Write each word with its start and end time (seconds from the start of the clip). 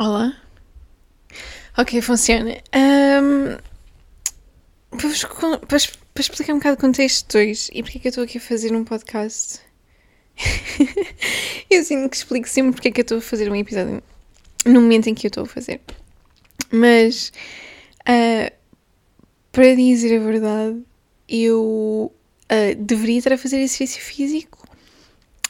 Olá. 0.00 0.32
Ok, 1.76 2.00
funciona. 2.02 2.52
Um, 2.72 3.56
para, 4.96 5.58
para, 5.66 6.20
explicar 6.20 6.52
um 6.52 6.58
bocado 6.58 6.76
o 6.76 6.80
contexto 6.80 7.32
2 7.32 7.70
e 7.72 7.82
porque 7.82 7.98
é 7.98 8.00
que 8.02 8.06
eu 8.06 8.10
estou 8.10 8.22
aqui 8.22 8.38
a 8.38 8.40
fazer 8.40 8.72
um 8.76 8.84
podcast. 8.84 9.58
eu 11.68 11.82
sinto 11.82 12.08
que 12.10 12.16
explico 12.16 12.48
sempre 12.48 12.74
porque 12.74 12.86
é 12.86 12.90
que 12.92 13.00
eu 13.00 13.02
estou 13.02 13.18
a 13.18 13.20
fazer 13.20 13.50
um 13.50 13.56
episódio 13.56 14.00
no 14.64 14.80
momento 14.80 15.08
em 15.08 15.16
que 15.16 15.26
eu 15.26 15.30
estou 15.30 15.42
a 15.42 15.48
fazer. 15.48 15.80
Mas, 16.70 17.32
uh, 18.02 18.54
para 19.50 19.74
dizer 19.74 20.16
a 20.16 20.24
verdade, 20.24 20.80
eu 21.28 22.12
uh, 22.12 22.74
deveria 22.78 23.18
estar 23.18 23.32
a 23.32 23.38
fazer 23.38 23.56
exercício 23.56 24.00
físico 24.00 24.57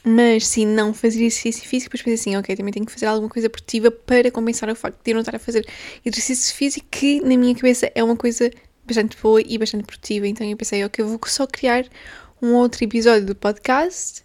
mas 0.09 0.47
se 0.47 0.65
não 0.65 0.95
fazer 0.95 1.19
exercício 1.19 1.69
físico, 1.69 1.91
depois 1.91 2.03
pensei 2.03 2.33
assim, 2.33 2.37
ok, 2.39 2.57
também 2.57 2.73
tenho 2.73 2.87
que 2.87 2.93
fazer 2.93 3.07
alguma 3.07 3.29
coisa 3.29 3.51
produtiva 3.51 3.91
para 3.91 4.31
compensar 4.31 4.71
o 4.71 4.75
facto 4.75 4.99
de 5.05 5.11
eu 5.11 5.15
não 5.15 5.21
estar 5.21 5.37
a 5.37 5.39
fazer 5.39 5.67
exercício 6.05 6.55
físico, 6.55 6.87
que 6.91 7.21
na 7.21 7.37
minha 7.37 7.55
cabeça 7.55 7.93
é 7.95 8.03
uma 8.03 8.17
coisa 8.17 8.51
bastante 8.87 9.19
boa 9.23 9.43
e 9.45 9.59
bastante 9.59 9.85
produtiva. 9.85 10.27
Então 10.27 10.49
eu 10.49 10.57
pensei, 10.57 10.83
ok, 10.83 11.05
vou 11.05 11.21
só 11.27 11.47
criar 11.47 11.85
um 12.41 12.55
outro 12.55 12.83
episódio 12.83 13.27
do 13.27 13.35
podcast 13.35 14.25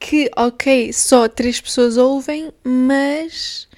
que, 0.00 0.28
ok, 0.36 0.92
só 0.92 1.28
três 1.28 1.60
pessoas 1.60 1.96
ouvem, 1.96 2.52
mas 2.64 3.68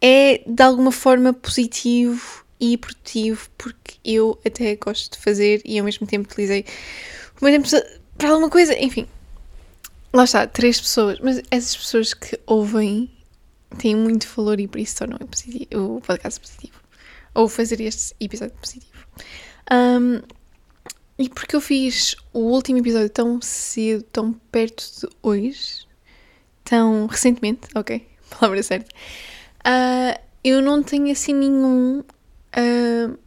é 0.00 0.42
de 0.46 0.62
alguma 0.62 0.92
forma 0.92 1.34
positivo 1.34 2.46
e 2.58 2.78
produtivo, 2.78 3.48
porque 3.58 3.96
eu 4.02 4.38
até 4.44 4.74
gosto 4.76 5.12
de 5.12 5.22
fazer 5.22 5.60
e 5.66 5.78
ao 5.78 5.84
mesmo 5.84 6.06
tempo 6.06 6.30
utilizei 6.30 6.64
o 7.40 7.44
meu 7.44 7.52
tempo 7.52 7.68
para 8.16 8.30
alguma 8.30 8.48
coisa, 8.48 8.74
enfim. 8.78 9.06
Lá 10.12 10.24
está, 10.24 10.46
três 10.46 10.80
pessoas, 10.80 11.18
mas 11.20 11.42
essas 11.50 11.76
pessoas 11.76 12.14
que 12.14 12.38
ouvem 12.46 13.10
têm 13.78 13.94
muito 13.94 14.26
valor 14.34 14.58
e 14.58 14.66
por 14.66 14.78
isso 14.78 14.96
tornam 14.96 15.18
o 15.74 16.00
podcast 16.00 16.40
positivo. 16.40 16.80
Ou 17.34 17.48
fazer 17.48 17.80
este 17.80 18.14
episódio 18.18 18.56
positivo. 18.56 18.86
Um, 19.70 20.22
e 21.18 21.28
porque 21.28 21.54
eu 21.54 21.60
fiz 21.60 22.16
o 22.32 22.38
último 22.38 22.78
episódio 22.78 23.10
tão 23.10 23.40
cedo, 23.42 24.02
tão 24.04 24.32
perto 24.32 24.82
de 25.00 25.08
hoje, 25.22 25.86
tão 26.64 27.06
recentemente, 27.06 27.68
ok, 27.74 28.06
palavra 28.38 28.62
certa, 28.62 28.90
uh, 29.66 30.20
eu 30.42 30.62
não 30.62 30.82
tenho 30.82 31.10
assim 31.10 31.34
nenhum. 31.34 32.00
Uh, 32.56 33.18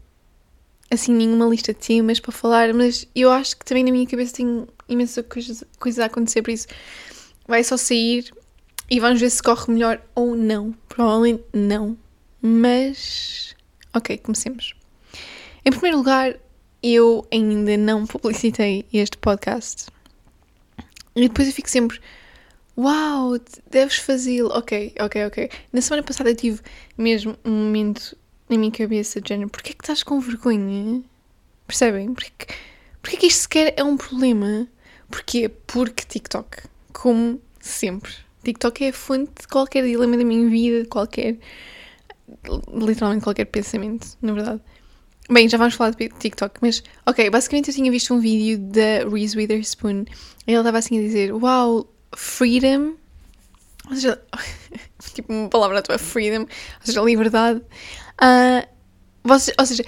assim, 0.89 1.14
nenhuma 1.14 1.45
lista 1.45 1.73
de 1.73 1.80
temas 1.80 2.20
para 2.20 2.33
falar, 2.33 2.73
mas 2.73 3.08
eu 3.16 3.31
acho 3.31 3.58
que 3.58 3.64
também 3.64 3.83
na 3.83 3.92
minha 3.92 4.05
cabeça 4.05 4.36
tem 4.36 4.67
imensa 4.92 5.23
coisa, 5.23 5.66
coisa 5.80 6.03
a 6.03 6.06
acontecer, 6.08 6.42
por 6.42 6.52
isso 6.52 6.67
vai 7.47 7.64
só 7.64 7.78
sair 7.78 8.31
e 8.89 9.00
vamos 9.00 9.22
ver 9.22 9.30
se 9.30 9.42
corre 9.42 9.72
melhor 9.72 10.02
ou 10.14 10.36
não. 10.36 10.73
Provavelmente 10.89 11.45
não. 11.53 11.98
Mas. 12.42 13.56
Ok, 13.94 14.17
comecemos. 14.17 14.73
Em 15.66 15.72
primeiro 15.72 15.98
lugar, 15.98 16.36
eu 16.83 17.25
ainda 17.31 17.78
não 17.78 18.06
publicitei 18.08 18.86
este 18.92 19.17
podcast. 19.17 19.88
E 21.16 21.22
depois 21.28 21.48
eu 21.48 21.53
fico 21.53 21.70
sempre. 21.70 22.00
Uau, 22.78 23.38
deves 23.70 23.98
fazê-lo. 23.98 24.50
Ok, 24.50 24.94
ok, 25.00 25.26
ok. 25.26 25.50
Na 25.72 25.81
semana 25.81 26.03
passada 26.03 26.30
eu 26.30 26.36
tive 26.36 26.61
mesmo 26.98 27.38
um 27.45 27.52
momento 27.52 28.17
na 28.50 28.58
minha 28.58 28.72
cabeça 28.72 29.22
de 29.22 29.30
género: 29.30 29.50
porquê 29.50 29.72
é 29.72 29.73
que 29.73 29.83
estás 29.83 30.03
com 30.03 30.20
vergonha? 30.20 31.02
Percebem? 31.67 32.14
Porquê, 32.14 32.48
porquê 33.02 33.17
que 33.17 33.28
isto 33.28 33.44
sequer 33.44 33.73
é 33.78 33.83
um 33.83 33.95
problema? 33.95 34.67
Porquê? 35.12 35.50
Porque 35.67 36.06
TikTok, 36.06 36.64
como 36.94 37.42
sempre, 37.59 38.12
TikTok 38.44 38.86
é 38.86 38.90
a 38.90 38.94
fonte 38.94 39.42
de 39.42 39.48
qualquer 39.48 39.84
dilema 39.84 40.17
da 40.17 40.23
minha 40.23 40.50
vida, 40.50 40.88
qualquer. 40.88 41.38
literalmente 42.73 43.23
qualquer 43.23 43.45
pensamento, 43.45 44.17
na 44.22 44.34
verdade. 44.34 44.62
Bem, 45.30 45.48
já 45.48 45.58
vamos 45.58 45.76
falar 45.76 45.92
de 45.92 46.09
TikTok, 46.09 46.59
mas 46.62 46.84
ok, 47.06 47.30
basicamente 47.30 47.70
eu 47.70 47.76
tinha 47.76 47.92
visto 47.92 48.14
um 48.14 48.20
vídeo 48.20 48.58
da 48.58 49.08
Reese 49.10 49.38
Witherspoon 49.38 50.05
e 50.48 50.54
ela 50.54 50.61
estava 50.61 50.77
assim 50.80 50.98
a 50.98 51.02
dizer: 51.02 51.33
Uau, 51.33 51.88
freedom. 52.16 52.95
Ou 53.89 53.95
seja, 53.95 54.21
tipo 55.14 55.32
uma 55.32 55.50
palavra 55.50 55.82
tua, 55.82 55.98
freedom, 55.98 56.42
ou 56.44 56.48
seja, 56.83 57.02
liberdade. 57.02 57.61
Uh, 58.21 58.67
você, 59.23 59.54
ou 59.60 59.66
seja, 59.66 59.83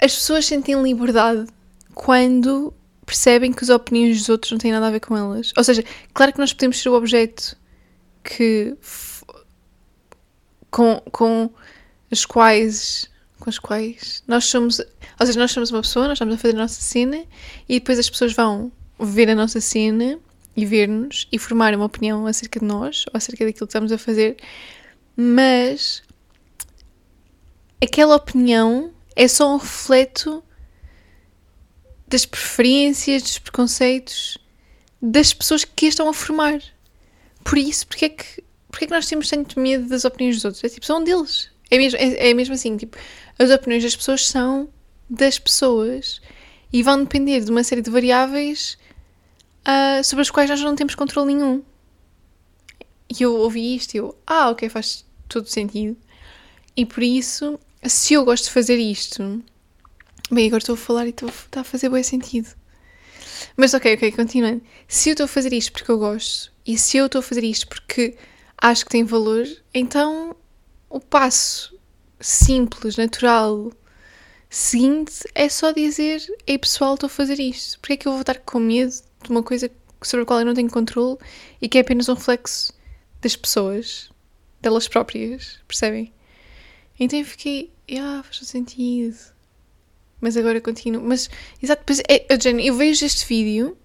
as 0.00 0.14
pessoas 0.14 0.46
sentem 0.46 0.80
liberdade 0.82 1.46
quando 1.94 2.72
percebem 3.04 3.52
que 3.52 3.62
as 3.62 3.70
opiniões 3.70 4.18
dos 4.18 4.28
outros 4.28 4.52
não 4.52 4.58
têm 4.58 4.72
nada 4.72 4.86
a 4.86 4.90
ver 4.90 5.00
com 5.00 5.16
elas. 5.16 5.52
Ou 5.56 5.64
seja, 5.64 5.84
claro 6.12 6.32
que 6.32 6.38
nós 6.38 6.52
podemos 6.52 6.80
ser 6.80 6.88
o 6.88 6.94
objeto 6.94 7.56
que 8.22 8.76
com, 10.70 11.00
com 11.12 11.50
as 12.10 12.24
quais 12.24 13.10
com 13.38 13.50
as 13.50 13.58
quais 13.58 14.22
nós 14.26 14.46
somos, 14.46 14.80
ou 15.20 15.26
seja, 15.26 15.38
nós 15.38 15.52
somos 15.52 15.70
uma 15.70 15.82
pessoa, 15.82 16.08
nós 16.08 16.16
estamos 16.16 16.34
a 16.34 16.38
fazer 16.38 16.54
a 16.54 16.58
nossa 16.58 16.80
cena 16.80 17.24
e 17.68 17.78
depois 17.78 17.98
as 17.98 18.08
pessoas 18.08 18.32
vão 18.32 18.72
ver 18.98 19.28
a 19.28 19.34
nossa 19.34 19.60
cena 19.60 20.18
e 20.56 20.64
ver-nos 20.64 21.28
e 21.30 21.38
formar 21.38 21.74
uma 21.74 21.84
opinião 21.84 22.26
acerca 22.26 22.58
de 22.58 22.64
nós 22.64 23.04
ou 23.12 23.18
acerca 23.18 23.44
daquilo 23.44 23.66
que 23.66 23.70
estamos 23.70 23.92
a 23.92 23.98
fazer, 23.98 24.36
mas 25.16 26.02
aquela 27.82 28.16
opinião 28.16 28.92
é 29.16 29.28
só 29.28 29.54
um 29.54 29.58
refleto 29.58 30.42
das 32.06 32.24
preferências, 32.26 33.22
dos 33.22 33.38
preconceitos 33.38 34.38
das 35.04 35.34
pessoas 35.34 35.64
que 35.64 35.86
estão 35.86 36.08
a 36.08 36.14
formar. 36.14 36.62
Por 37.44 37.58
isso, 37.58 37.86
porque 37.86 38.06
é 38.06 38.08
que, 38.08 38.42
porque 38.70 38.84
é 38.84 38.88
que 38.88 38.94
nós 38.94 39.06
temos 39.06 39.28
tanto 39.28 39.60
medo 39.60 39.86
das 39.86 40.04
opiniões 40.04 40.36
dos 40.36 40.44
outros? 40.46 40.64
É 40.64 40.68
tipo, 40.68 40.86
são 40.86 41.04
deles. 41.04 41.50
É 41.70 41.76
mesmo, 41.76 41.98
é, 41.98 42.30
é 42.30 42.34
mesmo 42.34 42.54
assim, 42.54 42.76
tipo, 42.76 42.96
as 43.38 43.50
opiniões 43.50 43.82
das 43.82 43.94
pessoas 43.94 44.26
são 44.26 44.68
das 45.08 45.38
pessoas 45.38 46.22
e 46.72 46.82
vão 46.82 47.00
depender 47.00 47.40
de 47.40 47.50
uma 47.50 47.62
série 47.62 47.82
de 47.82 47.90
variáveis 47.90 48.78
uh, 49.68 50.02
sobre 50.02 50.22
as 50.22 50.30
quais 50.30 50.48
nós 50.48 50.60
não 50.62 50.74
temos 50.74 50.94
controle 50.94 51.34
nenhum. 51.34 51.62
E 53.10 53.22
eu 53.22 53.36
ouvi 53.36 53.76
isto 53.76 53.94
e 53.94 53.98
eu, 53.98 54.16
ah, 54.26 54.50
ok, 54.50 54.68
faz 54.68 55.04
todo 55.28 55.46
sentido. 55.48 55.96
E 56.76 56.86
por 56.86 57.02
isso, 57.02 57.60
se 57.82 58.14
eu 58.14 58.24
gosto 58.24 58.44
de 58.44 58.50
fazer 58.50 58.78
isto 58.78 59.42
Bem, 60.30 60.46
agora 60.46 60.62
estou 60.62 60.74
a 60.74 60.78
falar 60.78 61.06
e 61.06 61.10
estou, 61.10 61.30
a 61.54 61.64
fazer 61.64 61.90
bom 61.90 62.02
sentido. 62.02 62.48
Mas 63.58 63.74
ok, 63.74 63.94
ok, 63.94 64.10
continuando. 64.12 64.62
Se 64.88 65.10
eu 65.10 65.12
estou 65.12 65.24
a 65.24 65.28
fazer 65.28 65.52
isto 65.52 65.70
porque 65.70 65.90
eu 65.90 65.98
gosto 65.98 66.50
e 66.66 66.78
se 66.78 66.96
eu 66.96 67.06
estou 67.06 67.18
a 67.18 67.22
fazer 67.22 67.44
isto 67.44 67.68
porque 67.68 68.16
acho 68.56 68.86
que 68.86 68.90
tem 68.90 69.04
valor, 69.04 69.46
então 69.74 70.34
o 70.88 70.98
passo 70.98 71.78
simples, 72.18 72.96
natural, 72.96 73.70
seguinte 74.48 75.12
é 75.34 75.46
só 75.50 75.72
dizer: 75.72 76.22
Ei 76.46 76.58
pessoal, 76.58 76.94
estou 76.94 77.06
a 77.08 77.10
fazer 77.10 77.38
isto. 77.38 77.78
Porque 77.80 77.92
é 77.92 77.96
que 77.98 78.08
eu 78.08 78.12
vou 78.12 78.22
estar 78.22 78.38
com 78.38 78.58
medo 78.58 78.94
de 79.22 79.30
uma 79.30 79.42
coisa 79.42 79.70
sobre 80.02 80.22
a 80.22 80.26
qual 80.26 80.40
eu 80.40 80.46
não 80.46 80.54
tenho 80.54 80.70
controle 80.70 81.18
e 81.60 81.68
que 81.68 81.76
é 81.76 81.82
apenas 81.82 82.08
um 82.08 82.14
reflexo 82.14 82.72
das 83.20 83.36
pessoas, 83.36 84.10
delas 84.62 84.88
próprias, 84.88 85.58
percebem? 85.68 86.14
Então 86.98 87.18
eu 87.18 87.26
fiquei: 87.26 87.70
Ah, 88.00 88.22
faz 88.24 88.38
sentido 88.48 89.33
mas 90.24 90.38
agora 90.38 90.58
continuo. 90.58 91.02
Mas, 91.02 91.28
exato, 91.62 91.82
depois, 91.86 92.00
é, 92.08 92.40
Jenny, 92.40 92.66
eu 92.66 92.74
vejo 92.74 93.04
este 93.04 93.26
vídeo, 93.26 93.76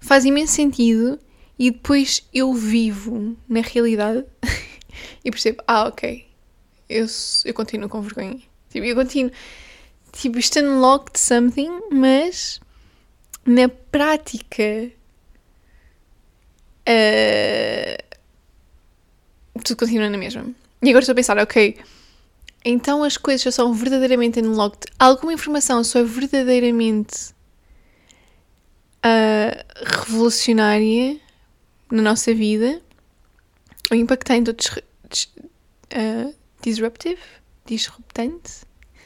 faz 0.00 0.24
imenso 0.24 0.52
sentido, 0.52 1.16
e 1.56 1.70
depois 1.70 2.28
eu 2.34 2.52
vivo 2.52 3.36
na 3.48 3.60
realidade 3.60 4.24
e 5.24 5.30
percebo, 5.30 5.62
ah, 5.68 5.86
ok, 5.86 6.26
eu, 6.88 7.06
eu 7.44 7.54
continuo 7.54 7.88
com 7.88 8.02
vergonha. 8.02 8.42
Tipo, 8.68 8.84
eu 8.84 8.96
continuo, 8.96 9.30
tipo, 10.10 10.40
isto 10.40 10.58
unlocked 10.58 11.20
something, 11.20 11.70
mas 11.92 12.60
na 13.46 13.68
prática. 13.68 14.90
Uh, 16.86 18.02
tudo 19.62 19.78
continua 19.78 20.10
na 20.10 20.18
mesma. 20.18 20.52
E 20.82 20.88
agora 20.88 21.04
estou 21.04 21.12
a 21.12 21.16
pensar, 21.16 21.38
ok, 21.38 21.78
então 22.64 23.04
as 23.04 23.16
coisas 23.16 23.54
são 23.54 23.72
verdadeiramente 23.74 24.40
unlocked. 24.40 24.90
Alguma 24.98 25.32
informação 25.32 25.84
só 25.84 25.98
é 25.98 26.04
verdadeiramente 26.04 27.34
uh, 29.04 29.64
revolucionária 30.06 31.20
na 31.90 32.02
nossa 32.02 32.34
vida? 32.34 32.80
Ou 33.90 33.96
impactante 33.96 34.50
ou 34.50 34.56
dis 34.56 35.28
uh, 35.94 36.34
disruptive, 36.62 37.20
disruptante, 37.66 38.62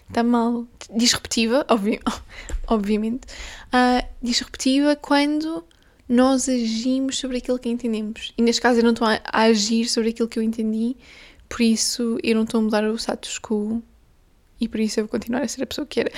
está 0.08 0.22
mal, 0.22 0.66
disruptiva, 0.94 1.66
obvi 1.68 2.00
obviamente, 2.68 3.26
uh, 3.68 4.06
disruptiva 4.22 4.94
quando 4.96 5.64
nós 6.08 6.48
agimos 6.48 7.18
sobre 7.18 7.38
aquilo 7.38 7.58
que 7.58 7.68
entendemos. 7.68 8.32
E 8.38 8.42
neste 8.42 8.62
caso 8.62 8.78
eu 8.80 8.84
não 8.84 8.92
estou 8.92 9.06
a 9.06 9.20
agir 9.32 9.86
sobre 9.88 10.10
aquilo 10.10 10.28
que 10.28 10.38
eu 10.38 10.42
entendi, 10.42 10.96
por 11.48 11.62
isso 11.62 12.18
eu 12.22 12.34
não 12.34 12.44
estou 12.44 12.60
a 12.60 12.62
mudar 12.62 12.84
o 12.84 12.96
status 12.96 13.38
quo 13.38 13.82
e 14.60 14.68
por 14.68 14.80
isso 14.80 15.00
eu 15.00 15.04
vou 15.04 15.10
continuar 15.10 15.42
a 15.42 15.48
ser 15.48 15.62
a 15.62 15.66
pessoa 15.66 15.86
que 15.86 16.00
era. 16.00 16.12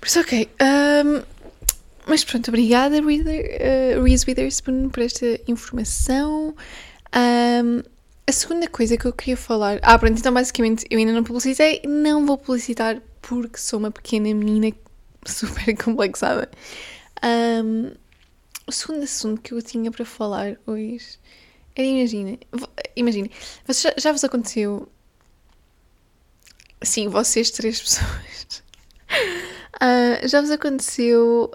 Por 0.00 0.06
isso, 0.06 0.20
ok. 0.20 0.48
Um, 0.60 1.22
mas 2.06 2.24
pronto, 2.24 2.48
obrigada, 2.48 3.00
Reader, 3.00 3.98
uh, 3.98 4.02
Reese 4.02 4.24
Witherspoon, 4.26 4.88
por 4.88 5.02
esta 5.02 5.40
informação. 5.46 6.54
Um, 7.14 7.82
a 8.26 8.32
segunda 8.32 8.66
coisa 8.68 8.96
que 8.96 9.04
eu 9.04 9.12
queria 9.12 9.36
falar. 9.36 9.78
Ah, 9.82 9.98
pronto, 9.98 10.18
então 10.18 10.32
basicamente 10.32 10.86
eu 10.90 10.98
ainda 10.98 11.12
não 11.12 11.22
publicitei, 11.22 11.82
não 11.84 12.24
vou 12.24 12.38
publicitar 12.38 13.00
porque 13.20 13.58
sou 13.58 13.78
uma 13.78 13.90
pequena 13.90 14.32
menina 14.34 14.74
super 15.26 15.76
complexada. 15.76 16.50
Um, 17.22 17.92
o 18.66 18.72
segundo 18.72 19.02
assunto 19.02 19.42
que 19.42 19.52
eu 19.52 19.60
tinha 19.60 19.90
para 19.90 20.04
falar 20.04 20.56
hoje 20.66 21.18
era, 21.74 21.86
imagina, 21.86 22.38
imagina, 22.96 23.30
já, 23.68 23.94
já 23.96 24.12
vos 24.12 24.24
aconteceu, 24.24 24.88
sim, 26.82 27.08
vocês 27.08 27.50
três 27.50 27.80
pessoas, 27.80 28.62
uh, 29.76 30.28
já 30.28 30.40
vos 30.40 30.50
aconteceu 30.50 31.50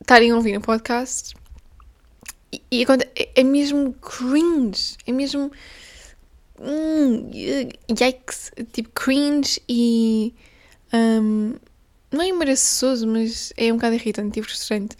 estarem 0.00 0.30
a 0.30 0.36
ouvir 0.36 0.56
um 0.56 0.60
podcast? 0.60 1.34
E, 2.52 2.62
e 2.70 2.82
é, 2.82 3.30
é 3.34 3.42
mesmo 3.42 3.92
cringe, 3.94 4.96
é 5.06 5.12
mesmo 5.12 5.50
hum, 6.60 7.30
yikes, 7.90 8.52
tipo 8.72 8.90
cringe 8.90 9.60
e 9.68 10.34
um, 10.92 11.54
não 12.10 12.22
é 12.22 12.28
embaraçoso, 12.28 13.06
mas 13.06 13.52
é 13.56 13.72
um 13.72 13.76
bocado 13.76 13.96
irritante 13.96 14.40
e 14.40 14.42
frustrante. 14.42 14.96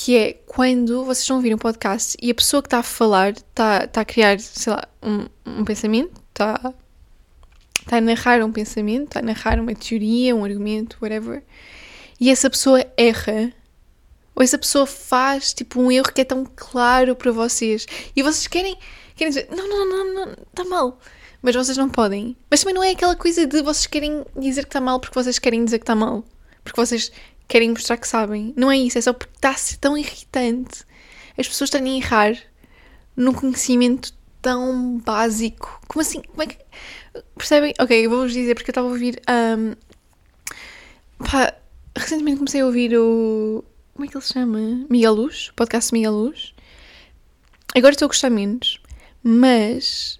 Que 0.00 0.16
é 0.16 0.32
quando 0.46 1.04
vocês 1.04 1.22
estão 1.22 1.36
a 1.36 1.38
ouvir 1.38 1.52
um 1.52 1.58
podcast 1.58 2.16
e 2.22 2.30
a 2.30 2.34
pessoa 2.34 2.62
que 2.62 2.68
está 2.68 2.78
a 2.78 2.82
falar 2.84 3.30
está, 3.30 3.84
está 3.84 4.00
a 4.02 4.04
criar, 4.04 4.38
sei 4.38 4.72
lá, 4.72 4.86
um, 5.02 5.26
um 5.44 5.64
pensamento, 5.64 6.12
está, 6.28 6.72
está 7.80 7.96
a 7.96 8.00
narrar 8.00 8.44
um 8.44 8.52
pensamento, 8.52 9.08
está 9.08 9.18
a 9.18 9.22
narrar 9.22 9.58
uma 9.58 9.74
teoria, 9.74 10.36
um 10.36 10.44
argumento, 10.44 10.96
whatever, 11.02 11.42
e 12.20 12.30
essa 12.30 12.48
pessoa 12.48 12.86
erra 12.96 13.52
ou 14.36 14.42
essa 14.42 14.56
pessoa 14.56 14.86
faz 14.86 15.52
tipo 15.52 15.80
um 15.80 15.90
erro 15.90 16.12
que 16.12 16.20
é 16.20 16.24
tão 16.24 16.46
claro 16.54 17.16
para 17.16 17.32
vocês 17.32 17.84
e 18.14 18.22
vocês 18.22 18.46
querem, 18.46 18.78
querem 19.16 19.34
dizer 19.34 19.48
não, 19.50 19.68
não, 19.68 19.88
não, 19.88 20.14
não, 20.14 20.32
está 20.32 20.64
mal. 20.64 21.00
Mas 21.42 21.56
vocês 21.56 21.76
não 21.76 21.88
podem. 21.88 22.36
Mas 22.50 22.60
também 22.60 22.74
não 22.74 22.82
é 22.82 22.90
aquela 22.90 23.16
coisa 23.16 23.46
de 23.46 23.62
vocês 23.62 23.86
querem 23.86 24.24
dizer 24.36 24.62
que 24.62 24.68
está 24.68 24.80
mal 24.80 25.00
porque 25.00 25.14
vocês 25.14 25.38
querem 25.38 25.64
dizer 25.64 25.78
que 25.78 25.84
está 25.84 25.94
mal. 25.94 26.24
Porque 26.62 26.80
vocês 26.80 27.10
querem 27.48 27.70
mostrar 27.70 27.96
que 27.96 28.06
sabem. 28.06 28.52
Não 28.56 28.70
é 28.70 28.76
isso, 28.76 28.98
é 28.98 29.00
só 29.00 29.12
porque 29.12 29.34
está 29.34 29.50
a 29.50 29.54
ser 29.54 29.78
tão 29.78 29.96
irritante 29.96 30.86
as 31.38 31.46
pessoas 31.46 31.68
estarem 31.68 31.94
a 31.94 31.96
errar 31.96 32.36
num 33.16 33.32
conhecimento 33.32 34.12
tão 34.42 34.98
básico. 34.98 35.80
Como 35.86 36.02
assim? 36.02 36.20
Como 36.22 36.42
é 36.42 36.46
que. 36.46 36.58
Percebem? 37.36 37.72
Ok, 37.78 38.04
eu 38.04 38.10
vou-vos 38.10 38.32
dizer 38.32 38.54
porque 38.54 38.70
eu 38.70 38.72
estava 38.72 38.88
a 38.88 38.90
ouvir. 38.90 39.22
Um, 39.30 39.74
pá, 41.24 41.54
recentemente 41.96 42.38
comecei 42.38 42.60
a 42.60 42.66
ouvir 42.66 42.96
o. 42.98 43.64
Como 43.94 44.04
é 44.04 44.08
que 44.08 44.16
ele 44.16 44.24
se 44.24 44.32
chama? 44.32 44.86
Miguel 44.90 45.14
Luz, 45.14 45.52
podcast 45.54 45.92
Miguel 45.92 46.12
Luz. 46.12 46.54
Agora 47.76 47.92
estou 47.92 48.06
a 48.06 48.08
gostar 48.08 48.30
menos, 48.30 48.80
mas 49.22 50.18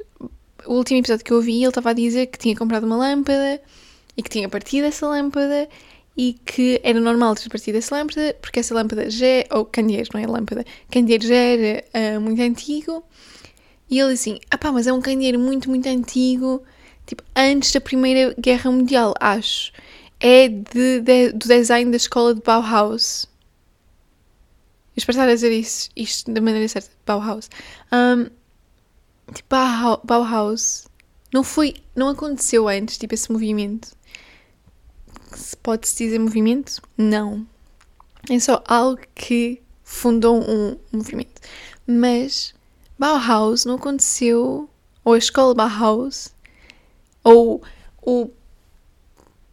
o 0.66 0.74
último 0.74 1.00
episódio 1.00 1.24
que 1.24 1.32
eu 1.32 1.38
ouvi, 1.38 1.56
ele 1.56 1.68
estava 1.68 1.90
a 1.90 1.94
dizer 1.94 2.26
que 2.26 2.38
tinha 2.38 2.54
comprado 2.54 2.84
uma 2.84 2.96
lâmpada 2.96 3.60
e 4.16 4.22
que 4.22 4.30
tinha 4.30 4.48
partido 4.48 4.86
essa 4.86 5.06
lâmpada 5.06 5.68
e 6.18 6.32
que 6.44 6.80
era 6.82 7.00
normal 7.00 7.36
ter 7.36 7.48
partido 7.48 7.78
essa 7.78 7.94
lâmpada 7.94 8.36
porque 8.42 8.58
essa 8.58 8.74
lâmpada 8.74 9.08
já 9.08 9.24
é, 9.24 9.46
ou 9.52 9.64
candeeiro, 9.64 10.10
não 10.12 10.20
é 10.20 10.26
lâmpada, 10.26 10.64
candeeiro 10.90 11.24
já 11.24 11.34
era 11.34 11.84
uh, 11.94 12.20
muito 12.20 12.42
antigo 12.42 13.04
e 13.90 13.98
ele 13.98 14.12
assim, 14.12 14.38
ah 14.50 14.58
pá, 14.58 14.70
mas 14.70 14.86
é 14.86 14.92
um 14.92 15.00
candeeiro 15.00 15.38
muito, 15.38 15.70
muito 15.70 15.88
antigo, 15.88 16.62
tipo, 17.06 17.22
antes 17.34 17.72
da 17.72 17.80
Primeira 17.80 18.34
Guerra 18.38 18.70
Mundial, 18.70 19.14
acho. 19.18 19.72
É 20.20 20.48
de, 20.48 21.00
de, 21.00 21.32
do 21.32 21.48
design 21.48 21.90
da 21.90 21.96
escola 21.96 22.34
de 22.34 22.42
Bauhaus. 22.42 23.24
Eu 24.94 24.98
espero 25.00 25.16
estar 25.16 25.28
a 25.28 25.34
dizer 25.34 25.52
isso, 25.52 25.88
isto 25.96 26.30
da 26.30 26.40
maneira 26.40 26.68
certa, 26.68 26.90
Bauhaus. 27.06 27.48
Um, 27.92 28.24
tipo, 29.32 29.56
Bauhaus 30.04 30.86
não 31.32 31.42
foi, 31.42 31.74
não 31.96 32.08
aconteceu 32.08 32.68
antes, 32.68 32.98
tipo, 32.98 33.14
esse 33.14 33.32
movimento. 33.32 33.96
Pode-se 35.62 36.04
dizer 36.04 36.18
movimento? 36.18 36.80
Não. 36.96 37.46
É 38.30 38.38
só 38.38 38.62
algo 38.66 39.00
que 39.14 39.62
fundou 39.82 40.42
um 40.42 40.76
movimento. 40.92 41.40
Mas 41.86 42.54
Bauhaus 42.98 43.64
não 43.64 43.76
aconteceu, 43.76 44.68
ou 45.04 45.12
a 45.14 45.18
escola 45.18 45.54
Bauhaus, 45.54 46.34
ou 47.24 47.62
o 48.02 48.30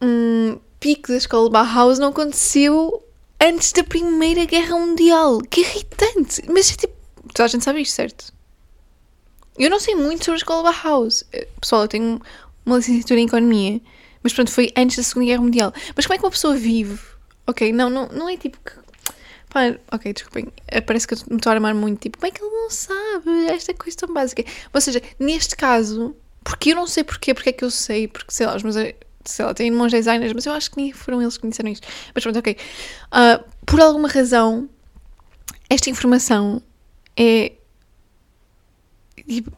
um, 0.02 0.58
pico 0.78 1.08
da 1.08 1.16
escola 1.16 1.48
Bauhaus 1.48 1.98
não 1.98 2.08
aconteceu 2.08 3.02
antes 3.40 3.72
da 3.72 3.82
Primeira 3.82 4.44
Guerra 4.44 4.78
Mundial. 4.78 5.40
Que 5.40 5.60
irritante! 5.62 6.42
Mas 6.48 6.72
é 6.72 6.76
tipo, 6.76 6.94
toda 7.32 7.44
a 7.44 7.48
gente 7.48 7.64
sabe 7.64 7.80
isto, 7.80 7.94
certo? 7.94 8.32
Eu 9.58 9.70
não 9.70 9.80
sei 9.80 9.94
muito 9.94 10.24
sobre 10.24 10.36
a 10.36 10.42
escola 10.42 10.70
Bauhaus. 10.70 11.24
Eh, 11.32 11.48
pessoal, 11.60 11.82
eu 11.82 11.88
tenho 11.88 12.20
uma 12.64 12.76
licenciatura 12.76 13.20
em 13.20 13.26
Economia, 13.26 13.80
mas 14.26 14.32
pronto, 14.32 14.50
foi 14.50 14.72
antes 14.76 14.96
da 14.96 15.04
Segunda 15.04 15.26
Guerra 15.26 15.40
Mundial. 15.40 15.72
Mas 15.94 16.04
como 16.04 16.16
é 16.16 16.18
que 16.18 16.24
uma 16.24 16.32
pessoa 16.32 16.56
vive? 16.56 16.98
Ok, 17.46 17.72
não, 17.72 17.88
não, 17.88 18.08
não 18.08 18.28
é 18.28 18.36
tipo 18.36 18.58
que. 18.58 18.72
Pá, 19.48 19.76
ok, 19.92 20.12
desculpem, 20.12 20.48
eh, 20.66 20.80
parece 20.80 21.06
que 21.06 21.14
eu 21.14 21.18
me 21.30 21.36
estou 21.36 21.50
a 21.50 21.54
armar 21.54 21.76
muito. 21.76 22.00
Tipo, 22.00 22.18
como 22.18 22.26
é 22.26 22.30
que 22.32 22.42
ele 22.42 22.50
não 22.50 22.68
sabe 22.68 23.46
esta 23.48 23.72
coisa 23.72 23.96
tão 23.96 24.12
básica? 24.12 24.44
Ou 24.74 24.80
seja, 24.80 25.00
neste 25.20 25.54
caso, 25.54 26.16
porque 26.42 26.72
eu 26.72 26.74
não 26.74 26.88
sei 26.88 27.04
porquê, 27.04 27.32
porque 27.32 27.50
é 27.50 27.52
que 27.52 27.64
eu 27.64 27.70
sei, 27.70 28.08
porque 28.08 28.32
sei 28.32 28.46
lá, 28.46 28.56
os 28.56 28.64
meus. 28.64 28.74
Sei 29.24 29.44
lá, 29.44 29.54
tenho 29.54 29.72
irmãos 29.72 29.92
designers, 29.92 30.32
mas 30.32 30.44
eu 30.44 30.52
acho 30.52 30.72
que 30.72 30.76
nem 30.76 30.92
foram 30.92 31.22
eles 31.22 31.38
que 31.38 31.44
me 31.44 31.50
disseram 31.50 31.70
isto. 31.70 31.86
Mas 32.12 32.24
pronto, 32.24 32.38
ok. 32.40 32.56
Uh, 33.06 33.44
por 33.64 33.80
alguma 33.80 34.08
razão, 34.08 34.68
esta 35.70 35.88
informação 35.88 36.60
é 37.16 37.52
Tipo, 39.26 39.50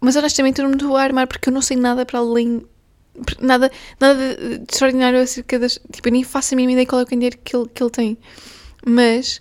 mas 0.00 0.16
honestamente 0.16 0.58
eu 0.60 0.64
não 0.64 0.70
me 0.70 0.76
estou 0.76 0.96
a 0.96 1.02
armar 1.02 1.26
porque 1.26 1.48
eu 1.48 1.52
não 1.52 1.62
sei 1.62 1.76
nada 1.76 2.06
para 2.06 2.18
além. 2.18 2.66
Nada, 3.40 3.70
nada 4.00 4.36
de 4.36 4.64
extraordinário 4.68 5.20
acerca 5.20 5.58
das. 5.58 5.78
Tipo, 5.92 6.08
eu 6.08 6.12
nem 6.12 6.24
faço 6.24 6.54
a 6.54 6.56
mínima 6.56 6.72
ideia 6.72 6.86
qual 6.86 7.00
é 7.00 7.04
o 7.04 7.06
candeeiro 7.06 7.38
que 7.44 7.56
ele, 7.56 7.68
que 7.68 7.82
ele 7.82 7.90
tem. 7.90 8.18
Mas. 8.84 9.40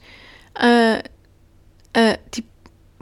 Uh, 0.56 1.10
uh, 1.98 2.30
tipo, 2.30 2.48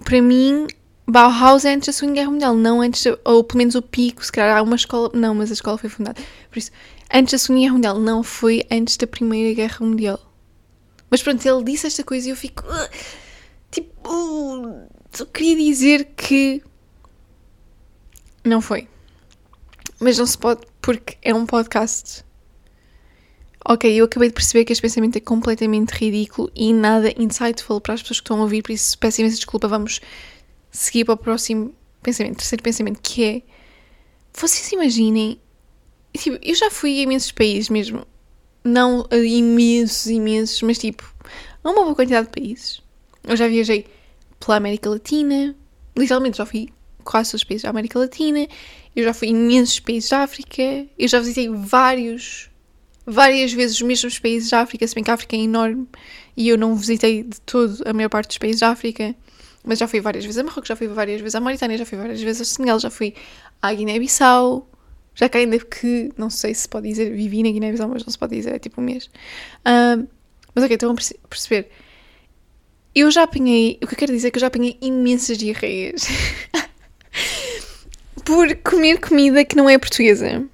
para 0.03 0.21
mim, 0.21 0.67
Bauhaus 1.05 1.65
é 1.65 1.73
antes 1.73 1.87
da 1.87 1.93
Segunda 1.93 2.15
Guerra 2.15 2.31
Mundial, 2.31 2.55
não 2.55 2.81
antes. 2.81 3.03
De, 3.03 3.17
ou 3.25 3.43
pelo 3.43 3.57
menos 3.57 3.75
o 3.75 3.81
pico, 3.81 4.23
se 4.23 4.31
calhar 4.31 4.57
há 4.57 4.61
uma 4.61 4.75
escola. 4.75 5.11
Não, 5.13 5.35
mas 5.35 5.49
a 5.49 5.53
escola 5.53 5.77
foi 5.77 5.89
fundada. 5.89 6.21
Por 6.49 6.57
isso, 6.57 6.71
antes 7.13 7.33
da 7.33 7.37
Segunda 7.37 7.61
Guerra 7.61 7.73
Mundial, 7.73 7.99
não 7.99 8.23
foi 8.23 8.63
antes 8.71 8.95
da 8.95 9.05
Primeira 9.05 9.53
Guerra 9.53 9.85
Mundial. 9.85 10.19
Mas 11.09 11.21
pronto, 11.21 11.45
ele 11.45 11.63
disse 11.65 11.87
esta 11.87 12.03
coisa 12.03 12.27
e 12.27 12.31
eu 12.31 12.35
fico. 12.37 12.63
Uh, 12.63 12.89
tipo. 13.69 14.89
Só 15.11 15.25
queria 15.25 15.57
dizer 15.57 16.13
que 16.15 16.63
não 18.45 18.61
foi. 18.61 18.87
Mas 20.01 20.17
não 20.17 20.25
se 20.25 20.35
pode, 20.35 20.61
porque 20.81 21.15
é 21.21 21.31
um 21.31 21.45
podcast. 21.45 22.25
Ok, 23.63 23.93
eu 23.93 24.05
acabei 24.05 24.29
de 24.29 24.33
perceber 24.33 24.65
que 24.65 24.73
este 24.73 24.81
pensamento 24.81 25.15
é 25.15 25.19
completamente 25.19 25.91
ridículo 25.91 26.51
e 26.55 26.73
nada 26.73 27.13
insightful 27.21 27.79
para 27.79 27.93
as 27.93 28.01
pessoas 28.01 28.19
que 28.19 28.23
estão 28.23 28.39
a 28.39 28.41
ouvir, 28.41 28.63
por 28.63 28.71
isso 28.71 28.97
peço 28.97 29.21
imensa 29.21 29.35
desculpa. 29.35 29.67
Vamos 29.67 30.01
seguir 30.71 31.05
para 31.05 31.13
o 31.13 31.17
próximo 31.17 31.75
pensamento, 32.01 32.37
terceiro 32.37 32.63
pensamento, 32.63 32.99
que 32.99 33.23
é. 33.23 33.41
Vocês 34.33 34.71
imaginem. 34.71 35.39
Tipo, 36.17 36.39
eu 36.41 36.55
já 36.55 36.71
fui 36.71 36.99
a 36.99 37.03
imensos 37.03 37.31
países 37.31 37.69
mesmo. 37.69 38.03
Não 38.63 39.07
a 39.11 39.17
imensos, 39.17 40.07
imensos, 40.07 40.63
mas 40.63 40.79
tipo, 40.79 41.07
a 41.63 41.69
uma 41.69 41.83
boa 41.83 41.93
quantidade 41.93 42.25
de 42.25 42.41
países. 42.41 42.81
Eu 43.23 43.37
já 43.37 43.47
viajei 43.47 43.85
pela 44.39 44.57
América 44.57 44.89
Latina. 44.89 45.55
Literalmente 45.95 46.39
já 46.39 46.45
fui 46.47 46.69
quase 47.03 47.29
todos 47.29 47.41
os 47.41 47.43
países 47.43 47.61
da 47.61 47.69
América 47.69 47.99
Latina. 47.99 48.47
Eu 48.95 49.03
já 49.03 49.13
fui 49.13 49.29
em 49.29 49.31
imensos 49.31 49.79
países 49.79 50.09
da 50.09 50.19
África. 50.19 50.61
Eu 50.97 51.07
já 51.07 51.19
visitei 51.19 51.49
vários, 51.49 52.49
várias 53.05 53.53
vezes 53.53 53.77
os 53.77 53.81
mesmos 53.81 54.19
países 54.19 54.49
da 54.49 54.61
África, 54.61 54.85
se 54.87 54.95
bem 54.95 55.03
que 55.03 55.11
a 55.11 55.13
África 55.13 55.35
é 55.35 55.39
enorme 55.39 55.87
e 56.35 56.49
eu 56.49 56.57
não 56.57 56.75
visitei 56.75 57.23
de 57.23 57.39
todo 57.41 57.81
a 57.85 57.93
maior 57.93 58.09
parte 58.09 58.27
dos 58.27 58.37
países 58.37 58.59
da 58.59 58.69
África. 58.69 59.15
Mas 59.63 59.77
já 59.79 59.87
fui 59.87 60.01
várias 60.01 60.25
vezes 60.25 60.39
a 60.39 60.43
Marrocos, 60.43 60.67
já 60.67 60.75
fui 60.75 60.87
várias 60.87 61.21
vezes 61.21 61.35
à 61.35 61.39
Mauritânia, 61.39 61.77
já 61.77 61.85
fui 61.85 61.97
várias 61.97 62.21
vezes 62.21 62.41
ao 62.41 62.45
Senegal, 62.45 62.79
já 62.79 62.89
fui 62.89 63.13
à 63.61 63.73
Guiné-Bissau. 63.73 64.67
Já 65.13 65.29
cá 65.29 65.39
ainda 65.39 65.59
que, 65.59 66.11
não 66.17 66.29
sei 66.29 66.53
se 66.53 66.67
pode 66.67 66.87
dizer, 66.87 67.13
vivi 67.13 67.43
na 67.43 67.51
Guiné-Bissau, 67.51 67.87
mas 67.89 68.03
não 68.03 68.11
se 68.11 68.17
pode 68.17 68.35
dizer, 68.35 68.55
é 68.55 68.59
tipo 68.59 68.81
um 68.81 68.83
mês. 68.83 69.05
Uh, 69.05 70.07
mas 70.55 70.63
ok, 70.63 70.75
estão 70.75 70.91
a 70.91 71.27
perceber 71.29 71.69
eu 72.93 73.09
já 73.09 73.23
apanhei, 73.23 73.77
o 73.81 73.87
que 73.87 73.93
eu 73.93 73.97
quero 73.97 74.11
dizer 74.11 74.27
é 74.27 74.31
que 74.31 74.37
eu 74.37 74.41
já 74.41 74.47
apanhei 74.47 74.77
imensas 74.81 75.37
diarreias 75.37 76.07
por 78.31 78.55
comer 78.63 78.97
comida 78.97 79.43
que 79.43 79.57
não 79.57 79.69
é 79.69 79.77
portuguesa. 79.77 80.47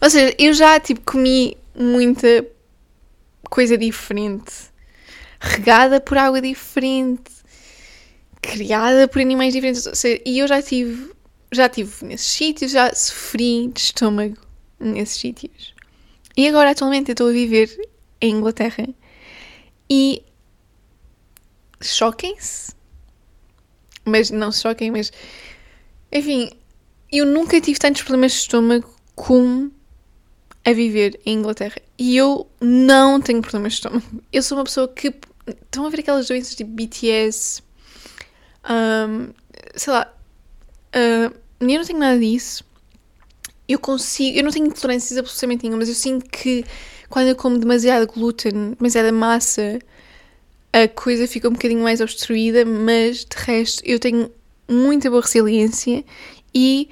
Ou 0.00 0.08
seja, 0.08 0.32
eu 0.38 0.54
já 0.54 0.78
tipo 0.78 1.00
comi 1.00 1.56
muita 1.74 2.46
coisa 3.50 3.76
diferente, 3.76 4.52
regada 5.40 6.00
por 6.00 6.16
água 6.16 6.40
diferente, 6.40 7.32
criada 8.40 9.08
por 9.08 9.20
animais 9.20 9.52
diferentes. 9.52 9.86
Ou 9.86 9.96
seja, 9.96 10.22
e 10.24 10.38
eu 10.38 10.46
já 10.46 10.62
tive, 10.62 11.10
já 11.50 11.68
tive 11.68 12.06
nesses 12.06 12.28
sítios, 12.28 12.70
já 12.70 12.94
sofri 12.94 13.66
de 13.66 13.80
estômago 13.80 14.36
nesses 14.78 15.20
sítios. 15.20 15.74
E 16.36 16.46
agora 16.46 16.70
atualmente 16.70 17.08
eu 17.08 17.14
estou 17.14 17.28
a 17.28 17.32
viver 17.32 17.76
em 18.20 18.36
Inglaterra 18.36 18.88
e 19.90 20.22
choquem-se, 21.80 22.72
mas 24.04 24.30
não 24.30 24.52
se 24.52 24.62
choquem, 24.62 24.92
mas 24.92 25.10
Enfim, 26.12 26.50
eu 27.10 27.24
nunca 27.24 27.60
tive 27.60 27.78
tantos 27.78 28.02
problemas 28.02 28.32
de 28.32 28.38
estômago 28.38 28.88
como 29.14 29.72
a 30.64 30.72
viver 30.72 31.18
em 31.24 31.38
Inglaterra. 31.38 31.76
E 31.98 32.16
eu 32.16 32.46
não 32.60 33.20
tenho 33.20 33.40
problemas 33.40 33.72
de 33.72 33.78
estômago. 33.78 34.22
Eu 34.32 34.42
sou 34.42 34.58
uma 34.58 34.64
pessoa 34.64 34.88
que. 34.88 35.14
Estão 35.44 35.84
a 35.86 35.90
ver 35.90 36.00
aquelas 36.00 36.28
doenças 36.28 36.54
tipo 36.54 36.70
BTS, 36.70 37.62
um, 38.70 39.32
sei 39.74 39.92
lá. 39.92 40.14
Uh, 40.94 41.34
eu 41.60 41.78
não 41.78 41.84
tenho 41.84 41.98
nada 41.98 42.18
disso. 42.20 42.64
Eu 43.68 43.78
consigo. 43.78 44.38
Eu 44.38 44.44
não 44.44 44.52
tenho 44.52 44.66
intolerâncias 44.66 45.18
absolutamente 45.18 45.64
nenhuma, 45.64 45.80
mas 45.80 45.88
eu 45.88 45.94
sinto 45.94 46.26
que 46.30 46.64
quando 47.08 47.28
eu 47.28 47.36
como 47.36 47.58
demasiado 47.58 48.06
glúten, 48.06 48.74
demasiada 48.78 49.10
massa, 49.10 49.80
a 50.72 50.86
coisa 50.86 51.26
fica 51.26 51.48
um 51.48 51.52
bocadinho 51.52 51.82
mais 51.82 52.00
obstruída, 52.00 52.64
mas 52.64 53.24
de 53.24 53.36
resto 53.36 53.82
eu 53.84 53.98
tenho 53.98 54.30
muita 54.72 55.10
boa 55.10 55.22
resiliência 55.22 56.04
e 56.54 56.88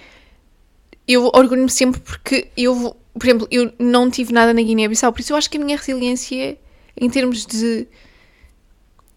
eu 1.06 1.24
orgulho-me 1.34 1.70
sempre 1.70 2.00
porque 2.00 2.48
eu, 2.56 2.96
por 3.12 3.24
exemplo, 3.24 3.48
eu 3.50 3.72
não 3.78 4.10
tive 4.10 4.32
nada 4.32 4.54
na 4.54 4.62
Guiné-Bissau, 4.62 5.12
por 5.12 5.20
isso 5.20 5.32
eu 5.32 5.36
acho 5.36 5.50
que 5.50 5.58
a 5.58 5.60
minha 5.60 5.76
resiliência 5.76 6.58
em 6.96 7.10
termos 7.10 7.46
de. 7.46 7.86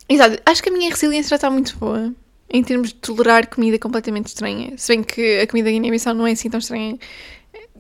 Exato, 0.10 0.42
acho 0.46 0.64
que 0.64 0.70
a 0.70 0.72
minha 0.72 0.90
resiliência 0.90 1.30
já 1.30 1.36
está 1.36 1.50
muito 1.50 1.78
boa 1.78 2.14
em 2.50 2.64
termos 2.64 2.90
de 2.90 2.96
tolerar 2.96 3.48
comida 3.48 3.80
completamente 3.80 4.28
estranha. 4.28 4.74
Se 4.78 4.94
bem 4.94 5.04
que 5.04 5.40
a 5.40 5.48
comida 5.48 5.70
da 5.70 5.72
Guiné-Bissau 5.72 6.14
não 6.14 6.28
é 6.28 6.32
assim 6.32 6.50
tão 6.50 6.60
estranha, 6.60 6.98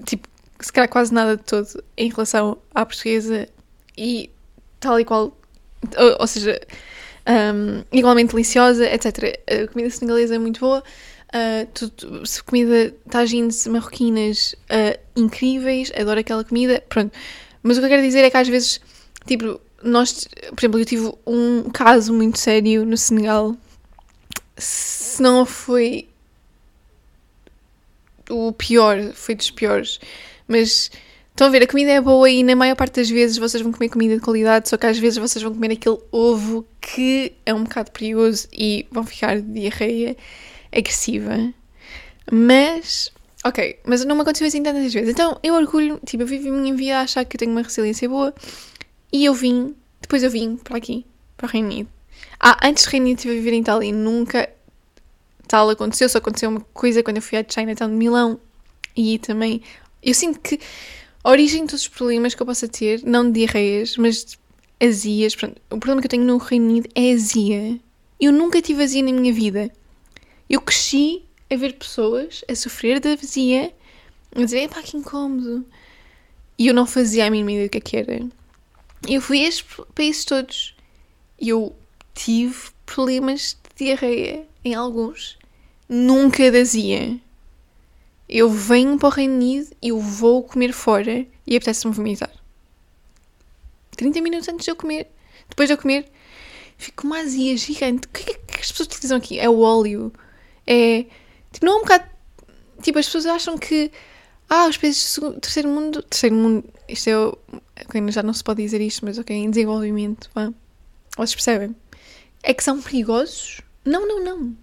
tipo, 0.05 0.27
se 0.59 0.71
calhar 0.71 0.89
quase 0.89 1.13
nada 1.13 1.37
de 1.37 1.43
todo 1.43 1.83
em 1.97 2.09
relação 2.09 2.57
à 2.73 2.85
portuguesa 2.85 3.47
e 3.97 4.29
tal 4.79 4.99
e 4.99 5.05
qual 5.05 5.37
ou, 5.97 6.17
ou 6.19 6.27
seja, 6.27 6.59
um, 7.27 7.83
igualmente 7.91 8.31
deliciosa, 8.31 8.85
etc. 8.85 9.39
A 9.47 9.67
comida 9.67 9.89
senegalesa 9.89 10.35
é 10.35 10.39
muito 10.39 10.59
boa. 10.59 10.83
Uh, 11.29 11.65
tudo, 11.73 12.23
comida, 12.45 12.93
tagines 13.09 13.65
marroquinas 13.65 14.53
uh, 14.69 14.99
incríveis, 15.15 15.91
adoro 15.97 16.19
aquela 16.19 16.43
comida, 16.43 16.83
pronto. 16.87 17.11
Mas 17.63 17.77
o 17.77 17.79
que 17.79 17.85
eu 17.85 17.89
quero 17.89 18.03
dizer 18.03 18.19
é 18.19 18.29
que 18.29 18.37
às 18.37 18.47
vezes, 18.47 18.79
tipo, 19.25 19.59
nós, 19.81 20.27
por 20.49 20.59
exemplo, 20.59 20.79
eu 20.79 20.85
tive 20.85 21.11
um 21.25 21.69
caso 21.71 22.13
muito 22.13 22.37
sério 22.37 22.85
no 22.85 22.95
Senegal, 22.95 23.55
se 24.57 25.21
não 25.23 25.45
foi 25.45 26.07
o 28.29 28.51
pior, 28.51 29.11
foi 29.13 29.35
dos 29.35 29.49
piores, 29.49 29.99
mas 30.47 30.91
Estão 31.33 31.47
a 31.47 31.49
ver, 31.49 31.63
a 31.63 31.67
comida 31.67 31.89
é 31.89 31.99
boa 31.99 32.29
e 32.29 32.43
na 32.43 32.55
maior 32.55 32.75
parte 32.75 32.97
das 32.97 33.09
vezes 33.09 33.37
vocês 33.37 33.63
vão 33.63 33.71
comer 33.71 33.89
comida 33.89 34.13
de 34.13 34.21
qualidade, 34.21 34.69
só 34.69 34.77
que 34.77 34.85
às 34.85 34.99
vezes 34.99 35.17
vocês 35.17 35.41
vão 35.41 35.51
comer 35.51 35.71
aquele 35.71 35.97
ovo 36.11 36.63
que 36.79 37.33
é 37.43 37.51
um 37.51 37.63
bocado 37.63 37.89
perigoso 37.89 38.47
e 38.53 38.85
vão 38.91 39.03
ficar 39.03 39.41
de 39.41 39.61
diarreia 39.61 40.15
agressiva. 40.71 41.51
Mas, 42.31 43.11
ok, 43.43 43.79
mas 43.83 44.05
não 44.05 44.15
me 44.15 44.21
aconteceu 44.21 44.45
assim 44.45 44.61
tantas 44.61 44.93
vezes. 44.93 45.09
Então 45.09 45.39
eu 45.41 45.55
orgulho, 45.55 45.99
tipo, 46.05 46.21
eu 46.21 46.27
vivo 46.27 46.49
a 46.49 46.51
minha 46.51 46.75
vida 46.75 46.99
a 46.99 47.01
achar 47.01 47.25
que 47.25 47.35
eu 47.35 47.39
tenho 47.39 47.51
uma 47.51 47.63
resiliência 47.63 48.07
boa 48.07 48.31
e 49.11 49.25
eu 49.25 49.33
vim, 49.33 49.75
depois 50.01 50.21
eu 50.21 50.29
vim 50.29 50.55
para 50.57 50.77
aqui, 50.77 51.03
para 51.35 51.47
o 51.47 51.49
Reino 51.49 51.67
Unido. 51.67 51.89
Ah, 52.39 52.59
antes 52.63 52.85
do 52.85 52.91
Reino 52.91 53.07
Unido 53.07 53.17
estive 53.17 53.33
a 53.33 53.37
viver 53.37 53.53
em 53.53 53.61
Itália 53.61 53.89
e 53.89 53.91
nunca 53.91 54.47
tal 55.47 55.67
aconteceu, 55.67 56.07
só 56.07 56.19
aconteceu 56.19 56.51
uma 56.51 56.61
coisa 56.75 57.01
quando 57.01 57.17
eu 57.17 57.23
fui 57.23 57.39
à 57.39 57.45
Chinatown 57.47 57.89
de 57.89 57.95
Milão 57.95 58.39
e 58.95 59.17
também 59.17 59.63
eu 60.03 60.13
sinto 60.13 60.39
que 60.39 60.59
a 61.23 61.29
origem 61.29 61.61
de 61.63 61.69
todos 61.69 61.83
os 61.83 61.87
problemas 61.87 62.35
que 62.35 62.41
eu 62.41 62.45
possa 62.45 62.67
ter, 62.67 63.01
não 63.03 63.25
de 63.25 63.39
diarreias, 63.39 63.95
mas 63.95 64.25
de 64.25 64.37
azias. 64.85 65.35
Pronto, 65.35 65.61
o 65.69 65.77
problema 65.77 66.01
que 66.01 66.07
eu 66.07 66.09
tenho 66.09 66.25
no 66.25 66.37
Reino 66.37 66.65
Unido 66.65 66.89
é 66.93 67.13
azia. 67.13 67.79
Eu 68.19 68.31
nunca 68.31 68.61
tive 68.61 68.83
azia 68.83 69.01
na 69.01 69.11
minha 69.11 69.33
vida. 69.33 69.71
Eu 70.49 70.59
cresci 70.59 71.23
a 71.49 71.55
ver 71.55 71.73
pessoas 71.73 72.43
a 72.49 72.55
sofrer 72.55 72.99
de 72.99 73.09
azia, 73.09 73.73
a 74.35 74.39
dizer, 74.39 74.69
pá, 74.69 74.81
que 74.81 74.97
incómodo. 74.97 75.65
E 76.57 76.67
eu 76.67 76.73
não 76.73 76.85
fazia 76.85 77.25
a 77.25 77.29
mínima 77.29 77.51
ideia 77.51 77.67
do 77.67 77.71
que, 77.71 77.77
é 77.77 77.81
que 77.81 77.97
era. 77.97 78.27
Eu 79.07 79.21
fui 79.21 79.45
a 79.45 79.47
estes 79.47 79.65
países 79.95 80.25
todos 80.25 80.75
e 81.39 81.49
eu 81.49 81.75
tive 82.13 82.55
problemas 82.85 83.57
de 83.77 83.85
diarreia 83.85 84.45
em 84.63 84.73
alguns. 84.73 85.37
Nunca 85.87 86.51
de 86.51 86.59
azia 86.59 87.19
eu 88.27 88.49
venho 88.49 88.97
para 88.97 89.07
o 89.07 89.11
Reino 89.11 89.35
Unido 89.35 89.75
eu 89.81 89.99
vou 89.99 90.43
comer 90.43 90.73
fora 90.73 91.25
e 91.45 91.55
apetece-me 91.55 91.93
vomitar. 91.93 92.31
30 93.95 94.21
minutos 94.21 94.47
antes 94.49 94.65
de 94.65 94.71
eu 94.71 94.75
comer, 94.75 95.07
depois 95.49 95.69
de 95.69 95.73
eu 95.73 95.77
comer, 95.77 96.09
fico 96.77 97.05
uma 97.05 97.19
azia 97.19 97.55
gigante. 97.57 98.07
O 98.07 98.09
que 98.09 98.31
é 98.31 98.33
que 98.33 98.59
as 98.59 98.71
pessoas 98.71 98.87
utilizam 98.87 99.17
aqui? 99.17 99.39
É 99.39 99.49
o 99.49 99.59
óleo. 99.59 100.11
É. 100.65 101.05
Tipo, 101.51 101.65
não 101.65 101.73
é 101.73 101.75
um 101.77 101.81
bocado. 101.81 102.05
Tipo, 102.81 102.99
as 102.99 103.05
pessoas 103.05 103.25
acham 103.25 103.57
que. 103.57 103.91
Ah, 104.49 104.67
os 104.67 104.77
países 104.77 105.17
do 105.17 105.39
terceiro 105.39 105.69
mundo. 105.69 106.01
Terceiro 106.03 106.35
mundo. 106.35 106.63
Isto 106.87 107.09
é. 107.09 107.83
Okay, 107.85 108.11
já 108.11 108.23
não 108.23 108.33
se 108.33 108.43
pode 108.43 108.63
dizer 108.63 108.81
isto, 108.81 109.05
mas 109.05 109.17
ok, 109.17 109.35
em 109.35 109.49
desenvolvimento. 109.49 110.29
Vá. 110.33 110.51
Vocês 111.15 111.35
percebem? 111.35 111.75
É 112.41 112.53
que 112.53 112.63
são 112.63 112.81
perigosos? 112.81 113.61
Não, 113.85 114.07
não, 114.07 114.23
não. 114.23 114.57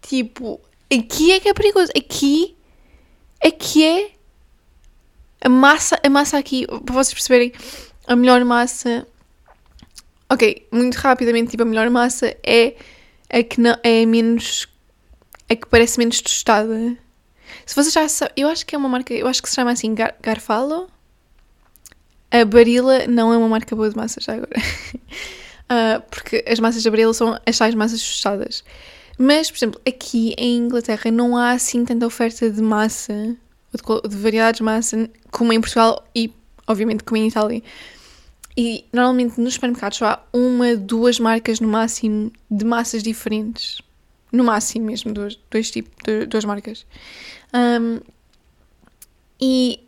Tipo, 0.00 0.60
Aqui 0.98 1.32
é 1.32 1.40
que 1.40 1.48
é 1.48 1.54
perigoso. 1.54 1.90
Aqui 1.96 2.56
é 3.40 3.50
que 3.50 3.84
é 3.84 4.10
a 5.40 5.48
massa, 5.48 5.98
a 6.02 6.08
massa 6.08 6.38
aqui, 6.38 6.66
para 6.66 6.94
vocês 6.94 7.12
perceberem, 7.12 7.52
a 8.06 8.16
melhor 8.16 8.44
massa. 8.44 9.06
Ok, 10.30 10.66
muito 10.72 10.94
rapidamente, 10.96 11.50
tipo, 11.50 11.62
a 11.62 11.66
melhor 11.66 11.90
massa 11.90 12.34
é 12.42 12.76
a 13.30 13.42
que 13.42 13.60
não, 13.60 13.76
é 13.82 14.06
menos. 14.06 14.66
a 15.50 15.54
que 15.54 15.66
parece 15.68 15.98
menos 15.98 16.20
tostada. 16.20 16.96
Se 17.66 17.74
vocês 17.74 17.92
já 17.92 18.08
sabem, 18.08 18.34
eu 18.36 18.48
acho 18.48 18.64
que 18.64 18.74
é 18.74 18.78
uma 18.78 18.88
marca, 18.88 19.12
eu 19.12 19.26
acho 19.26 19.42
que 19.42 19.48
se 19.48 19.54
chama 19.54 19.72
assim 19.72 19.94
Gar, 19.94 20.14
Garfalo. 20.22 20.88
A 22.30 22.44
Barilla 22.44 23.06
não 23.06 23.32
é 23.32 23.36
uma 23.36 23.48
marca 23.48 23.76
boa 23.76 23.88
de 23.88 23.96
massas, 23.96 24.24
já 24.24 24.34
agora. 24.34 24.58
uh, 24.58 26.02
porque 26.10 26.44
as 26.48 26.58
massas 26.58 26.82
da 26.82 26.90
Barilla 26.90 27.12
são 27.12 27.38
as 27.46 27.58
tais 27.58 27.74
massas 27.74 28.00
tostadas. 28.02 28.64
Mas, 29.18 29.50
por 29.50 29.58
exemplo, 29.58 29.80
aqui 29.86 30.34
em 30.36 30.56
Inglaterra 30.56 31.10
não 31.10 31.36
há 31.36 31.52
assim 31.52 31.84
tanta 31.84 32.06
oferta 32.06 32.50
de 32.50 32.60
massa, 32.60 33.36
de, 33.72 34.08
de 34.08 34.16
variedades 34.16 34.58
de 34.58 34.64
massa, 34.64 35.10
como 35.30 35.52
em 35.52 35.60
Portugal 35.60 36.04
e, 36.14 36.32
obviamente, 36.66 37.04
como 37.04 37.18
em 37.18 37.28
Itália. 37.28 37.62
E 38.56 38.84
normalmente 38.92 39.40
nos 39.40 39.54
supermercados 39.54 39.98
só 39.98 40.06
há 40.06 40.22
uma, 40.32 40.76
duas 40.76 41.18
marcas 41.18 41.58
no 41.58 41.68
máximo 41.68 42.32
de 42.50 42.64
massas 42.64 43.02
diferentes. 43.02 43.80
No 44.30 44.44
máximo 44.44 44.86
mesmo, 44.86 45.12
duas, 45.12 45.38
dois 45.50 45.70
tipos, 45.70 45.92
duas 46.28 46.44
marcas. 46.44 46.86
Um, 47.52 48.00
e 49.40 49.80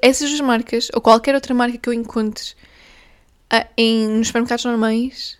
essas 0.00 0.30
duas 0.30 0.40
marcas, 0.40 0.88
ou 0.94 1.00
qualquer 1.00 1.34
outra 1.34 1.54
marca 1.54 1.76
que 1.76 1.88
eu 1.88 1.92
encontre 1.92 2.52
uh, 3.52 3.66
em, 3.76 4.08
nos 4.08 4.28
supermercados 4.28 4.64
normais, 4.64 5.38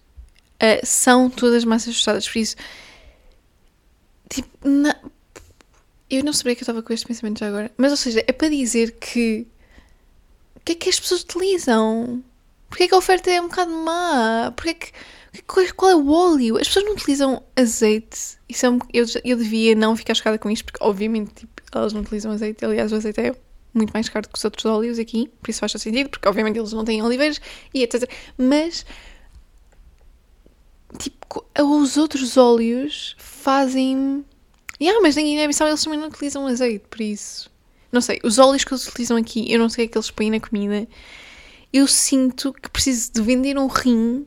uh, 0.62 0.84
são 0.84 1.30
todas 1.30 1.64
massas 1.64 1.94
tostadas. 1.94 2.28
Por 2.28 2.38
isso, 2.38 2.56
Tipo, 4.28 4.68
na... 4.68 4.96
eu 6.10 6.24
não 6.24 6.32
sabia 6.32 6.54
que 6.54 6.62
eu 6.62 6.64
estava 6.64 6.82
com 6.82 6.92
este 6.92 7.06
pensamento 7.06 7.38
já 7.38 7.48
agora. 7.48 7.70
Mas, 7.76 7.90
ou 7.90 7.96
seja, 7.96 8.24
é 8.26 8.32
para 8.32 8.48
dizer 8.48 8.92
que. 8.92 9.46
O 10.56 10.60
que 10.66 10.72
é 10.72 10.74
que 10.74 10.88
as 10.88 10.98
pessoas 10.98 11.22
utilizam? 11.22 12.22
Porquê 12.68 12.84
é 12.84 12.88
que 12.88 12.94
a 12.94 12.98
oferta 12.98 13.30
é 13.30 13.40
um 13.40 13.48
bocado 13.48 13.70
má? 13.72 14.52
Porquê 14.56 14.70
é 14.70 14.74
que. 14.74 14.92
Qual 15.74 15.90
é 15.90 15.94
o 15.94 16.10
óleo? 16.10 16.56
As 16.56 16.66
pessoas 16.66 16.86
não 16.86 16.94
utilizam 16.94 17.42
azeite. 17.54 18.38
Isso 18.48 18.66
é 18.66 18.70
um... 18.70 18.78
eu, 18.92 19.04
eu 19.24 19.36
devia 19.36 19.74
não 19.74 19.94
ficar 19.94 20.14
chocada 20.14 20.38
com 20.38 20.50
isto, 20.50 20.64
porque 20.64 20.82
obviamente 20.82 21.34
tipo, 21.34 21.62
elas 21.72 21.92
não 21.92 22.00
utilizam 22.00 22.32
azeite. 22.32 22.64
Aliás, 22.64 22.90
o 22.90 22.96
azeite 22.96 23.20
é 23.20 23.34
muito 23.76 23.92
mais 23.92 24.08
caro 24.08 24.28
que 24.28 24.36
os 24.36 24.44
outros 24.44 24.64
óleos 24.64 24.98
aqui, 24.98 25.30
por 25.40 25.50
isso 25.50 25.60
faz 25.60 25.72
sentido, 25.72 26.08
porque 26.08 26.26
obviamente 26.26 26.58
eles 26.58 26.72
não 26.72 26.84
têm 26.84 27.02
oliveiras 27.02 27.40
e 27.74 27.82
etc. 27.82 28.10
Mas 28.38 28.86
tipo, 30.98 31.44
os 31.58 31.96
outros 31.96 32.36
óleos 32.36 33.16
fazem. 33.18 34.24
Yeah, 34.80 35.00
mas 35.00 35.16
na 35.16 35.22
Guiné-Bissau 35.22 35.68
eles 35.68 35.82
também 35.82 35.98
não 35.98 36.08
utilizam 36.08 36.46
azeite, 36.46 36.84
por 36.88 37.00
isso. 37.00 37.50
Não 37.90 38.00
sei, 38.00 38.20
os 38.22 38.38
óleos 38.38 38.64
que 38.64 38.74
eles 38.74 38.86
utilizam 38.86 39.16
aqui, 39.16 39.50
eu 39.50 39.58
não 39.58 39.68
sei 39.68 39.86
o 39.86 39.88
que 39.88 39.96
é 39.96 39.98
eles 39.98 40.10
põem 40.10 40.30
na 40.30 40.40
comida. 40.40 40.86
Eu 41.72 41.86
sinto 41.86 42.52
que 42.52 42.68
preciso 42.68 43.12
de 43.12 43.22
vender 43.22 43.58
um 43.58 43.66
rim 43.66 44.26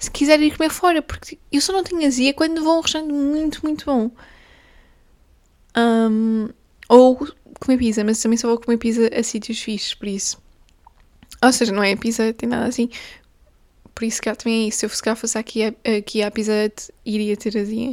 se 0.00 0.10
quiser 0.10 0.40
ir 0.40 0.56
comer 0.56 0.70
fora, 0.70 1.02
porque 1.02 1.38
eu 1.52 1.60
só 1.60 1.74
não 1.74 1.84
tenho 1.84 2.06
azia 2.06 2.32
quando 2.32 2.64
vou 2.64 2.72
a 2.72 2.78
um 2.78 2.80
restaurante 2.80 3.12
muito, 3.12 3.60
muito 3.62 3.84
bom. 3.84 4.10
Um, 5.76 6.48
ou 6.88 7.16
comer 7.60 7.76
pizza, 7.76 8.02
mas 8.02 8.20
também 8.20 8.38
só 8.38 8.48
vou 8.48 8.58
comer 8.58 8.78
pizza 8.78 9.10
a 9.14 9.22
sítios 9.22 9.60
fixos, 9.60 9.94
por 9.94 10.08
isso. 10.08 10.38
Ou 11.42 11.52
seja, 11.52 11.70
não 11.70 11.82
é 11.82 11.94
pizza, 11.96 12.32
tem 12.32 12.48
nada 12.48 12.66
assim. 12.66 12.88
Por 13.94 14.04
isso, 14.04 14.20
cá 14.22 14.34
também 14.34 14.64
é 14.64 14.68
isso. 14.68 14.78
Se 14.78 14.86
eu 14.86 14.90
se 14.90 15.02
calhar 15.02 15.16
fosse 15.16 15.36
aqui, 15.36 15.62
aqui 15.64 16.22
à 16.22 16.28
Hut, 16.28 16.92
iria 17.04 17.36
ter 17.36 17.56
azia. 17.58 17.90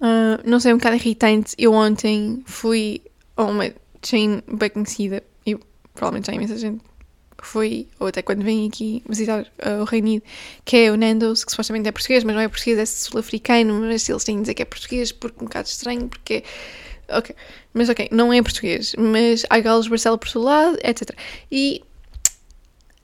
Uh, 0.00 0.42
não 0.44 0.58
sei, 0.60 0.72
é 0.72 0.74
um 0.74 0.78
bocado 0.78 0.96
irritante. 0.96 1.54
Eu 1.56 1.72
ontem 1.72 2.42
fui 2.46 3.02
a 3.36 3.44
uma 3.44 3.72
chain 4.04 4.42
bem 4.52 4.70
conhecida 4.70 5.22
e 5.46 5.56
provavelmente 5.94 6.26
já 6.26 6.32
imensa 6.32 6.56
gente 6.58 6.82
foi, 7.42 7.88
ou 7.98 8.06
até 8.06 8.22
quando 8.22 8.42
vêm 8.42 8.68
aqui 8.68 9.02
visitar 9.08 9.42
uh, 9.42 9.82
o 9.82 9.84
Reino 9.84 10.06
Unido, 10.06 10.24
que 10.64 10.76
é 10.76 10.92
o 10.92 10.96
Nando's, 10.96 11.44
que 11.44 11.50
supostamente 11.50 11.88
é 11.88 11.92
português, 11.92 12.24
mas 12.24 12.34
não 12.34 12.40
é 12.40 12.48
português, 12.48 12.78
é 12.78 12.86
sul-africano, 12.86 13.80
mas 13.80 14.08
eles 14.08 14.24
têm 14.24 14.36
de 14.36 14.42
dizer 14.42 14.54
que 14.54 14.62
é 14.62 14.64
português 14.64 15.12
porque 15.12 15.38
é 15.40 15.42
um 15.42 15.46
bocado 15.46 15.68
estranho, 15.68 16.08
porque. 16.08 16.44
Ok, 17.08 17.34
mas 17.74 17.90
ok, 17.90 18.08
não 18.10 18.32
é 18.32 18.40
português, 18.40 18.94
mas 18.96 19.44
há 19.50 19.58
galos 19.58 19.88
Barcelo 19.88 20.16
por 20.16 20.28
seu 20.28 20.40
lado, 20.40 20.78
etc. 20.82 21.10
E 21.50 21.82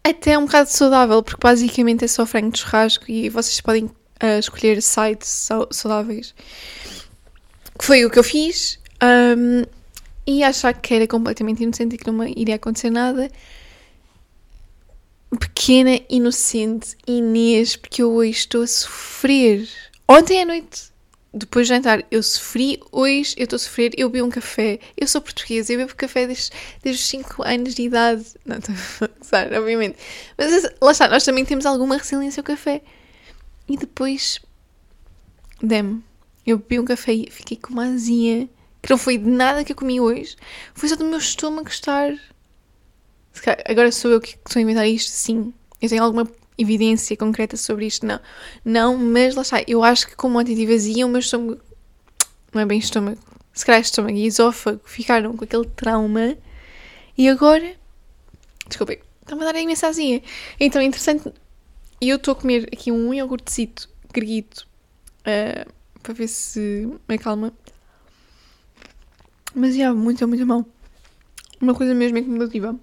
até 0.02 0.33
é 0.33 0.38
um 0.38 0.47
bocado 0.47 0.71
saudável, 0.71 1.23
porque 1.23 1.40
basicamente 1.40 2.05
é 2.05 2.09
só 2.09 2.25
frango 2.25 2.52
de 2.52 2.61
churrasco 2.61 3.05
e 3.09 3.28
vocês 3.28 3.61
podem 3.61 3.85
uh, 3.85 4.38
escolher 4.38 4.83
sites 4.83 5.49
saudáveis. 5.71 6.35
Que 7.78 7.85
foi 7.85 8.05
o 8.05 8.11
que 8.11 8.19
eu 8.19 8.25
fiz. 8.25 8.78
Um, 9.02 9.62
e 10.26 10.43
achar 10.43 10.75
que 10.75 10.93
era 10.93 11.07
completamente 11.07 11.62
inocente 11.62 11.95
e 11.95 11.99
que 11.99 12.11
não 12.11 12.23
iria 12.25 12.57
acontecer 12.57 12.90
nada. 12.90 13.31
Pequena, 15.40 16.00
inocente 16.09 16.97
Inês, 17.07 17.76
porque 17.76 18.02
eu 18.02 18.12
hoje 18.12 18.31
estou 18.31 18.62
a 18.62 18.67
sofrer. 18.67 19.69
Ontem 20.07 20.43
à 20.43 20.45
noite, 20.45 20.88
depois 21.38 21.66
de 21.66 21.75
jantar, 21.75 22.04
eu 22.11 22.23
sofri. 22.23 22.80
Hoje 22.92 23.35
eu 23.37 23.45
estou 23.45 23.57
a 23.57 23.61
sofrer. 23.61 23.92
Eu 23.97 24.09
bebi 24.09 24.23
um 24.23 24.30
café. 24.30 24.78
Eu 24.97 25.07
sou 25.07 25.21
portuguesa, 25.21 25.73
eu 25.73 25.78
bebo 25.78 25.95
café 25.95 26.26
desde, 26.26 26.50
desde 26.83 27.02
os 27.02 27.09
5 27.09 27.42
anos 27.42 27.75
de 27.75 27.83
idade. 27.83 28.25
Não, 28.45 28.59
estou 28.59 28.75
a 29.02 29.09
pensar, 29.09 29.52
obviamente. 29.52 29.97
Mas 30.37 30.71
lá 30.80 30.92
está, 30.92 31.09
nós 31.09 31.25
também 31.25 31.45
temos 31.45 31.66
alguma 31.66 31.97
resiliência 31.97 32.40
ao 32.40 32.45
café. 32.45 32.83
E 33.68 33.76
depois, 33.76 34.40
demo. 35.62 36.02
Eu 36.47 36.59
bebi 36.59 36.80
um 36.80 36.85
café 36.85 37.12
e 37.12 37.30
fiquei 37.30 37.57
com 37.57 37.73
uma 37.73 37.85
azia 37.85 38.49
que 38.83 38.90
não 38.90 38.99
foi 38.99 39.18
de 39.18 39.28
nada 39.28 39.64
que 39.64 39.73
eu 39.73 39.76
comi 39.76 40.00
hoje, 40.00 40.37
foi 40.75 40.88
só 40.88 40.97
do 40.97 41.04
meu 41.04 41.18
estômago 41.18 41.68
estar. 41.68 42.12
Agora 43.66 43.92
sou 43.92 44.11
eu 44.11 44.21
que 44.21 44.30
estou 44.30 44.59
a 44.59 44.62
inventar 44.62 44.87
isto? 44.88 45.11
Sim. 45.11 45.52
Eu 45.80 45.88
tenho 45.88 46.02
alguma 46.02 46.25
evidência 46.59 47.17
concreta 47.17 47.57
sobre 47.57 47.87
isto? 47.87 48.05
Não. 48.05 48.21
Não, 48.65 48.97
mas 48.97 49.35
lá 49.35 49.43
está. 49.43 49.62
Eu 49.67 49.83
acho 49.85 50.07
que 50.07 50.17
como 50.17 50.38
ontem 50.38 50.55
tive 50.55 50.75
azia, 50.75 51.07
o 51.07 51.09
meu 51.09 51.21
estômago. 51.21 51.61
Não 52.53 52.62
é 52.62 52.67
bem 52.67 52.79
estômago. 52.79 53.21
Se 53.55 53.65
calhar 53.65 53.81
estômago 53.81 54.17
e 54.17 54.27
esófago 54.27 54.81
ficaram 54.85 55.37
com 55.37 55.45
aquele 55.45 55.67
trauma. 55.67 56.37
E 57.17 57.29
agora. 57.29 57.75
Desculpem. 58.67 58.99
Está-me 59.23 59.43
a 59.43 59.53
dar 59.53 59.61
imensa 59.61 59.87
azia. 59.87 60.23
Então 60.59 60.81
é 60.83 60.85
interessante. 60.85 61.33
Eu 62.00 62.17
estou 62.17 62.33
a 62.33 62.37
comer 62.37 62.69
aqui 62.73 62.91
um 62.91 63.12
iogurtezito 63.15 63.88
greguito. 64.12 64.67
Uh, 65.21 65.71
para 66.03 66.15
ver 66.15 66.29
se 66.29 66.88
me 67.09 67.15
acalma. 67.17 67.53
Mas 69.55 69.75
ia 69.77 69.93
muito, 69.93 70.27
muito 70.27 70.47
mal. 70.47 70.65
Uma 71.61 71.75
coisa 71.75 71.95
mesmo 71.95 72.19
incomodatiba. 72.19 72.79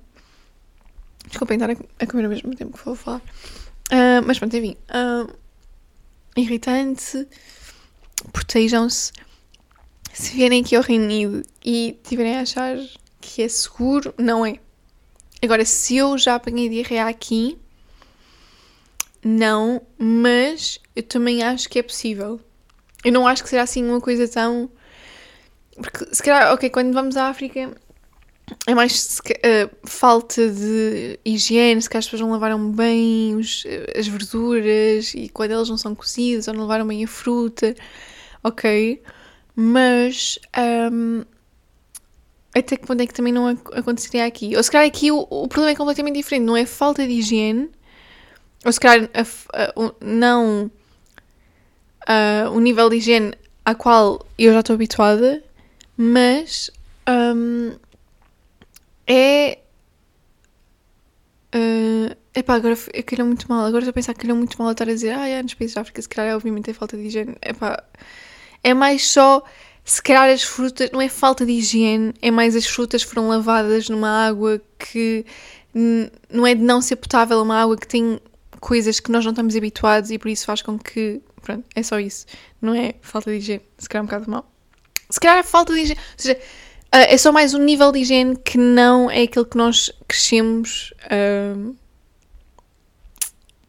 Desculpem 1.28 1.56
estar 1.58 1.72
a, 1.72 2.08
comer 2.08 2.26
ao 2.26 2.30
mesmo 2.30 2.56
tempo 2.56 2.78
que 2.78 2.86
vou 2.86 2.96
falar. 2.96 3.22
Uh, 3.92 4.26
mas 4.26 4.40
pronto, 4.40 4.56
enfim. 4.56 4.76
Uh, 4.90 5.32
irritante. 6.36 7.28
Protejam-se. 8.32 9.12
Se 10.14 10.34
vierem 10.34 10.62
aqui 10.62 10.76
ao 10.76 10.84
Reino 10.84 11.06
Unido 11.06 11.44
e 11.64 12.00
tiverem 12.04 12.38
a 12.38 12.42
achar 12.42 12.78
que 13.20 13.42
é 13.42 13.48
seguro, 13.48 14.14
não 14.18 14.46
é. 14.46 14.60
Agora, 15.42 15.66
se 15.66 15.98
eu 15.98 16.18
já 16.18 16.36
apanhei 16.36 16.70
diarreia 16.70 17.06
aqui, 17.06 17.58
não, 19.24 19.82
mas 19.98 20.80
eu 20.96 21.04
também 21.04 21.44
acho 21.44 21.68
que 21.68 21.80
é 21.80 21.84
possível. 21.84 22.40
Eu 23.04 23.12
não 23.12 23.28
acho 23.28 23.44
que 23.44 23.50
seja 23.50 23.64
assim 23.64 23.84
uma 23.84 24.00
coisa 24.00 24.28
tão. 24.28 24.70
Porque 25.76 26.16
se 26.16 26.24
calhar, 26.24 26.54
ok, 26.54 26.70
quando 26.70 26.94
vamos 26.94 27.18
à 27.18 27.28
África 27.28 27.76
é 28.68 28.76
mais 28.76 29.20
uh, 29.20 29.76
falta 29.84 30.50
de 30.50 31.20
higiene, 31.26 31.82
se 31.82 31.88
as 31.88 32.06
pessoas 32.06 32.22
não 32.22 32.32
lavaram 32.32 32.72
bem 32.72 33.36
os, 33.36 33.64
as 33.98 34.08
verduras 34.08 35.14
e 35.16 35.30
quando 35.30 35.52
elas 35.52 35.70
não 35.70 35.78
são 35.78 35.96
cozidas 35.96 36.48
ou 36.48 36.54
não 36.54 36.62
lavaram 36.62 36.88
bem 36.88 37.04
a 37.04 37.08
fruta, 37.08 37.76
ok, 38.44 39.02
mas 39.56 40.38
um, 40.92 41.24
até 42.54 42.78
que 42.78 42.86
ponto 42.86 43.02
é 43.02 43.08
que 43.08 43.14
também 43.14 43.34
não 43.34 43.48
aconteceria 43.48 44.26
aqui? 44.26 44.56
Ou 44.56 44.64
se 44.64 44.72
calhar 44.72 44.88
aqui 44.88 45.12
o, 45.12 45.28
o 45.30 45.48
problema 45.48 45.72
é 45.72 45.76
completamente 45.76 46.16
diferente, 46.16 46.46
não 46.46 46.56
é 46.56 46.66
falta 46.66 47.06
de 47.06 47.14
higiene, 47.14 47.70
ou 48.64 48.72
se 48.72 48.80
calhar 48.80 49.10
a, 49.14 49.22
a, 49.22 49.94
não 50.02 50.72
uh, 52.08 52.52
o 52.52 52.60
nível 52.60 52.90
de 52.90 52.98
higiene 52.98 53.34
a 53.64 53.74
qual 53.74 54.26
eu 54.38 54.54
já 54.54 54.60
estou 54.60 54.76
habituada, 54.76 55.44
mas 55.98 56.70
um, 57.10 57.76
é. 59.08 59.60
Uh, 61.54 62.16
epá, 62.34 62.56
agora 62.56 62.76
calhou 63.06 63.28
muito 63.28 63.48
mal. 63.48 63.66
Agora 63.66 63.80
estou 63.80 63.92
a 63.92 63.94
pensar 63.94 64.14
que 64.14 64.22
calhou 64.22 64.38
muito 64.38 64.62
mal 64.62 64.72
estar 64.72 64.90
a 64.90 64.94
dizer, 64.94 65.12
ah, 65.12 65.28
é, 65.28 65.42
nos 65.42 65.54
países 65.54 65.76
da 65.76 65.82
África, 65.82 66.02
se 66.02 66.10
calhar 66.10 66.32
é 66.32 66.36
obviamente 66.36 66.70
é 66.70 66.74
falta 66.74 66.98
de 66.98 67.04
higiene. 67.04 67.36
Epá, 67.42 67.84
é 68.64 68.74
mais 68.74 69.08
só. 69.08 69.44
Se 69.84 70.02
calhar 70.02 70.30
as 70.30 70.44
frutas, 70.44 70.90
não 70.92 71.00
é 71.00 71.08
falta 71.08 71.46
de 71.46 71.52
higiene, 71.52 72.14
é 72.22 72.32
mais 72.32 72.56
as 72.56 72.66
frutas 72.66 73.04
foram 73.04 73.28
lavadas 73.28 73.88
numa 73.88 74.10
água 74.28 74.60
que 74.80 75.24
não 76.30 76.48
é 76.48 76.56
de 76.56 76.62
não 76.62 76.82
ser 76.82 76.96
potável, 76.96 77.38
é 77.40 77.42
uma 77.42 77.62
água 77.62 77.78
que 77.78 77.88
tem 77.88 78.20
coisas 78.60 79.00
que 79.00 79.12
nós 79.12 79.24
não 79.24 79.32
estamos 79.32 79.56
habituados 79.56 80.10
e 80.10 80.18
por 80.18 80.30
isso 80.30 80.46
faz 80.46 80.62
com 80.62 80.80
que. 80.80 81.22
Pronto, 81.42 81.64
é 81.76 81.84
só 81.84 82.00
isso. 82.00 82.26
Não 82.60 82.74
é 82.74 82.96
falta 83.02 83.30
de 83.30 83.38
higiene. 83.38 83.62
Se 83.78 83.88
calhar 83.88 84.02
é 84.02 84.04
um 84.04 84.08
bocado 84.08 84.32
mal. 84.32 84.52
Se 85.10 85.20
calhar 85.20 85.38
é 85.38 85.44
falta 85.44 85.74
de 85.74 85.82
higiene. 85.82 86.00
Ou 86.00 86.18
seja, 86.18 86.40
é 87.00 87.18
só 87.18 87.32
mais 87.32 87.54
um 87.54 87.60
nível 87.60 87.92
de 87.92 88.00
higiene 88.00 88.36
que 88.38 88.58
não 88.58 89.10
é 89.10 89.24
aquele 89.24 89.46
que 89.46 89.58
nós 89.58 89.92
crescemos. 90.08 90.94
Uh, 91.06 91.76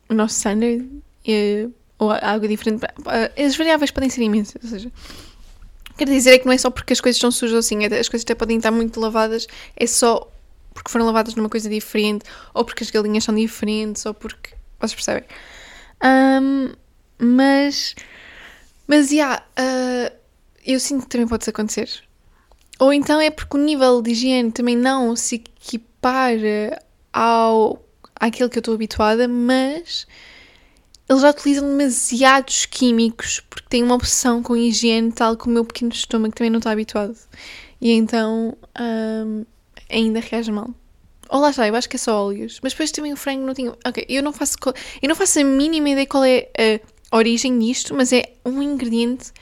o 0.08 0.14
nosso 0.14 0.36
standard. 0.36 0.82
Uh, 1.26 1.72
ou 1.98 2.10
algo 2.10 2.46
diferente. 2.46 2.84
Uh, 2.84 3.42
as 3.42 3.56
variáveis 3.56 3.90
podem 3.90 4.10
ser 4.10 4.22
imensas. 4.22 4.62
Ou 4.62 4.70
seja, 4.70 4.92
quero 5.96 6.10
dizer 6.10 6.34
é 6.34 6.38
que 6.38 6.46
não 6.46 6.52
é 6.52 6.58
só 6.58 6.70
porque 6.70 6.92
as 6.92 7.00
coisas 7.00 7.16
estão 7.16 7.30
sujas 7.30 7.66
assim. 7.66 7.84
As 7.84 8.08
coisas 8.08 8.24
até 8.24 8.34
podem 8.34 8.58
estar 8.58 8.70
muito 8.70 9.00
lavadas. 9.00 9.46
É 9.76 9.86
só 9.86 10.30
porque 10.72 10.90
foram 10.90 11.06
lavadas 11.06 11.34
numa 11.34 11.48
coisa 11.48 11.68
diferente. 11.68 12.24
Ou 12.54 12.64
porque 12.64 12.84
as 12.84 12.90
galinhas 12.90 13.24
são 13.24 13.34
diferentes. 13.34 14.04
Ou 14.06 14.14
porque. 14.14 14.54
Vocês 14.78 14.94
percebem? 14.94 15.24
Um, 16.04 16.72
mas. 17.18 17.94
Mas, 18.86 19.08
já. 19.08 19.42
Yeah, 19.58 20.12
eu 20.64 20.78
sinto 20.78 21.02
que 21.02 21.08
também 21.08 21.26
pode 21.26 21.48
acontecer. 21.48 22.06
Ou 22.78 22.92
então 22.92 23.20
é 23.20 23.30
porque 23.30 23.56
o 23.56 23.60
nível 23.60 24.02
de 24.02 24.10
higiene 24.10 24.52
também 24.52 24.76
não 24.76 25.16
se 25.16 25.36
equipara 25.36 26.82
ao 27.12 27.82
àquilo 28.18 28.48
que 28.48 28.58
eu 28.58 28.60
estou 28.60 28.74
habituada, 28.74 29.28
mas 29.28 30.06
eles 31.08 31.22
já 31.22 31.30
utilizam 31.30 31.68
demasiados 31.68 32.66
químicos 32.66 33.40
porque 33.40 33.68
têm 33.68 33.82
uma 33.82 33.94
opção 33.94 34.42
com 34.42 34.56
higiene 34.56 35.12
tal 35.12 35.36
que 35.36 35.46
o 35.46 35.50
meu 35.50 35.64
pequeno 35.64 35.92
estômago 35.92 36.34
também 36.34 36.50
não 36.50 36.58
está 36.58 36.70
habituado. 36.70 37.16
E 37.80 37.92
então 37.92 38.56
hum, 38.78 39.44
ainda 39.90 40.20
reage 40.20 40.50
mal. 40.52 40.70
Ou 41.28 41.40
lá 41.40 41.50
está, 41.50 41.66
eu 41.66 41.74
acho 41.74 41.88
que 41.88 41.96
é 41.96 41.98
só 41.98 42.24
óleos. 42.26 42.60
Mas 42.62 42.72
depois 42.72 42.90
também 42.90 43.12
o 43.12 43.16
frango 43.16 43.46
não 43.46 43.54
tinha. 43.54 43.74
Ok, 43.84 44.04
eu 44.08 44.22
não 44.22 44.32
faço, 44.32 44.56
eu 45.02 45.08
não 45.08 45.16
faço 45.16 45.40
a 45.40 45.44
mínima 45.44 45.90
ideia 45.90 46.06
qual 46.06 46.24
é 46.24 46.48
a 47.10 47.16
origem 47.16 47.58
disto, 47.58 47.94
mas 47.94 48.12
é 48.12 48.32
um 48.44 48.62
ingrediente 48.62 49.32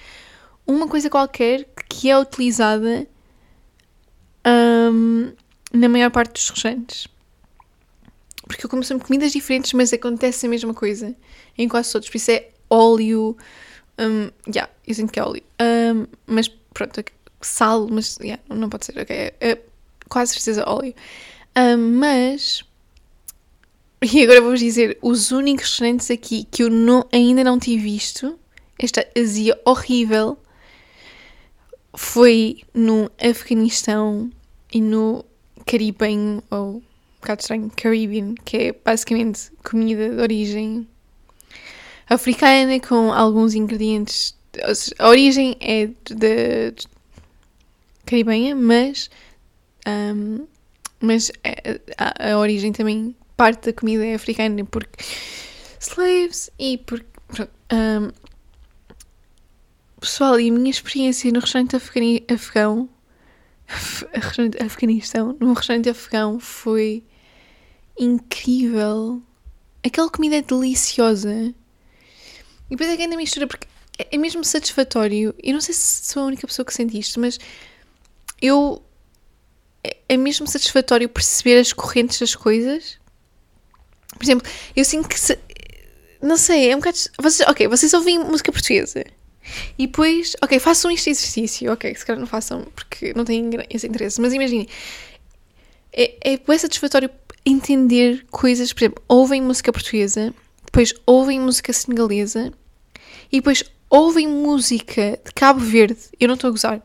uma 0.67 0.89
coisa 0.89 1.11
qualquer 1.11 1.69
que 1.89 2.11
é 2.11 2.19
utilizada 2.19 3.07
um, 4.47 5.33
na 5.73 5.89
maior 5.89 6.11
parte 6.11 6.35
dos 6.35 6.51
restaurantes. 6.51 7.09
Porque 8.47 8.67
eu 8.67 8.71
como 8.71 8.85
sempre 8.85 9.07
comidas 9.07 9.33
diferentes, 9.33 9.73
mas 9.73 9.93
acontece 9.93 10.47
a 10.47 10.49
mesma 10.49 10.75
coisa 10.75 11.15
em 11.57 11.69
quase 11.69 11.91
todos. 11.93 12.09
Por 12.09 12.17
isso 12.17 12.31
é 12.31 12.49
óleo. 12.69 13.37
Um, 13.99 14.31
yeah, 14.49 14.71
eu 14.87 14.95
sinto 14.95 15.13
que 15.13 15.19
é 15.19 15.25
óleo. 15.25 15.43
Um, 15.61 16.07
mas 16.27 16.49
pronto, 16.49 17.03
sal, 17.41 17.89
mas 17.91 18.19
yeah, 18.21 18.43
não 18.49 18.69
pode 18.69 18.87
ser. 18.87 18.99
Okay, 18.99 19.17
é, 19.17 19.35
é 19.41 19.63
quase 20.09 20.35
certeza 20.35 20.69
óleo. 20.69 20.95
Um, 21.57 21.99
mas. 21.99 22.63
E 24.03 24.23
agora 24.23 24.43
vou-vos 24.43 24.61
dizer: 24.61 24.99
os 25.01 25.31
únicos 25.31 25.65
restaurantes 25.65 26.11
aqui 26.11 26.45
que 26.51 26.63
eu 26.63 26.69
não, 26.69 27.09
ainda 27.11 27.43
não 27.43 27.59
tive 27.59 27.85
visto, 27.85 28.39
esta 28.79 29.07
azia 29.17 29.59
horrível, 29.65 30.37
foi 31.97 32.59
no 32.75 33.11
Afeganistão 33.19 34.31
e 34.75 34.81
no 34.81 35.25
Caribenho, 35.65 36.43
ou 36.51 36.77
um 36.77 36.83
bocado 37.21 37.41
estranho, 37.41 37.73
Caribbean, 37.75 38.35
que 38.45 38.57
é 38.57 38.73
basicamente 38.73 39.51
comida 39.63 40.11
de 40.11 40.21
origem 40.21 40.87
africana 42.09 42.79
com 42.81 43.13
alguns 43.13 43.55
ingredientes. 43.55 44.37
A 44.99 45.09
origem 45.09 45.57
é 45.61 45.87
de 45.87 46.75
caribenha, 48.05 48.55
mas, 48.55 49.09
um, 49.87 50.47
mas 51.01 51.33
a, 51.97 52.33
a, 52.33 52.39
origem 52.39 52.73
também, 52.73 53.17
parte 53.37 53.67
da 53.67 53.73
comida 53.73 54.05
é 54.05 54.15
africana 54.15 54.65
porque 54.65 55.03
slaves 55.81 56.51
e 56.59 56.79
porque. 56.79 57.07
Um, 57.73 58.11
Pessoal, 60.01 60.39
e 60.39 60.51
a 60.51 60.53
minha 60.53 60.71
experiência 60.71 61.33
no 61.33 61.41
restaurante 61.41 61.77
afegão, 61.77 62.91
restaurante 63.67 64.63
Afeganistão, 64.63 65.37
no 65.41 65.53
restaurante 65.53 65.89
afegão 65.89 66.39
foi 66.39 67.05
incrível. 67.99 69.23
Aquela 69.83 70.11
comida 70.11 70.37
é 70.37 70.43
deliciosa. 70.43 71.55
E 72.67 72.71
depois 72.71 72.89
é 72.91 72.97
que 72.97 73.03
ainda 73.03 73.17
mistura, 73.17 73.47
porque 73.47 73.67
é 73.99 74.17
mesmo 74.17 74.45
satisfatório. 74.45 75.35
Eu 75.43 75.55
não 75.55 75.61
sei 75.61 75.75
se 75.75 76.11
sou 76.13 76.25
a 76.25 76.27
única 76.27 76.47
pessoa 76.47 76.65
que 76.65 76.75
sente 76.75 76.99
isto, 76.99 77.21
mas 77.21 77.39
eu. 78.41 78.83
É, 79.83 79.97
é 80.11 80.17
mesmo 80.17 80.47
satisfatório 80.47 81.09
perceber 81.09 81.59
as 81.61 81.73
correntes 81.73 82.19
das 82.19 82.35
coisas. 82.35 82.99
Por 84.17 84.25
exemplo, 84.25 84.51
eu 84.75 84.85
sinto 84.85 85.09
que. 85.09 85.19
Se, 85.19 85.39
não 86.23 86.37
sei, 86.37 86.71
é 86.71 86.75
um 86.75 86.79
bocado. 86.79 86.97
Vocês, 87.21 87.49
ok, 87.49 87.69
vocês 87.69 87.93
ouvem 87.93 88.19
música 88.19 88.51
portuguesa. 88.51 89.05
E 89.79 89.87
depois, 89.87 90.35
ok, 90.43 90.59
façam 90.59 90.91
este 90.91 91.11
exercício. 91.11 91.73
Ok, 91.73 91.95
se 91.95 92.05
calhar 92.05 92.21
não 92.21 92.27
façam 92.27 92.67
porque 92.75 93.13
não 93.15 93.25
têm 93.25 93.51
esse 93.71 93.87
interesse. 93.87 94.21
Mas 94.21 94.33
imaginem, 94.33 94.67
é, 95.93 96.35
é 96.35 96.59
satisfatório 96.59 97.11
entender 97.45 98.25
coisas. 98.31 98.73
Por 98.73 98.85
exemplo, 98.85 99.03
ouvem 99.09 99.43
música 99.43 99.73
portuguesa, 99.73 100.35
depois 100.65 100.95
ouvem 101.07 101.41
música 101.41 101.73
senegalesa 101.73 102.53
e 103.31 103.37
depois 103.37 103.65
ouvem 103.91 104.27
música 104.27 105.19
de 105.25 105.33
Cabo 105.33 105.61
Verde. 105.61 106.01
Eu 106.19 106.29
não 106.29 106.35
estou 106.35 106.49
a 106.49 106.51
gozar. 106.51 106.83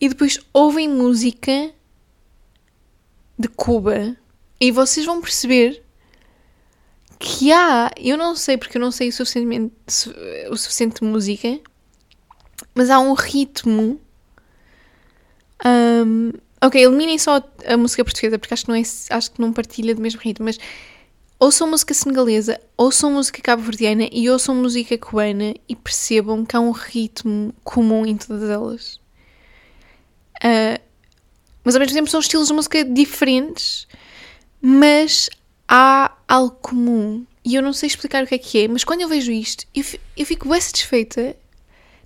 E 0.00 0.08
depois 0.08 0.38
ouvem 0.52 0.88
música 0.88 1.72
de 3.38 3.48
Cuba 3.48 4.16
e 4.60 4.70
vocês 4.70 5.06
vão 5.06 5.20
perceber 5.20 5.82
que 7.18 7.52
há, 7.52 7.90
eu 7.96 8.16
não 8.16 8.34
sei 8.36 8.56
porque 8.56 8.76
eu 8.76 8.80
não 8.80 8.90
sei 8.90 9.08
o, 9.08 9.12
suficientemente, 9.12 9.74
o 10.50 10.56
suficiente 10.56 11.00
de 11.00 11.06
música, 11.06 11.58
mas 12.74 12.90
há 12.90 12.98
um 12.98 13.14
ritmo. 13.14 14.00
Um, 15.64 16.32
ok, 16.60 16.82
eliminem 16.82 17.18
só 17.18 17.42
a 17.66 17.76
música 17.76 18.04
portuguesa 18.04 18.38
porque 18.38 18.52
acho 18.52 18.64
que 18.64 18.68
não, 18.68 18.76
é, 18.76 18.82
acho 18.82 19.30
que 19.30 19.40
não 19.40 19.52
partilha 19.52 19.94
do 19.94 20.02
mesmo 20.02 20.20
ritmo, 20.20 20.44
mas 20.44 20.58
ouçam 21.38 21.68
música 21.68 21.94
senegalesa, 21.94 22.60
ouçam 22.76 23.12
música 23.12 23.40
cabo-verdiana 23.42 24.08
e 24.12 24.28
ouçam 24.28 24.54
música 24.54 24.96
cubana 24.98 25.54
e 25.68 25.74
percebam 25.74 26.44
que 26.44 26.56
há 26.56 26.60
um 26.60 26.70
ritmo 26.70 27.54
comum 27.64 28.04
em 28.04 28.16
todas 28.16 28.48
elas. 28.48 28.96
Uh, 30.36 30.80
mas 31.64 31.74
ao 31.74 31.80
mesmo 31.80 31.94
tempo 31.94 32.10
são 32.10 32.20
estilos 32.20 32.48
de 32.48 32.54
música 32.54 32.84
diferentes, 32.84 33.88
mas 34.60 35.28
há 35.68 36.12
algo 36.28 36.56
comum 36.60 37.26
e 37.44 37.54
eu 37.54 37.62
não 37.62 37.72
sei 37.72 37.86
explicar 37.86 38.24
o 38.24 38.26
que 38.26 38.34
é 38.34 38.38
que 38.38 38.64
é, 38.64 38.68
mas 38.68 38.84
quando 38.84 39.02
eu 39.02 39.08
vejo 39.08 39.30
isto, 39.30 39.64
eu, 39.74 39.84
eu 40.16 40.26
fico 40.26 40.48
bem 40.48 40.60
satisfeita. 40.60 41.36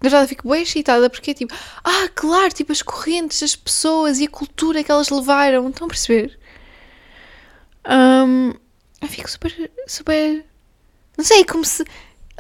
Na 0.03 0.09
verdade, 0.09 0.25
eu 0.25 0.29
fico 0.29 0.49
bem 0.49 0.63
excitada 0.63 1.09
porque 1.11 1.31
é 1.31 1.35
tipo, 1.35 1.55
ah, 1.85 2.09
claro, 2.15 2.53
tipo 2.53 2.73
as 2.73 2.83
correntes, 2.83 3.43
as 3.43 3.57
pessoas 3.57 4.19
e 4.19 4.25
a 4.25 4.31
cultura 4.31 4.85
que 4.85 4.91
elas 4.91 5.09
levaram, 5.11 5.69
estão 5.69 5.87
a 5.87 5.89
perceber? 5.89 6.39
Um, 7.87 8.53
eu 9.01 9.09
fico 9.09 9.31
super, 9.31 9.71
super. 9.87 10.45
Não 11.17 11.25
sei, 11.25 11.45
como 11.45 11.65
se 11.65 11.85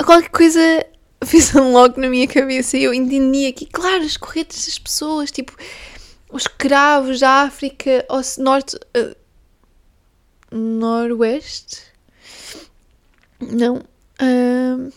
qualquer 0.04 0.30
coisa 0.30 0.60
fez 1.24 1.54
um 1.54 1.72
logo 1.72 2.00
na 2.00 2.08
minha 2.08 2.26
cabeça 2.26 2.76
e 2.76 2.84
eu 2.84 2.94
entendia 2.94 3.52
que, 3.52 3.66
claro, 3.66 4.02
as 4.04 4.16
correntes 4.16 4.66
das 4.66 4.78
pessoas, 4.78 5.30
tipo, 5.30 5.54
os 6.30 6.42
escravos 6.42 7.20
da 7.20 7.42
África 7.42 8.04
ao 8.08 8.20
norte. 8.38 8.78
Noroeste. 10.50 11.82
Não. 13.40 13.76
Uh, 14.20 14.92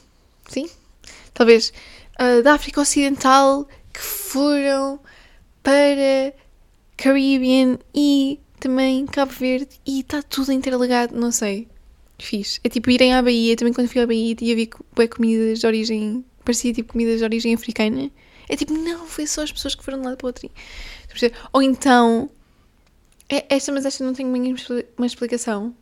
sim. 0.47 0.69
Talvez. 1.33 1.71
Uh, 2.19 2.43
da 2.43 2.53
África 2.53 2.81
Ocidental 2.81 3.67
que 3.91 4.01
foram 4.01 4.99
para 5.61 6.33
Caribbean 6.97 7.79
e 7.93 8.39
também 8.59 9.05
Cabo 9.05 9.31
Verde 9.31 9.79
e 9.85 10.01
está 10.01 10.21
tudo 10.21 10.51
interligado, 10.51 11.15
não 11.15 11.31
sei. 11.31 11.67
Fiz. 12.19 12.59
É 12.63 12.69
tipo 12.69 12.89
irem 12.89 13.13
à 13.13 13.21
Bahia, 13.21 13.55
também 13.55 13.73
quando 13.73 13.87
fui 13.87 14.01
à 14.01 14.07
Bahia 14.07 14.35
tinha 14.35 14.55
vi 14.55 14.69
bem 14.95 15.07
comidas 15.07 15.59
de 15.59 15.67
origem. 15.67 16.23
parecia 16.43 16.73
tipo 16.73 16.93
comidas 16.93 17.19
de 17.19 17.23
origem 17.23 17.53
africana. 17.53 18.09
É 18.47 18.55
tipo, 18.55 18.73
não, 18.73 19.05
foi 19.07 19.25
só 19.25 19.43
as 19.43 19.51
pessoas 19.51 19.73
que 19.73 19.83
foram 19.83 19.99
de 19.99 20.05
um 20.05 20.09
lado 20.09 20.17
para 20.17 20.25
o 20.25 20.29
outro. 20.29 20.49
Ou 21.51 21.61
então 21.61 22.29
esta, 23.29 23.71
mas 23.71 23.85
esta 23.85 24.03
não 24.03 24.13
tem 24.13 24.25
uma 24.97 25.05
explicação. 25.05 25.75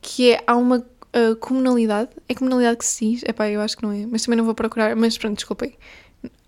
Que 0.00 0.32
é, 0.32 0.44
há 0.46 0.56
uma 0.56 0.78
uh, 0.78 1.36
comunalidade. 1.36 2.10
É 2.28 2.34
comunalidade 2.34 2.78
que 2.78 2.84
se 2.84 3.10
diz? 3.10 3.22
Epá, 3.24 3.48
eu 3.48 3.60
acho 3.60 3.76
que 3.76 3.82
não 3.82 3.92
é. 3.92 4.06
Mas 4.06 4.22
também 4.22 4.36
não 4.36 4.44
vou 4.44 4.54
procurar. 4.54 4.94
Mas 4.96 5.16
pronto, 5.16 5.36
desculpem. 5.36 5.76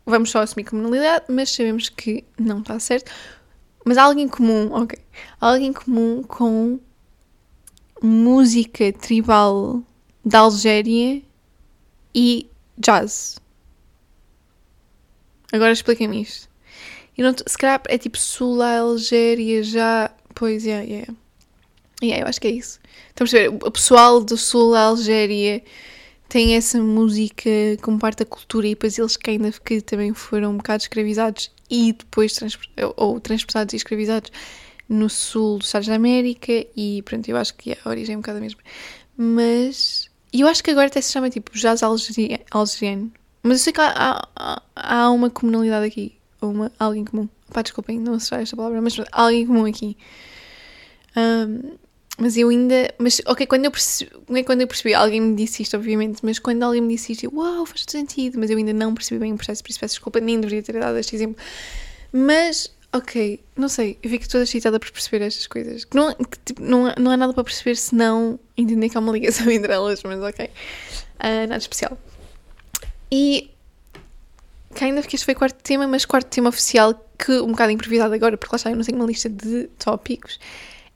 Vamos 0.04 0.30
só 0.30 0.40
assumir 0.40 0.64
comunalidade, 0.64 1.24
mas 1.28 1.50
sabemos 1.50 1.88
que 1.88 2.24
não 2.38 2.60
está 2.60 2.78
certo. 2.78 3.10
Mas 3.84 3.98
há 3.98 4.04
alguém 4.04 4.28
comum, 4.28 4.72
ok. 4.72 4.98
Há 5.40 5.52
alguém 5.52 5.72
comum 5.72 6.22
com 6.22 6.78
música 8.02 8.92
tribal 8.92 9.82
da 10.24 10.40
Algéria 10.40 11.22
e 12.14 12.50
jazz. 12.78 13.38
Agora 15.52 15.72
expliquem-me 15.72 16.22
isto. 16.22 16.48
E 17.16 17.22
não, 17.22 17.34
se 17.34 17.58
calhar 17.58 17.80
é 17.88 17.98
tipo 17.98 18.18
Sul, 18.18 18.62
Algéria, 18.62 19.62
já. 19.62 20.10
Pois, 20.34 20.66
é, 20.66 20.70
yeah, 20.70 20.84
yeah. 20.84 21.14
yeah, 22.02 22.24
eu 22.24 22.28
acho 22.28 22.40
que 22.40 22.48
é 22.48 22.50
isso. 22.50 22.78
Estamos 23.08 23.32
a 23.34 23.38
ver, 23.38 23.48
o 23.48 23.70
pessoal 23.70 24.22
do 24.22 24.36
Sul, 24.36 24.74
Algéria, 24.74 25.62
tem 26.28 26.54
essa 26.54 26.80
música 26.80 27.50
como 27.82 27.98
parte 27.98 28.18
da 28.18 28.26
cultura 28.26 28.66
e 28.66 28.70
depois 28.70 28.98
eles 28.98 29.16
que 29.16 29.30
ainda 29.30 29.50
que 29.52 29.80
também 29.80 30.12
foram 30.12 30.50
um 30.50 30.56
bocado 30.56 30.82
escravizados 30.82 31.50
e 31.70 31.92
depois 31.92 32.38
ou 32.96 33.20
transportados 33.20 33.72
e 33.72 33.76
escravizados 33.76 34.30
no 34.88 35.08
sul 35.08 35.58
dos 35.58 35.68
Estados 35.68 35.88
da 35.88 35.94
América 35.94 36.52
e 36.76 37.02
pronto, 37.02 37.28
eu 37.28 37.36
acho 37.36 37.54
que 37.54 37.72
a 37.72 37.88
origem 37.88 38.14
é 38.14 38.18
um 38.18 38.20
bocado 38.20 38.38
a 38.38 38.40
mesma. 38.40 38.60
Mas 39.16 40.10
eu 40.32 40.46
acho 40.46 40.62
que 40.62 40.70
agora 40.70 40.88
até 40.88 41.00
se 41.00 41.12
chama 41.12 41.30
tipo 41.30 41.52
jazz 41.52 41.82
algeriano. 41.82 43.12
Mas 43.42 43.58
eu 43.58 43.64
sei 43.64 43.72
que 43.72 43.80
há, 43.80 44.28
há, 44.36 44.62
há 44.74 45.10
uma 45.10 45.30
comunalidade 45.30 45.86
aqui 45.86 46.15
uma, 46.40 46.72
alguém 46.78 47.04
comum. 47.04 47.28
Pá, 47.52 47.62
desculpem, 47.62 47.98
não 47.98 48.18
sei 48.18 48.38
esta 48.38 48.56
palavra, 48.56 48.80
mas 48.80 48.96
alguém 49.12 49.46
comum 49.46 49.66
aqui. 49.66 49.96
Um, 51.16 51.76
mas 52.18 52.36
eu 52.36 52.48
ainda. 52.48 52.94
Mas, 52.98 53.20
ok, 53.26 53.46
quando 53.46 53.66
eu, 53.66 53.70
percebi, 53.70 54.10
é 54.34 54.42
quando 54.42 54.62
eu 54.62 54.66
percebi, 54.66 54.94
alguém 54.94 55.20
me 55.20 55.36
disse 55.36 55.62
isto, 55.62 55.76
obviamente, 55.76 56.20
mas 56.22 56.38
quando 56.38 56.62
alguém 56.62 56.80
me 56.80 56.94
disse 56.94 57.12
isto, 57.12 57.24
eu, 57.24 57.32
uau, 57.34 57.66
faz 57.66 57.84
sentido, 57.86 58.38
mas 58.38 58.50
eu 58.50 58.56
ainda 58.56 58.72
não 58.72 58.94
percebi 58.94 59.20
bem 59.20 59.32
o 59.32 59.36
processo, 59.36 59.62
por 59.62 59.70
isso 59.70 59.80
peço 59.80 59.94
desculpa, 59.94 60.20
nem 60.20 60.40
deveria 60.40 60.62
ter 60.62 60.78
dado 60.78 60.96
este 60.98 61.14
exemplo. 61.14 61.36
Mas, 62.12 62.72
ok, 62.92 63.40
não 63.54 63.68
sei, 63.68 63.98
eu 64.02 64.08
fico 64.08 64.26
toda 64.28 64.44
excitada 64.44 64.80
por 64.80 64.90
perceber 64.90 65.24
estas 65.26 65.46
coisas. 65.46 65.84
Que 65.84 65.96
não, 65.96 66.14
que, 66.14 66.38
tipo, 66.44 66.62
não, 66.62 66.92
não 66.98 67.10
há 67.10 67.16
nada 67.16 67.34
para 67.34 67.44
perceber 67.44 67.76
se 67.76 67.94
não 67.94 68.38
entender 68.56 68.88
que 68.88 68.96
há 68.96 69.00
uma 69.00 69.12
ligação 69.12 69.48
entre 69.52 69.72
elas, 69.72 70.02
mas 70.02 70.20
ok. 70.20 70.46
Uh, 70.46 71.46
nada 71.48 71.58
especial. 71.58 71.98
E 73.12 73.50
ainda 74.84 75.02
que 75.02 75.16
este 75.16 75.24
foi 75.24 75.34
o 75.34 75.36
quarto 75.36 75.62
tema, 75.62 75.86
mas 75.86 76.04
quarto 76.04 76.28
tema 76.28 76.48
oficial, 76.48 76.94
que 77.18 77.32
um 77.40 77.52
bocado 77.52 77.72
improvisado 77.72 78.14
agora, 78.14 78.36
porque 78.36 78.54
lá 78.54 78.56
está, 78.56 78.70
eu 78.70 78.76
não 78.76 78.84
tenho 78.84 78.98
uma 78.98 79.06
lista 79.06 79.28
de 79.28 79.68
tópicos, 79.78 80.38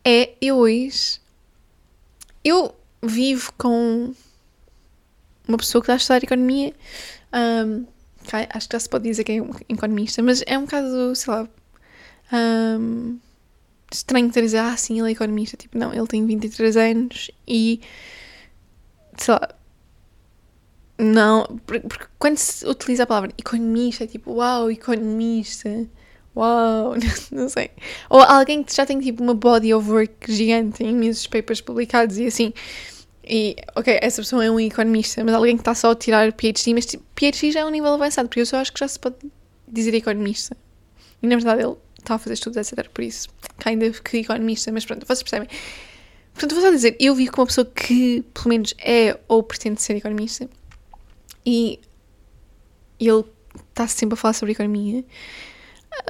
é 0.04 0.34
eu 0.40 0.56
hoje. 0.58 1.20
Eu 2.42 2.74
vivo 3.02 3.52
com 3.58 4.14
uma 5.46 5.58
pessoa 5.58 5.82
que 5.82 5.86
está 5.86 5.94
a 5.94 5.96
estudar 5.96 6.24
economia. 6.24 6.74
Um, 7.32 7.86
acho 8.54 8.68
que 8.68 8.74
já 8.74 8.80
se 8.80 8.88
pode 8.88 9.04
dizer 9.04 9.24
que 9.24 9.32
é 9.32 9.42
um 9.42 9.50
economista, 9.68 10.22
mas 10.22 10.42
é 10.46 10.56
um 10.56 10.62
bocado, 10.62 11.14
sei 11.14 11.32
lá. 11.32 11.48
Um, 12.32 13.18
estranho 13.92 14.28
estar 14.28 14.40
a 14.40 14.42
dizer, 14.42 14.58
ah, 14.58 14.76
sim, 14.76 14.98
ele 15.00 15.10
é 15.10 15.12
economista. 15.12 15.56
Tipo, 15.56 15.78
não, 15.78 15.92
ele 15.92 16.06
tem 16.06 16.24
23 16.24 16.76
anos 16.76 17.30
e. 17.46 17.80
sei 19.18 19.34
lá 19.34 19.60
não, 21.00 21.46
porque 21.66 22.06
quando 22.18 22.36
se 22.36 22.66
utiliza 22.66 23.04
a 23.04 23.06
palavra 23.06 23.30
economista, 23.38 24.04
é 24.04 24.06
tipo, 24.06 24.32
uau, 24.34 24.70
economista, 24.70 25.88
uau, 26.36 26.94
não 27.32 27.48
sei. 27.48 27.70
Ou 28.08 28.20
alguém 28.20 28.62
que 28.62 28.74
já 28.74 28.84
tem 28.84 29.00
tipo 29.00 29.22
uma 29.22 29.34
body 29.34 29.72
of 29.74 29.90
work 29.90 30.32
gigante, 30.32 30.78
tem 30.78 30.90
imensos 30.90 31.26
papers 31.26 31.60
publicados 31.60 32.18
e 32.18 32.26
assim. 32.26 32.52
E, 33.24 33.56
ok, 33.76 33.98
essa 34.02 34.22
pessoa 34.22 34.44
é 34.44 34.50
um 34.50 34.58
economista, 34.58 35.22
mas 35.24 35.34
alguém 35.34 35.56
que 35.56 35.60
está 35.60 35.74
só 35.74 35.92
a 35.92 35.94
tirar 35.94 36.32
PhD, 36.32 36.74
mas 36.74 36.86
tipo, 36.86 37.04
PhD 37.14 37.52
já 37.52 37.60
é 37.60 37.64
um 37.64 37.70
nível 37.70 37.92
avançado, 37.94 38.28
porque 38.28 38.40
eu 38.40 38.46
só 38.46 38.58
acho 38.58 38.72
que 38.72 38.80
já 38.80 38.88
se 38.88 38.98
pode 38.98 39.16
dizer 39.68 39.94
economista. 39.94 40.56
E 41.22 41.26
na 41.26 41.36
verdade 41.36 41.62
ele 41.62 41.76
está 41.98 42.14
a 42.14 42.18
fazer 42.18 42.34
estudos, 42.34 42.56
etc. 42.56 42.88
Por 42.88 43.02
isso, 43.02 43.28
ainda 43.64 43.90
que 43.90 44.18
economista, 44.18 44.72
mas 44.72 44.84
pronto, 44.84 45.06
vocês 45.06 45.22
percebem. 45.22 45.48
Portanto, 46.32 46.54
vou 46.54 46.62
só 46.62 46.70
dizer, 46.70 46.96
eu 46.98 47.14
vivo 47.14 47.32
com 47.32 47.42
uma 47.42 47.46
pessoa 47.46 47.66
que, 47.66 48.24
pelo 48.32 48.48
menos, 48.48 48.74
é 48.78 49.18
ou 49.28 49.42
pretende 49.42 49.82
ser 49.82 49.96
economista 49.96 50.48
e 51.44 51.81
ele 52.98 53.24
está 53.70 53.87
sempre 53.87 54.14
a 54.14 54.16
falar 54.16 54.35
sobre 54.35 54.53
economia, 54.53 55.05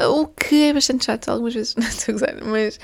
o 0.08 0.26
que 0.26 0.64
é 0.64 0.72
bastante 0.72 1.04
chato 1.04 1.28
algumas 1.28 1.54
vezes, 1.54 1.74
não 1.76 1.86
estou 1.86 2.12
a 2.12 2.18
gozar, 2.18 2.44
mas 2.44 2.78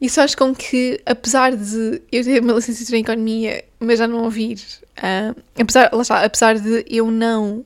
isso 0.00 0.16
faz 0.16 0.34
com 0.34 0.54
que, 0.54 1.00
apesar 1.06 1.56
de 1.56 2.02
eu 2.10 2.24
ter 2.24 2.42
uma 2.42 2.52
licenciatura 2.54 2.98
em 2.98 3.00
economia, 3.00 3.64
mas 3.78 3.98
já 3.98 4.06
não 4.06 4.24
ouvir, 4.24 4.60
uh, 4.98 5.40
apesar, 5.58 5.90
lá 5.92 6.02
está, 6.02 6.24
apesar 6.24 6.58
de 6.58 6.84
eu 6.88 7.10
não 7.10 7.64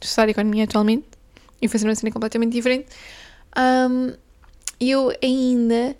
estudar 0.00 0.28
economia 0.28 0.64
atualmente 0.64 1.06
e 1.60 1.68
fazer 1.68 1.86
uma 1.86 1.94
cena 1.94 2.12
completamente 2.12 2.52
diferente, 2.52 2.86
um, 3.90 4.12
eu 4.78 5.12
ainda 5.22 5.96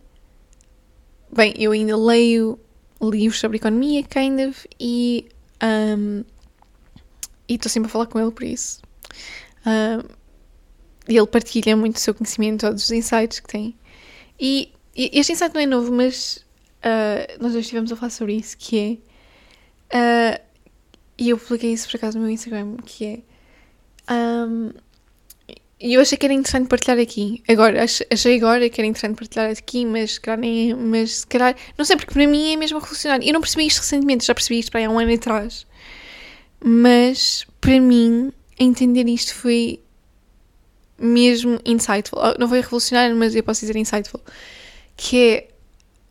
bem, 1.33 1.55
eu 1.59 1.73
ainda 1.73 1.97
leio 1.97 2.59
livros 3.03 3.39
sobre 3.39 3.59
economia, 3.59 4.03
kind 4.03 4.49
of, 4.49 4.69
e 4.81 5.27
um, 5.63 6.25
estou 7.55 7.71
sempre 7.71 7.89
a 7.89 7.93
falar 7.93 8.07
com 8.07 8.19
ele 8.19 8.31
por 8.31 8.43
isso. 8.43 8.83
E 11.09 11.17
ele 11.17 11.27
partilha 11.27 11.77
muito 11.77 11.97
o 11.97 12.01
seu 12.01 12.15
conhecimento, 12.15 12.63
todos 12.63 12.85
os 12.85 12.91
insights 12.91 13.41
que 13.41 13.49
tem. 13.49 13.77
E, 14.39 14.73
e 14.95 15.11
este 15.19 15.33
insight 15.33 15.55
não 15.55 15.61
é 15.61 15.67
novo, 15.67 15.93
mas 15.93 16.45
uh, 16.83 17.43
nós 17.43 17.53
já 17.53 17.61
estivemos 17.61 17.93
a 17.93 17.97
falar 17.97 18.11
sobre 18.11 18.35
isso, 18.35 18.57
que 18.59 19.01
é... 19.93 20.39
Uh, 20.39 20.43
e 21.17 21.31
eu 21.31 21.39
publiquei 21.39 21.73
isso 21.73 21.89
por 21.89 21.97
acaso 21.97 22.19
no 22.19 22.25
meu 22.25 22.33
Instagram, 22.33 22.77
que 22.85 23.05
é... 24.09 24.13
Um, 24.13 24.71
e 25.79 25.93
eu 25.95 26.01
achei 26.01 26.17
que 26.17 26.25
era 26.25 26.33
interessante 26.33 26.69
partilhar 26.69 26.99
aqui. 26.99 27.43
Agora, 27.47 27.85
achei 27.85 28.37
agora 28.37 28.69
que 28.71 28.81
era 28.81 28.89
interessante 28.89 29.17
partilhar 29.17 29.51
aqui, 29.51 29.85
mas 29.85 30.15
se 30.15 30.21
calhar 30.21 30.39
nem. 30.41 30.75
Mas 30.75 31.17
se 31.19 31.27
calhar. 31.27 31.55
Não 31.77 31.85
sei, 31.85 31.97
porque 31.97 32.15
para 32.15 32.27
mim 32.27 32.55
é 32.55 32.57
mesmo 32.57 32.79
revolucionário. 32.79 33.29
Eu 33.29 33.35
não 33.35 33.43
percebi 33.43 33.67
isto 33.67 33.81
recentemente, 33.81 34.25
já 34.25 34.35
percebi 34.35 34.59
isto 34.61 34.71
para 34.71 34.81
aí 34.81 34.87
há 34.87 34.91
um 34.91 34.99
ano 34.99 35.13
atrás. 35.13 35.67
Mas 36.63 37.47
para 37.61 37.81
mim, 37.81 38.33
entender 38.59 39.09
isto 39.09 39.35
foi 39.35 39.81
mesmo 40.99 41.61
insightful. 41.65 42.19
Oh, 42.21 42.39
não 42.39 42.49
foi 42.49 42.61
revolucionário, 42.61 43.17
mas 43.17 43.35
eu 43.35 43.43
posso 43.43 43.61
dizer 43.61 43.77
insightful. 43.77 44.21
Que 44.97 45.49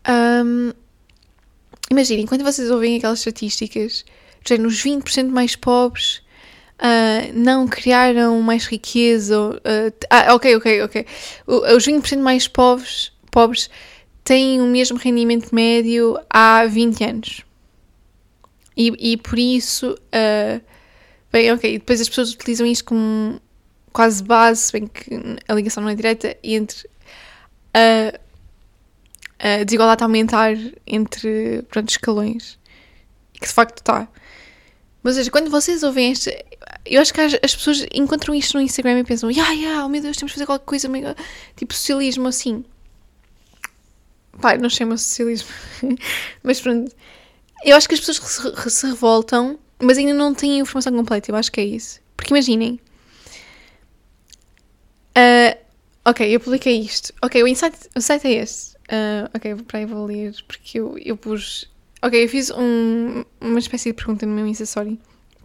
é. 0.07 0.43
Um, 0.43 0.71
imaginem, 1.89 2.27
quando 2.27 2.43
vocês 2.43 2.69
ouvem 2.69 2.97
aquelas 2.97 3.19
estatísticas, 3.19 4.05
já 4.47 4.57
nos 4.57 4.83
20% 4.83 5.29
mais 5.29 5.55
pobres 5.55 6.21
uh, 6.79 7.33
não 7.33 7.67
criaram 7.67 8.41
mais 8.41 8.65
riqueza. 8.65 9.39
Uh, 9.39 10.05
ah, 10.09 10.35
ok, 10.35 10.55
ok, 10.55 10.83
ok. 10.83 11.05
Os 11.47 11.85
20% 11.85 12.19
mais 12.19 12.47
pobres, 12.47 13.11
pobres 13.31 13.69
têm 14.23 14.61
o 14.61 14.65
mesmo 14.65 14.97
rendimento 14.97 15.53
médio 15.53 16.17
há 16.29 16.65
20 16.65 17.03
anos. 17.03 17.44
E, 18.75 19.13
e 19.13 19.17
por 19.17 19.39
isso, 19.39 19.91
uh, 19.93 20.61
bem, 21.31 21.51
ok, 21.51 21.79
depois 21.79 22.01
as 22.01 22.09
pessoas 22.09 22.33
utilizam 22.33 22.67
isto 22.67 22.85
como 22.85 23.39
quase 23.93 24.21
base, 24.21 24.71
bem 24.73 24.87
que 24.87 25.09
a 25.47 25.53
ligação 25.53 25.81
não 25.81 25.89
é 25.89 25.95
direta, 25.95 26.35
entre 26.43 26.89
a, 27.73 28.19
a 29.39 29.63
desigualdade 29.63 30.03
aumentar 30.03 30.53
entre 30.85 31.63
pronto, 31.69 31.89
escalões. 31.89 32.59
Que 33.33 33.47
de 33.47 33.53
facto 33.53 33.79
está. 33.79 34.07
Mas 35.03 35.15
seja, 35.15 35.29
quando 35.29 35.49
vocês 35.49 35.83
ouvem 35.83 36.11
este. 36.11 36.35
Eu 36.85 37.01
acho 37.01 37.13
que 37.13 37.21
as, 37.21 37.33
as 37.43 37.55
pessoas 37.55 37.85
encontram 37.93 38.33
isto 38.33 38.57
no 38.57 38.61
Instagram 38.61 38.99
e 38.99 39.03
pensam, 39.03 39.29
yeah, 39.29 39.53
yeah, 39.53 39.85
oh 39.85 39.89
meu 39.89 40.01
Deus, 40.01 40.17
temos 40.17 40.31
de 40.31 40.35
fazer 40.35 40.45
qualquer 40.45 40.65
coisa, 40.65 40.89
mega, 40.89 41.15
tipo 41.55 41.73
socialismo 41.73 42.27
assim. 42.27 42.65
Pai, 44.41 44.57
não 44.57 44.69
chama 44.69 44.97
socialismo. 44.97 45.49
mas 46.43 46.59
pronto. 46.59 46.91
Eu 47.65 47.75
acho 47.75 47.89
que 47.89 47.95
as 47.95 47.99
pessoas 47.99 48.73
se, 48.73 48.85
revoltam, 48.85 49.59
mas 49.79 49.97
ainda 49.97 50.13
não 50.13 50.33
têm 50.33 50.53
a 50.53 50.61
informação 50.61 50.93
completa. 50.93 51.31
Eu 51.31 51.35
acho 51.35 51.51
que 51.51 51.59
é 51.59 51.65
isso. 51.65 51.99
Porque 52.15 52.33
imaginem. 52.33 52.79
Uh, 55.17 55.57
ok, 56.05 56.35
eu 56.35 56.39
publiquei 56.39 56.79
isto. 56.79 57.13
Ok, 57.21 57.41
o 57.41 57.47
insight, 57.47 57.77
o 57.95 58.01
site 58.01 58.27
é 58.27 58.31
este. 58.43 58.75
Uh, 58.85 59.29
ok, 59.33 59.55
para 59.67 59.79
aí 59.79 59.85
vou 59.85 60.05
ler, 60.05 60.33
porque 60.47 60.79
eu, 60.79 60.95
eu 60.99 61.17
pus 61.17 61.67
Ok, 62.05 62.23
eu 62.23 62.29
fiz 62.29 62.51
um, 62.51 63.23
uma 63.41 63.57
espécie 63.57 63.89
de 63.89 63.95
pergunta 63.95 64.27
no 64.27 64.33
meu 64.35 64.45
Insta 64.45 64.63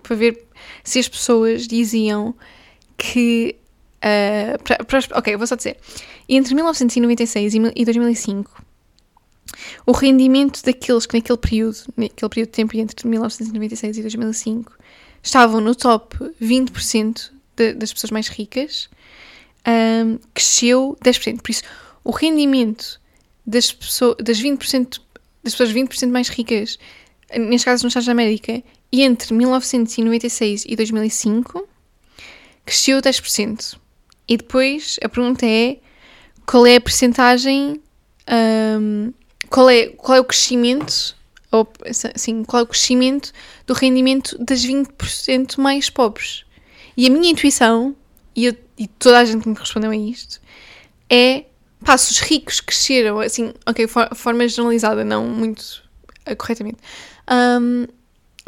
para 0.03 0.15
ver 0.15 0.47
se 0.85 0.99
as 0.99 1.09
pessoas 1.09 1.67
diziam 1.67 2.35
que. 2.99 3.57
Uh, 3.97 4.63
pra, 4.63 4.77
pra, 4.85 5.01
ok, 5.15 5.37
vou 5.39 5.47
só 5.47 5.57
dizer. 5.57 5.79
Entre 6.29 6.55
1996 6.55 7.55
e 7.55 7.85
2005, 7.87 8.63
o 9.87 9.93
rendimento 9.93 10.63
daqueles 10.65 11.07
que 11.07 11.17
naquele 11.17 11.39
período, 11.39 11.79
naquele 11.97 12.29
período 12.29 12.49
de 12.49 12.53
tempo 12.53 12.77
entre 12.77 13.09
1996 13.09 13.99
e 13.99 14.03
2005, 14.03 14.73
estavam 15.23 15.61
no 15.61 15.75
top 15.75 16.17
20% 16.41 17.31
de, 17.57 17.75
das 17.75 17.93
pessoas 17.93 18.11
mais 18.11 18.29
ricas, 18.29 18.89
um, 19.67 20.19
cresceu 20.35 20.97
10%. 21.05 21.43
Por 21.43 21.51
isso, 21.51 21.63
o 22.05 22.11
rendimento 22.11 23.01
das, 23.47 23.73
pessoas, 23.73 24.17
das 24.23 24.41
20% 24.41 25.01
das 25.43 25.55
pessoas 25.55 25.73
20% 25.73 26.11
mais 26.11 26.29
ricas, 26.29 26.79
neste 27.35 27.65
caso 27.65 27.85
nos 27.85 27.93
Estados 27.93 28.07
da 28.07 28.13
América, 28.13 28.63
entre 28.93 29.33
1996 29.35 30.65
e 30.67 30.77
2005, 30.77 31.67
cresceu 32.65 33.01
10%. 33.01 33.79
E 34.29 34.37
depois 34.37 34.99
a 35.03 35.09
pergunta 35.09 35.47
é 35.47 35.79
qual 36.47 36.67
é 36.67 36.77
a 36.77 36.81
percentagem, 36.81 37.81
um, 38.81 39.13
qual, 39.51 39.69
é, 39.69 39.89
qual 39.89 40.17
é 40.17 40.21
o 40.21 40.25
crescimento, 40.25 41.17
ou 41.51 41.71
assim, 41.85 42.45
qual 42.45 42.61
é 42.61 42.63
o 42.63 42.67
crescimento 42.67 43.33
do 43.67 43.75
rendimento 43.75 44.43
das 44.43 44.65
20% 44.65 45.59
mais 45.59 45.91
pobres. 45.91 46.45
E 46.97 47.07
a 47.07 47.11
minha 47.11 47.31
intuição, 47.31 47.95
e, 48.35 48.47
eu, 48.47 48.57
e 48.79 48.87
toda 48.87 49.19
a 49.19 49.25
gente 49.25 49.43
que 49.43 49.49
me 49.49 49.57
respondeu 49.57 49.91
a 49.91 49.97
isto, 49.97 50.41
é 51.11 51.45
pá, 51.85 51.97
se 51.97 52.13
os 52.13 52.21
ricos 52.21 52.61
cresceram, 52.61 53.21
assim, 53.21 53.53
ok, 53.67 53.87
for, 53.87 54.09
forma 54.15 54.47
generalizada, 54.47 55.05
não 55.05 55.27
muito 55.27 55.83
uh, 56.31 56.37
corretamente, 56.37 56.79
um, 57.61 57.87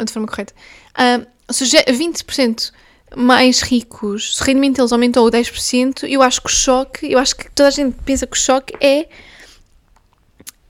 de 0.05 0.13
forma 0.13 0.29
correta, 0.29 0.55
um, 0.99 1.53
se 1.53 1.65
20% 1.65 2.73
mais 3.17 3.61
ricos, 3.61 4.37
se 4.37 4.43
o 4.43 4.45
rendimento 4.45 4.77
deles 4.77 4.93
aumentou 4.93 5.31
10%, 5.31 6.09
eu 6.09 6.23
acho 6.23 6.41
que 6.41 6.47
o 6.47 6.53
choque, 6.53 7.13
eu 7.13 7.19
acho 7.19 7.37
que 7.37 7.51
toda 7.51 7.69
a 7.69 7.73
gente 7.73 7.97
pensa 8.05 8.27
que 8.27 8.37
o 8.37 8.41
choque 8.41 8.75
é. 8.81 9.09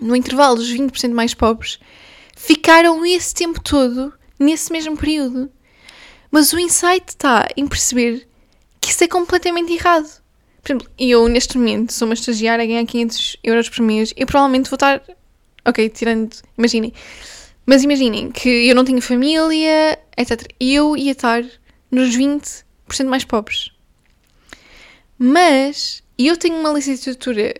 no 0.00 0.16
intervalo 0.16 0.56
dos 0.56 0.72
20% 0.72 1.12
mais 1.12 1.34
pobres, 1.34 1.78
ficaram 2.36 3.04
esse 3.06 3.34
tempo 3.34 3.60
todo 3.62 4.12
nesse 4.38 4.72
mesmo 4.72 4.96
período. 4.96 5.50
Mas 6.30 6.52
o 6.52 6.58
insight 6.58 7.04
está 7.08 7.48
em 7.56 7.66
perceber 7.66 8.26
que 8.80 8.90
isso 8.90 9.04
é 9.04 9.08
completamente 9.08 9.72
errado. 9.72 10.20
Por 10.62 10.72
exemplo, 10.72 10.90
eu 10.98 11.28
neste 11.28 11.56
momento 11.56 11.92
sou 11.92 12.06
uma 12.06 12.14
estagiária 12.14 12.62
a 12.62 12.66
ganhar 12.66 12.84
500 12.84 13.36
euros 13.42 13.68
por 13.68 13.82
mês 13.82 14.12
e 14.16 14.26
provavelmente 14.26 14.68
vou 14.68 14.76
estar. 14.76 15.02
Ok, 15.64 15.88
tirando. 15.90 16.36
Imaginem. 16.56 16.92
Mas 17.66 17.82
imaginem 17.84 18.30
que 18.30 18.48
eu 18.48 18.74
não 18.74 18.84
tenho 18.84 19.00
família, 19.00 19.98
etc. 20.16 20.46
Eu 20.58 20.96
ia 20.96 21.12
estar 21.12 21.44
nos 21.90 22.16
20% 22.16 22.64
mais 23.06 23.24
pobres. 23.24 23.70
Mas 25.18 26.02
eu 26.18 26.36
tenho 26.36 26.58
uma 26.58 26.70
licenciatura 26.70 27.54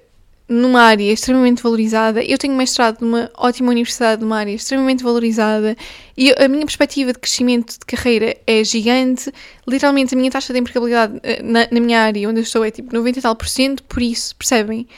numa 0.51 0.83
área 0.83 1.13
extremamente 1.13 1.63
valorizada, 1.63 2.25
eu 2.25 2.37
tenho 2.37 2.55
mestrado 2.57 3.03
numa 3.03 3.31
ótima 3.37 3.71
universidade, 3.71 4.21
numa 4.21 4.37
área 4.37 4.51
extremamente 4.51 5.05
valorizada, 5.05 5.77
e 6.17 6.33
a 6.33 6.49
minha 6.49 6.67
perspectiva 6.67 7.13
de 7.13 7.21
crescimento 7.21 7.79
de 7.79 7.87
carreira 7.87 8.37
é 8.45 8.65
gigante. 8.65 9.33
Literalmente, 9.67 10.13
a 10.13 10.19
minha 10.19 10.31
taxa 10.31 10.53
de 10.53 10.59
empregabilidade 10.59 11.21
eh, 11.23 11.41
na, 11.41 11.69
na 11.71 11.79
minha 11.79 12.01
área 12.01 12.29
onde 12.29 12.41
eu 12.41 12.43
estou 12.43 12.65
é 12.65 12.71
tipo 12.73 12.93
90 12.93 13.21
e 13.21 13.23
tal 13.23 13.37
por 13.37 13.47
cento, 13.47 13.85
por 13.85 14.03
isso, 14.03 14.35
percebem? 14.35 14.89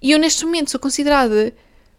E 0.00 0.12
eu 0.12 0.18
neste 0.18 0.46
momento 0.46 0.70
sou 0.70 0.80
considerada, 0.80 1.52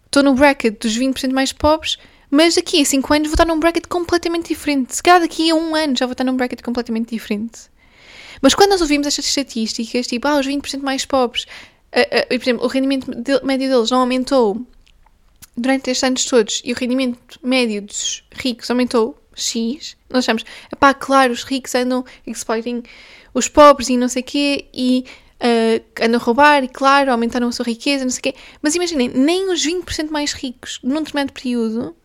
estou 0.08 0.24
no 0.24 0.34
bracket 0.34 0.80
dos 0.82 0.98
20% 0.98 1.32
mais 1.32 1.54
pobres, 1.54 1.98
Mas 2.30 2.56
daqui 2.56 2.82
a 2.82 2.86
5 2.86 3.14
anos 3.14 3.28
vou 3.30 3.36
estar 3.36 3.46
num 3.46 3.60
bracket 3.60 3.88
completamente 3.88 4.50
diferente. 4.50 4.96
Se 4.96 5.02
calhar 5.02 5.22
daqui 5.22 5.50
a 5.50 5.56
um 5.56 5.74
ano 5.76 5.96
já 5.96 6.06
vou 6.06 6.12
estar 6.12 6.24
num 6.24 6.36
bracket 6.36 6.62
completamente 6.62 7.10
diferente. 7.10 7.70
Mas 8.42 8.54
quando 8.54 8.72
nós 8.72 8.82
ouvimos 8.82 9.08
estas 9.08 9.26
estatísticas, 9.26 10.08
tipo, 10.08 10.28
ah, 10.28 10.38
os 10.38 10.46
20% 10.46 10.82
mais 10.82 11.06
pobres, 11.06 11.46
uh, 11.96 12.00
uh, 12.00 12.28
por 12.28 12.44
exemplo, 12.44 12.66
o 12.66 12.68
rendimento 12.68 13.10
de, 13.10 13.42
médio 13.44 13.70
deles 13.70 13.90
não 13.90 14.02
aumentou 14.02 14.66
durante 15.56 15.90
estes 15.90 16.04
anos 16.04 16.26
todos 16.26 16.62
e 16.64 16.72
o 16.72 16.76
rendimento 16.76 17.40
médio 17.42 17.82
dos 17.82 18.24
ricos 18.32 18.70
aumentou 18.70 19.18
X, 19.34 19.96
nós 20.10 20.26
achamos, 20.26 20.44
pá, 20.80 20.94
claro, 20.94 21.32
os 21.32 21.44
ricos 21.44 21.74
andam 21.76 22.04
exploiting 22.26 22.84
os 23.34 23.48
pobres 23.48 23.90
e 23.90 23.98
não 23.98 24.08
sei 24.08 24.22
o 24.22 24.26
quê 24.26 24.66
e 24.74 25.06
uh, 25.42 26.04
andam 26.04 26.20
a 26.20 26.24
roubar 26.24 26.64
e, 26.64 26.68
claro, 26.68 27.12
aumentaram 27.12 27.48
a 27.48 27.52
sua 27.52 27.66
riqueza, 27.66 28.04
não 28.04 28.12
sei 28.12 28.20
o 28.20 28.24
quê. 28.24 28.36
Mas 28.62 28.76
imaginem, 28.76 29.10
nem 29.10 29.52
os 29.52 29.66
20% 29.66 30.10
mais 30.10 30.34
ricos 30.34 30.80
num 30.84 31.02
determinado 31.02 31.34
período 31.34 31.96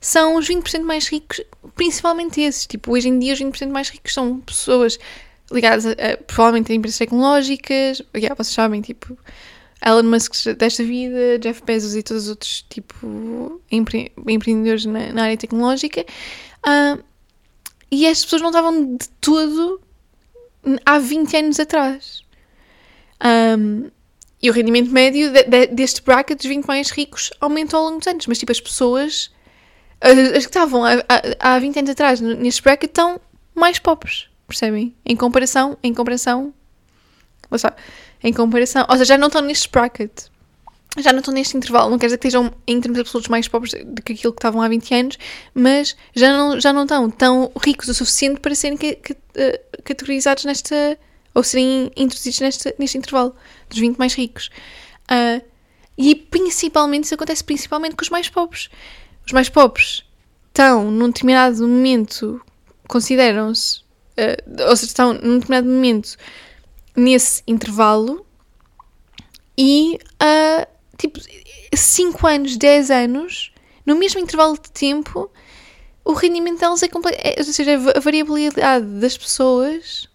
são 0.00 0.36
os 0.36 0.48
20% 0.48 0.82
mais 0.82 1.08
ricos, 1.08 1.40
principalmente 1.74 2.40
esses. 2.40 2.66
Tipo, 2.66 2.92
hoje 2.92 3.08
em 3.08 3.18
dia, 3.18 3.34
os 3.34 3.40
20% 3.40 3.70
mais 3.70 3.88
ricos 3.88 4.14
são 4.14 4.40
pessoas 4.40 4.98
ligadas 5.52 5.84
a, 5.86 5.90
a 5.90 6.16
provavelmente 6.26 6.72
a 6.72 6.74
empresas 6.74 6.98
tecnológicas, 6.98 8.02
yeah, 8.14 8.34
vocês 8.34 8.54
sabem, 8.54 8.80
tipo, 8.80 9.18
Elon 9.84 10.04
Musk 10.04 10.34
desta 10.56 10.84
vida, 10.84 11.38
Jeff 11.38 11.62
Bezos 11.64 11.94
e 11.94 12.02
todos 12.02 12.24
os 12.24 12.30
outros, 12.30 12.64
tipo, 12.68 13.60
empre 13.70 14.12
empreendedores 14.28 14.84
na, 14.84 15.12
na, 15.12 15.24
área 15.24 15.36
tecnológica. 15.36 16.04
Uh, 16.66 17.02
e 17.90 18.06
estas 18.06 18.24
pessoas 18.24 18.42
não 18.42 18.50
estavam 18.50 18.96
de 18.96 19.08
todo 19.20 19.80
há 20.84 20.98
20 20.98 21.36
anos 21.36 21.60
atrás. 21.60 22.22
Um, 23.24 23.90
e 24.42 24.48
o 24.48 24.52
rendimento 24.52 24.90
médio 24.90 25.30
de, 25.32 25.44
de, 25.44 25.66
deste 25.68 26.02
bracket 26.02 26.38
dos 26.38 26.46
20 26.46 26.64
mais 26.64 26.90
ricos 26.90 27.30
aumentou 27.40 27.78
ao 27.78 27.86
longo 27.86 27.98
dos 27.98 28.06
anos, 28.06 28.26
mas 28.26 28.38
tipo 28.38 28.50
as 28.50 28.60
pessoas 28.60 29.30
as, 30.00 30.46
que 30.46 30.50
estavam 30.50 30.82
há, 30.84 30.96
há 31.38 31.58
20 31.58 31.78
anos 31.78 31.90
atrás 31.90 32.20
neste 32.20 32.62
bracket 32.62 32.88
estão 32.88 33.20
mais 33.54 33.78
pobres, 33.78 34.28
percebem? 34.46 34.96
Em 35.04 35.14
comparação, 35.14 35.76
em 35.82 35.92
comparação, 35.92 36.54
em 38.22 38.32
comparação, 38.32 38.86
ou 38.88 38.96
seja, 38.96 39.04
já 39.14 39.18
não 39.18 39.26
estão 39.26 39.42
neste 39.42 39.68
bracket, 39.68 40.10
já 40.98 41.12
não 41.12 41.18
estão 41.18 41.34
neste 41.34 41.56
intervalo, 41.56 41.90
não 41.90 41.98
quer 41.98 42.06
dizer 42.06 42.18
que 42.18 42.26
estejam 42.26 42.50
em 42.66 42.80
termos 42.80 42.98
absolutos 42.98 43.28
mais 43.28 43.46
pobres 43.46 43.74
do 43.84 44.02
que 44.02 44.14
aquilo 44.14 44.32
que 44.32 44.38
estavam 44.38 44.62
há 44.62 44.68
20 44.68 44.94
anos, 44.94 45.18
mas 45.54 45.94
já 46.16 46.32
não, 46.32 46.58
já 46.58 46.72
não 46.72 46.84
estão 46.84 47.10
tão 47.10 47.52
ricos 47.62 47.88
o 47.88 47.94
suficiente 47.94 48.40
para 48.40 48.54
serem 48.54 48.76
uh, 48.76 49.82
categorizados 49.84 50.46
nesta 50.46 50.98
ou 51.34 51.42
serem 51.42 51.90
introduzidos 51.96 52.40
neste, 52.40 52.74
neste 52.78 52.98
intervalo 52.98 53.34
dos 53.68 53.78
20 53.78 53.96
mais 53.96 54.14
ricos. 54.14 54.50
Uh, 55.10 55.44
e 55.96 56.14
principalmente, 56.14 57.04
isso 57.04 57.14
acontece 57.14 57.44
principalmente 57.44 57.94
com 57.94 58.02
os 58.02 58.10
mais 58.10 58.28
pobres. 58.28 58.68
Os 59.26 59.32
mais 59.32 59.48
pobres 59.48 60.04
estão 60.48 60.90
num 60.90 61.08
determinado 61.08 61.66
momento, 61.66 62.40
consideram-se, 62.88 63.80
uh, 63.80 64.68
ou 64.68 64.76
seja, 64.76 64.86
estão 64.86 65.12
num 65.14 65.38
determinado 65.38 65.68
momento 65.68 66.16
nesse 66.96 67.42
intervalo 67.46 68.26
e, 69.56 69.98
uh, 70.22 70.66
tipo, 70.96 71.20
5 71.74 72.26
anos, 72.26 72.56
10 72.56 72.90
anos, 72.90 73.52
no 73.86 73.94
mesmo 73.94 74.20
intervalo 74.20 74.54
de 74.54 74.70
tempo, 74.70 75.30
o 76.04 76.12
rendimento 76.12 76.60
delas 76.60 76.82
é. 76.82 76.86
É, 76.86 77.34
ou 77.38 77.44
seja, 77.44 77.72
a 77.94 78.00
variabilidade 78.00 78.86
das 79.00 79.16
pessoas 79.16 80.08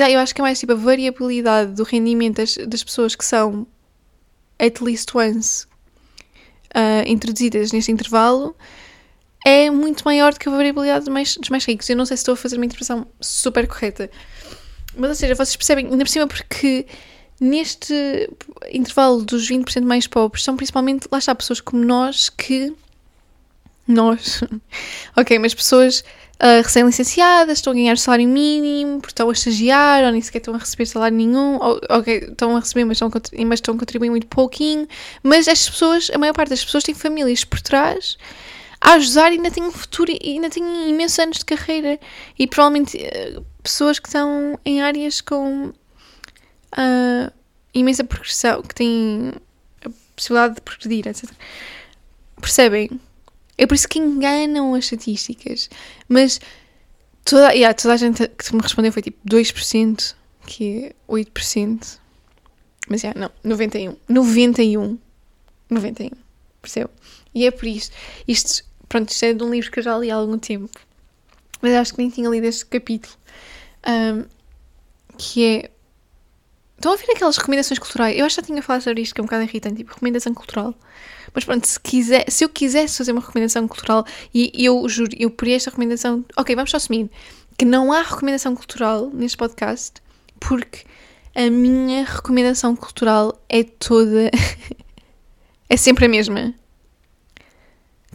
eu 0.00 0.18
acho 0.18 0.34
que 0.34 0.40
é 0.40 0.44
mais 0.44 0.58
tipo 0.58 0.72
a 0.72 0.76
variabilidade 0.76 1.72
do 1.72 1.84
rendimento 1.84 2.36
das, 2.36 2.56
das 2.56 2.82
pessoas 2.82 3.14
que 3.14 3.24
são 3.24 3.66
at 4.58 4.80
least 4.80 5.16
once 5.16 5.66
uh, 6.74 7.06
introduzidas 7.06 7.72
neste 7.72 7.92
intervalo 7.92 8.56
é 9.44 9.70
muito 9.70 10.02
maior 10.04 10.32
do 10.32 10.40
que 10.40 10.48
a 10.48 10.52
variabilidade 10.52 11.04
dos 11.04 11.12
mais, 11.12 11.36
dos 11.36 11.50
mais 11.50 11.64
ricos. 11.66 11.88
Eu 11.88 11.96
não 11.96 12.06
sei 12.06 12.16
se 12.16 12.22
estou 12.22 12.32
a 12.32 12.36
fazer 12.36 12.56
uma 12.56 12.64
interpretação 12.64 13.06
super 13.20 13.68
correta. 13.68 14.10
Mas, 14.96 15.10
ou 15.10 15.14
seja, 15.14 15.34
vocês 15.34 15.54
percebem, 15.54 15.86
ainda 15.86 16.02
por 16.02 16.08
cima, 16.08 16.26
porque 16.26 16.86
neste 17.38 17.94
intervalo 18.72 19.22
dos 19.22 19.48
20% 19.48 19.82
mais 19.82 20.06
pobres 20.06 20.42
são 20.42 20.56
principalmente, 20.56 21.06
lá 21.12 21.18
está, 21.18 21.34
pessoas 21.34 21.60
como 21.60 21.84
nós 21.84 22.30
que. 22.30 22.74
Nós. 23.86 24.42
ok, 25.14 25.38
mas 25.38 25.52
pessoas 25.52 26.02
uh, 26.34 26.62
recém-licenciadas, 26.62 27.58
estão 27.58 27.72
a 27.72 27.76
ganhar 27.76 27.98
salário 27.98 28.28
mínimo, 28.28 29.00
porque 29.00 29.12
estão 29.12 29.28
a 29.28 29.32
estagiar, 29.32 30.04
ou 30.04 30.12
nem 30.12 30.20
sequer 30.20 30.38
estão 30.38 30.54
a 30.54 30.58
receber 30.58 30.86
salário 30.86 31.16
nenhum, 31.16 31.58
ou 31.60 31.80
estão 32.06 32.56
a 32.56 32.60
receber, 32.60 32.84
mas 32.84 32.96
estão, 32.96 33.10
mas 33.46 33.58
estão 33.58 33.74
a 33.74 33.78
contribuir 33.78 34.10
muito 34.10 34.26
pouquinho. 34.26 34.86
Mas 35.22 35.48
estas 35.48 35.70
pessoas, 35.70 36.10
a 36.12 36.18
maior 36.18 36.32
parte 36.32 36.50
das 36.50 36.64
pessoas 36.64 36.84
têm 36.84 36.94
famílias 36.94 37.44
por 37.44 37.60
trás 37.60 38.16
a 38.80 38.94
ajudar 38.94 39.32
e 39.32 39.36
ainda 39.36 39.50
têm 39.50 39.64
um 39.64 39.72
futuro 39.72 40.12
e 40.12 40.18
ainda 40.22 40.50
têm 40.50 40.90
imensos 40.90 41.18
anos 41.18 41.38
de 41.38 41.44
carreira. 41.44 41.98
E 42.38 42.46
provavelmente 42.46 42.96
uh, 42.96 43.44
pessoas 43.62 43.98
que 43.98 44.08
estão 44.08 44.58
em 44.64 44.82
áreas 44.82 45.20
com 45.20 45.68
uh, 45.68 47.32
imensa 47.72 48.04
progressão, 48.04 48.62
que 48.62 48.74
têm 48.74 49.32
a 49.84 49.90
possibilidade 50.14 50.56
de 50.56 50.60
progredir, 50.60 51.08
etc. 51.08 51.30
Percebem? 52.40 53.00
É 53.56 53.66
por 53.66 53.74
isso 53.74 53.88
que 53.88 53.98
enganam 53.98 54.74
as 54.74 54.84
estatísticas. 54.84 55.70
Mas 56.08 56.40
toda, 57.24 57.52
yeah, 57.52 57.74
toda 57.74 57.94
a 57.94 57.96
gente 57.96 58.26
que 58.28 58.54
me 58.54 58.60
respondeu 58.60 58.92
foi 58.92 59.02
tipo 59.02 59.18
2%, 59.28 60.14
que 60.46 60.84
é 60.86 60.94
8%. 61.08 61.98
Mas 62.88 63.02
yeah, 63.02 63.18
não, 63.18 63.30
91. 63.42 63.96
91. 64.08 64.98
91. 65.70 66.10
Percebeu? 66.60 66.90
E 67.34 67.46
é 67.46 67.50
por 67.50 67.66
isto. 67.66 67.94
Isto, 68.26 68.64
pronto, 68.88 69.10
isto 69.10 69.24
é 69.24 69.32
de 69.32 69.42
um 69.42 69.50
livro 69.50 69.70
que 69.70 69.78
eu 69.78 69.82
já 69.82 69.96
li 69.98 70.10
há 70.10 70.16
algum 70.16 70.38
tempo. 70.38 70.78
Mas 71.60 71.72
acho 71.74 71.94
que 71.94 71.98
nem 71.98 72.10
tinha 72.10 72.28
lido 72.28 72.44
este 72.46 72.66
capítulo. 72.66 73.14
Um, 73.86 74.24
que 75.16 75.44
é. 75.44 75.70
Estão 76.76 76.92
a 76.92 76.96
ver 76.96 77.10
aquelas 77.12 77.36
recomendações 77.36 77.78
culturais? 77.78 78.18
Eu 78.18 78.26
acho 78.26 78.34
que 78.34 78.42
já 78.42 78.46
tinha 78.46 78.62
falado 78.62 78.82
sobre 78.82 79.00
isto, 79.00 79.14
que 79.14 79.20
é 79.20 79.22
um 79.22 79.26
bocado 79.26 79.44
irritante, 79.44 79.76
tipo 79.76 79.92
recomendação 79.92 80.34
cultural. 80.34 80.74
Mas 81.34 81.44
pronto, 81.44 81.66
se, 81.66 81.80
quiser, 81.80 82.30
se 82.30 82.44
eu 82.44 82.48
quisesse 82.48 82.96
fazer 82.96 83.10
uma 83.10 83.20
recomendação 83.20 83.66
cultural, 83.66 84.06
e 84.32 84.52
eu 84.54 84.88
juro, 84.88 85.10
eu 85.18 85.28
por 85.30 85.48
esta 85.48 85.70
recomendação. 85.70 86.24
Ok, 86.36 86.54
vamos 86.54 86.70
só 86.70 86.76
assumir 86.76 87.10
que 87.58 87.64
não 87.64 87.92
há 87.92 88.02
recomendação 88.02 88.54
cultural 88.54 89.10
neste 89.12 89.36
podcast, 89.36 90.00
porque 90.38 90.84
a 91.34 91.50
minha 91.50 92.04
recomendação 92.04 92.76
cultural 92.76 93.42
é 93.48 93.64
toda. 93.64 94.30
é 95.68 95.76
sempre 95.76 96.06
a 96.06 96.08
mesma. 96.08 96.54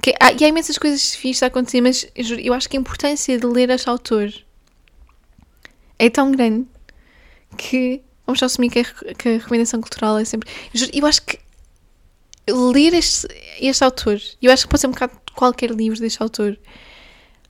Que, 0.02 0.16
há, 0.18 0.32
e 0.32 0.46
há 0.46 0.48
imensas 0.48 0.78
coisas 0.78 1.14
fixas 1.14 1.44
a 1.44 1.48
acontecer, 1.48 1.82
mas 1.82 2.08
juro, 2.18 2.40
eu 2.40 2.54
acho 2.54 2.70
que 2.70 2.78
a 2.78 2.80
importância 2.80 3.38
de 3.38 3.46
ler 3.46 3.70
este 3.70 3.90
autor 3.90 4.32
é 5.98 6.10
tão 6.10 6.32
grande 6.32 6.66
que 7.58 8.02
vamos 8.26 8.40
só 8.40 8.46
assumir 8.46 8.70
que 8.70 8.80
a, 8.80 9.14
que 9.14 9.28
a 9.28 9.32
recomendação 9.34 9.82
cultural 9.82 10.18
é 10.18 10.24
sempre. 10.24 10.50
Juro, 10.74 10.92
eu 10.94 11.06
acho 11.06 11.22
que 11.24 11.38
ler 12.52 12.94
este, 12.94 13.28
este 13.60 13.84
autor, 13.84 14.20
eu 14.42 14.52
acho 14.52 14.64
que 14.64 14.70
pode 14.70 14.82
ser 14.82 14.88
um 14.88 14.92
bocado 14.92 15.14
qualquer 15.36 15.72
livro 15.72 16.00
deste 16.00 16.22
autor, 16.22 16.58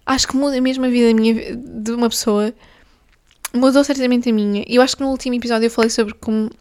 acho 0.06 0.28
que 0.28 0.36
muda 0.36 0.60
mesmo 0.60 0.86
a 0.86 0.90
vida 0.90 1.14
minha, 1.14 1.56
de 1.56 1.92
uma 1.92 2.10
pessoa. 2.10 2.54
Mudou 3.54 3.84
certamente 3.84 4.30
a 4.30 4.34
minha. 4.34 4.64
Eu 4.68 4.82
acho 4.82 4.96
que 4.96 5.02
no 5.02 5.10
último 5.10 5.36
episódio 5.36 5.66
eu 5.66 5.72
falei 5.72 5.90
sobre 5.90 6.14
como 6.14 6.52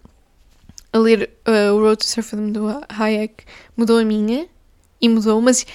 a 0.93 0.99
ler 0.99 1.31
uh, 1.47 1.75
o 1.75 1.81
Road 1.81 1.99
to 1.99 2.07
Surfing 2.07 2.53
do 2.53 2.67
Hayek 2.89 3.45
mudou 3.77 3.99
a 3.99 4.05
minha 4.05 4.49
e 5.01 5.09
mudou, 5.09 5.41
mas 5.41 5.67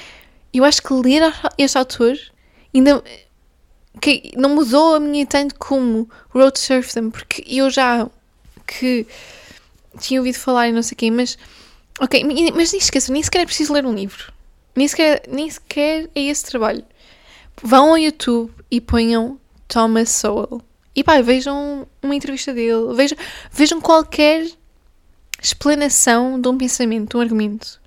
eu 0.52 0.64
acho 0.64 0.82
que 0.82 0.94
ler 0.94 1.22
este 1.58 1.78
autor 1.78 2.18
ainda 2.74 3.04
que 4.02 4.32
não 4.36 4.56
mudou 4.56 4.96
a 4.96 5.00
minha 5.00 5.26
tanto 5.26 5.56
como 5.56 6.10
Road 6.30 6.54
to 6.54 6.60
Surfing, 6.60 7.12
porque 7.12 7.44
eu 7.48 7.70
já 7.70 8.10
que 8.66 9.06
tinha 10.00 10.20
ouvido 10.20 10.36
falar 10.36 10.68
e 10.68 10.72
não 10.72 10.82
sei 10.82 10.96
quem, 10.96 11.12
mas 11.12 11.38
Ok, 12.00 12.24
mas 12.56 12.72
nem 12.72 12.80
esqueçam, 12.80 13.14
nem 13.14 13.22
sequer 13.22 13.42
é 13.42 13.46
preciso 13.46 13.74
ler 13.74 13.86
um 13.86 13.94
livro. 13.94 14.34
Nem 14.76 14.88
sequer, 14.88 15.24
nem 15.28 15.50
sequer 15.50 16.10
é 16.16 16.22
esse 16.22 16.46
trabalho. 16.46 16.84
Vão 17.62 17.90
ao 17.90 17.98
YouTube 17.98 18.52
e 18.72 18.82
ponham 18.82 19.40
Thomas 19.68 20.10
Sowell. 20.10 20.62
E 20.96 21.04
pá, 21.04 21.22
vejam 21.22 21.88
uma 22.02 22.16
entrevista 22.16 22.54
dele. 22.54 22.94
Vejam, 22.96 23.18
vejam 23.52 23.82
qualquer 23.82 24.48
explanação 25.42 26.40
de 26.40 26.48
um 26.48 26.58
pensamento, 26.58 27.12
de 27.12 27.18
um 27.18 27.22
argumento. 27.22 27.80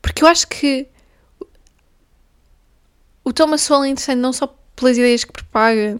Porque 0.00 0.22
eu 0.22 0.28
acho 0.28 0.46
que 0.46 0.86
o 3.24 3.32
Thomas 3.32 3.62
Sowell 3.62 3.84
é 3.84 3.88
interessante 3.88 4.18
não 4.18 4.32
só 4.32 4.46
pelas 4.76 4.96
ideias 4.96 5.24
que 5.24 5.32
propaga, 5.32 5.98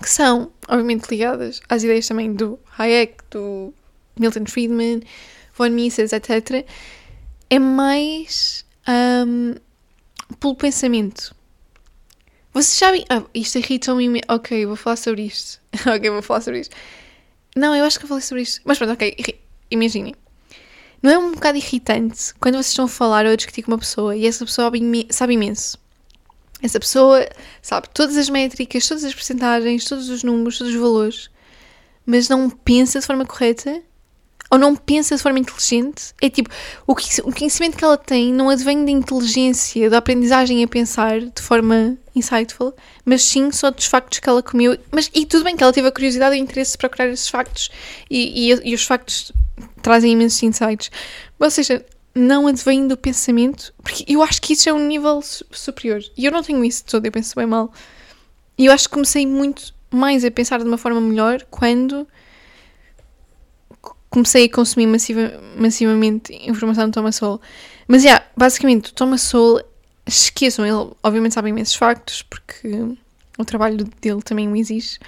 que 0.00 0.10
são, 0.10 0.50
obviamente, 0.68 1.08
ligadas 1.08 1.60
às 1.68 1.82
ideias 1.84 2.06
também 2.06 2.32
do 2.32 2.58
Hayek, 2.78 3.16
do 3.30 3.72
Milton 4.18 4.46
Friedman, 4.46 5.02
von 5.54 5.70
Mises, 5.70 6.12
etc., 6.12 6.66
é 7.50 7.58
mais 7.58 8.64
um, 8.88 9.54
pelo 10.40 10.54
pensamento. 10.56 11.34
Vocês 12.52 12.78
sabem. 12.78 13.04
Ah, 13.08 13.22
isto 13.34 13.58
irrita-me. 13.58 14.20
Ok, 14.28 14.66
vou 14.66 14.76
falar 14.76 14.96
sobre 14.96 15.22
isto. 15.22 15.60
ok, 15.86 16.10
vou 16.10 16.22
falar 16.22 16.40
sobre 16.40 16.60
isto. 16.60 16.76
Não, 17.56 17.74
eu 17.74 17.84
acho 17.84 17.98
que 17.98 18.04
eu 18.04 18.08
falei 18.08 18.22
sobre 18.22 18.42
isto. 18.42 18.60
Mas 18.64 18.78
pronto, 18.78 18.92
ok. 18.92 19.16
Imaginem. 19.70 20.14
Não 21.02 21.10
é 21.10 21.18
um 21.18 21.32
bocado 21.32 21.58
irritante 21.58 22.32
quando 22.38 22.54
vocês 22.54 22.68
estão 22.68 22.84
a 22.84 22.88
falar 22.88 23.26
ou 23.26 23.32
a 23.32 23.36
discutir 23.36 23.62
com 23.62 23.72
uma 23.72 23.78
pessoa 23.78 24.14
e 24.16 24.26
essa 24.26 24.44
pessoa 24.44 24.70
sabe 25.10 25.34
imenso. 25.34 25.78
Essa 26.62 26.78
pessoa 26.78 27.28
sabe 27.60 27.88
todas 27.92 28.16
as 28.16 28.30
métricas, 28.30 28.86
todas 28.86 29.02
as 29.02 29.12
percentagens, 29.12 29.84
todos 29.84 30.08
os 30.08 30.22
números, 30.22 30.58
todos 30.58 30.72
os 30.72 30.80
valores, 30.80 31.28
mas 32.06 32.28
não 32.28 32.48
pensa 32.48 33.00
de 33.00 33.06
forma 33.06 33.26
correta 33.26 33.82
ou 34.52 34.58
não 34.58 34.76
pensa 34.76 35.16
de 35.16 35.22
forma 35.22 35.38
inteligente. 35.38 36.12
É 36.20 36.28
tipo, 36.28 36.50
o, 36.86 36.94
conhecimento 36.94 37.74
que 37.74 37.82
ela 37.82 37.96
tem 37.96 38.30
não 38.30 38.50
advém 38.50 38.84
da 38.84 38.90
inteligência, 38.90 39.88
da 39.88 39.96
aprendizagem 39.96 40.62
a 40.62 40.68
pensar 40.68 41.22
de 41.22 41.40
forma 41.40 41.96
insightful, 42.14 42.74
mas 43.02 43.22
sim 43.22 43.50
só 43.50 43.70
dos 43.70 43.86
factos 43.86 44.18
que 44.18 44.28
ela 44.28 44.42
comeu. 44.42 44.76
Mas, 44.90 45.10
e 45.14 45.24
tudo 45.24 45.42
bem 45.42 45.56
que 45.56 45.62
ela 45.62 45.72
teve 45.72 45.88
a 45.88 45.90
curiosidade 45.90 46.36
e 46.36 46.38
o 46.38 46.42
interesse 46.42 46.72
de 46.72 46.78
procurar 46.78 47.08
esses 47.08 47.30
factos 47.30 47.70
e, 48.10 48.52
e, 48.52 48.70
e 48.72 48.74
os 48.74 48.84
factos 48.84 49.32
trazem 49.80 50.12
imensos 50.12 50.42
insights. 50.42 50.90
Ou 51.40 51.50
seja, 51.50 51.82
não 52.14 52.46
advém 52.46 52.86
do 52.86 52.94
pensamento, 52.94 53.72
porque 53.82 54.04
eu 54.06 54.22
acho 54.22 54.42
que 54.42 54.52
isso 54.52 54.68
é 54.68 54.72
um 54.74 54.86
nível 54.86 55.22
superior. 55.22 56.02
E 56.14 56.26
eu 56.26 56.30
não 56.30 56.42
tenho 56.42 56.62
isso 56.62 56.84
todo, 56.84 57.06
eu 57.06 57.10
penso 57.10 57.34
bem 57.34 57.46
mal. 57.46 57.72
E 58.58 58.66
eu 58.66 58.72
acho 58.72 58.86
que 58.86 58.92
comecei 58.92 59.26
muito 59.26 59.72
mais 59.90 60.26
a 60.26 60.30
pensar 60.30 60.58
de 60.58 60.68
uma 60.68 60.76
forma 60.76 61.00
melhor 61.00 61.42
quando 61.50 62.06
comecei 64.12 64.44
a 64.44 64.50
consumir 64.50 64.86
massiva, 64.86 65.40
massivamente 65.56 66.32
informação 66.48 66.88
do 66.88 66.92
Thomas 66.92 67.16
Sowell. 67.16 67.40
Mas, 67.88 68.04
yeah, 68.04 68.24
basicamente, 68.36 68.90
o 68.90 68.94
Thomas 68.94 69.22
Sowell, 69.22 69.64
esqueçam, 70.06 70.64
ele 70.64 70.92
obviamente 71.02 71.34
sabe 71.34 71.48
imensos 71.48 71.74
factos, 71.74 72.22
porque 72.22 72.68
o 73.38 73.44
trabalho 73.44 73.84
dele 74.00 74.22
também 74.22 74.48
o 74.48 74.54
exige, 74.54 74.98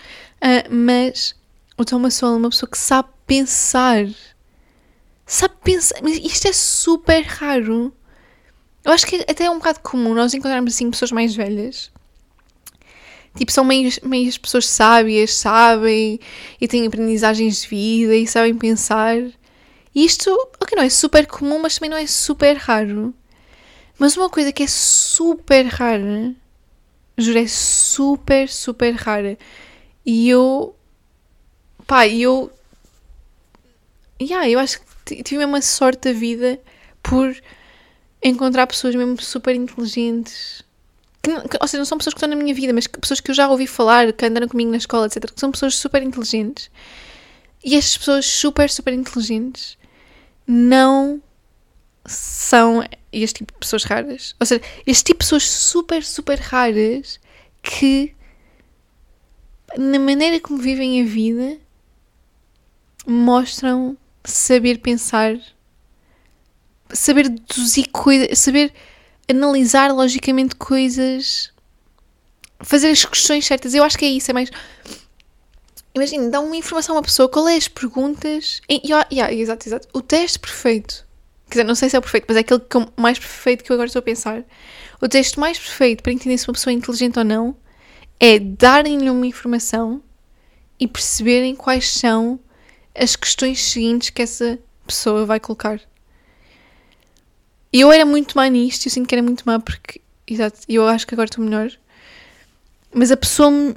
uh, 0.42 0.74
mas 0.74 1.36
o 1.76 1.84
Thomas 1.84 2.14
Sowell 2.14 2.34
é 2.34 2.38
uma 2.38 2.50
pessoa 2.50 2.68
que 2.68 2.78
sabe 2.78 3.08
pensar 3.26 4.06
sabe 5.26 5.54
pensar. 5.62 5.96
Mas 6.02 6.18
isto 6.18 6.48
é 6.48 6.52
super 6.52 7.22
raro. 7.22 7.92
Eu 8.84 8.92
acho 8.92 9.06
que 9.06 9.16
até 9.28 9.44
é 9.44 9.50
um 9.50 9.58
bocado 9.58 9.80
comum 9.80 10.14
nós 10.14 10.34
encontrarmos 10.34 10.74
assim 10.74 10.90
pessoas 10.90 11.12
mais 11.12 11.34
velhas. 11.34 11.90
Tipo, 13.36 13.50
são 13.50 13.64
meias, 13.64 13.98
meias 14.00 14.38
pessoas 14.38 14.66
sábias, 14.68 15.34
sabem 15.34 16.20
e 16.60 16.68
têm 16.68 16.86
aprendizagens 16.86 17.62
de 17.62 17.68
vida 17.68 18.14
e 18.14 18.26
sabem 18.26 18.54
pensar. 18.54 19.16
E 19.94 20.04
isto, 20.04 20.30
ok, 20.60 20.76
não 20.76 20.84
é 20.84 20.90
super 20.90 21.26
comum, 21.26 21.60
mas 21.60 21.76
também 21.76 21.90
não 21.90 21.96
é 21.96 22.06
super 22.06 22.56
raro. 22.56 23.14
Mas 23.98 24.16
uma 24.16 24.28
coisa 24.28 24.52
que 24.52 24.62
é 24.62 24.66
super 24.66 25.66
rara, 25.66 26.34
juro, 27.16 27.38
é 27.38 27.46
super, 27.46 28.48
super 28.48 28.92
rara. 28.94 29.38
E 30.04 30.28
eu, 30.28 30.74
pá, 31.86 32.06
eu, 32.08 32.50
yeah, 34.20 34.48
eu 34.48 34.58
acho 34.58 34.80
que 35.04 35.22
tive 35.22 35.44
uma 35.44 35.62
sorte 35.62 36.12
da 36.12 36.18
vida 36.18 36.60
por 37.02 37.36
encontrar 38.22 38.66
pessoas 38.66 38.94
mesmo 38.94 39.20
super 39.20 39.54
inteligentes. 39.54 40.63
Que, 41.24 41.48
que, 41.48 41.56
ou 41.58 41.66
seja, 41.66 41.78
não 41.78 41.86
são 41.86 41.96
pessoas 41.96 42.12
que 42.12 42.18
estão 42.18 42.28
na 42.28 42.36
minha 42.36 42.54
vida, 42.54 42.70
mas 42.74 42.86
pessoas 42.86 43.18
que 43.18 43.30
eu 43.30 43.34
já 43.34 43.48
ouvi 43.48 43.66
falar, 43.66 44.12
que 44.12 44.26
andaram 44.26 44.46
comigo 44.46 44.70
na 44.70 44.76
escola, 44.76 45.06
etc. 45.06 45.32
Que 45.32 45.40
são 45.40 45.50
pessoas 45.50 45.74
super 45.74 46.02
inteligentes. 46.02 46.70
E 47.64 47.74
estas 47.74 47.96
pessoas 47.96 48.26
super, 48.26 48.68
super 48.68 48.92
inteligentes 48.92 49.78
não 50.46 51.22
são 52.04 52.84
este 53.10 53.38
tipo 53.38 53.54
de 53.54 53.58
pessoas 53.58 53.84
raras. 53.84 54.36
Ou 54.38 54.46
seja, 54.46 54.60
este 54.86 55.04
tipo 55.04 55.20
de 55.20 55.24
pessoas 55.24 55.44
super, 55.44 56.04
super 56.04 56.38
raras 56.38 57.18
que, 57.62 58.14
na 59.78 59.98
maneira 59.98 60.38
como 60.40 60.58
vivem 60.58 61.00
a 61.00 61.06
vida, 61.06 61.58
mostram 63.06 63.96
saber 64.22 64.78
pensar, 64.80 65.38
saber 66.90 67.30
deduzir 67.30 67.88
coisas, 67.90 68.38
saber 68.38 68.74
analisar 69.28 69.92
logicamente 69.92 70.54
coisas, 70.56 71.50
fazer 72.60 72.90
as 72.90 73.04
questões 73.04 73.46
certas. 73.46 73.74
Eu 73.74 73.84
acho 73.84 73.98
que 73.98 74.04
é 74.04 74.08
isso, 74.08 74.30
é 74.30 74.34
mais. 74.34 74.50
Imagina, 75.94 76.28
dá 76.28 76.40
uma 76.40 76.56
informação 76.56 76.94
a 76.94 76.98
uma 76.98 77.04
pessoa, 77.04 77.28
qual 77.28 77.48
é 77.48 77.56
as 77.56 77.68
perguntas. 77.68 78.60
E, 78.68 78.82
yeah, 78.84 79.32
exato, 79.32 79.68
exato. 79.68 79.88
O 79.92 80.00
teste 80.00 80.38
perfeito. 80.38 81.06
Quer 81.46 81.60
dizer, 81.60 81.64
não 81.64 81.74
sei 81.74 81.88
se 81.88 81.96
é 81.96 81.98
o 81.98 82.02
perfeito, 82.02 82.24
mas 82.26 82.36
é 82.36 82.40
aquele 82.40 82.60
que, 82.60 82.78
mais 82.96 83.18
perfeito 83.18 83.62
que 83.62 83.70
eu 83.70 83.74
agora 83.74 83.86
estou 83.86 84.00
a 84.00 84.02
pensar. 84.02 84.42
O 85.00 85.08
teste 85.08 85.38
mais 85.38 85.58
perfeito 85.58 86.02
para 86.02 86.12
entender 86.12 86.36
se 86.38 86.48
uma 86.48 86.54
pessoa 86.54 86.72
é 86.72 86.76
inteligente 86.76 87.18
ou 87.18 87.24
não 87.24 87.56
é 88.18 88.38
darem-lhe 88.38 89.10
uma 89.10 89.26
informação 89.26 90.02
e 90.78 90.88
perceberem 90.88 91.54
quais 91.54 91.90
são 91.90 92.40
as 92.94 93.16
questões 93.16 93.60
seguintes 93.60 94.10
que 94.10 94.22
essa 94.22 94.58
pessoa 94.86 95.26
vai 95.26 95.40
colocar. 95.40 95.80
Eu 97.76 97.90
era 97.90 98.06
muito 98.06 98.36
má 98.36 98.46
nisto, 98.46 98.86
eu 98.86 98.90
sinto 98.92 99.08
que 99.08 99.14
era 99.16 99.22
muito 99.22 99.42
má 99.44 99.58
porque, 99.58 100.00
exato, 100.28 100.60
eu 100.68 100.86
acho 100.86 101.04
que 101.04 101.12
agora 101.12 101.28
estou 101.28 101.44
melhor. 101.44 101.72
Mas 102.94 103.10
a 103.10 103.16
pessoa 103.16 103.74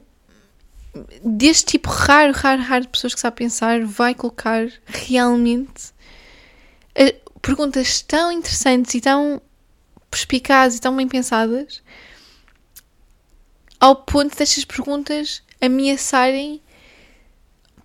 deste 1.23 1.65
tipo 1.65 1.89
raro, 1.89 2.31
raro, 2.31 2.61
raro 2.61 2.83
de 2.83 2.89
pessoas 2.89 3.15
que 3.15 3.19
sabe 3.19 3.37
pensar 3.37 3.83
vai 3.83 4.13
colocar 4.13 4.69
realmente 4.85 5.91
eh, 6.93 7.15
perguntas 7.41 8.03
tão 8.03 8.31
interessantes 8.31 8.93
e 8.93 9.01
tão 9.01 9.41
perspicazes 10.11 10.77
e 10.77 10.81
tão 10.81 10.95
bem 10.95 11.07
pensadas 11.07 11.81
ao 13.79 13.95
ponto 13.95 14.37
destas 14.37 14.63
perguntas 14.63 15.41
ameaçarem 15.59 16.61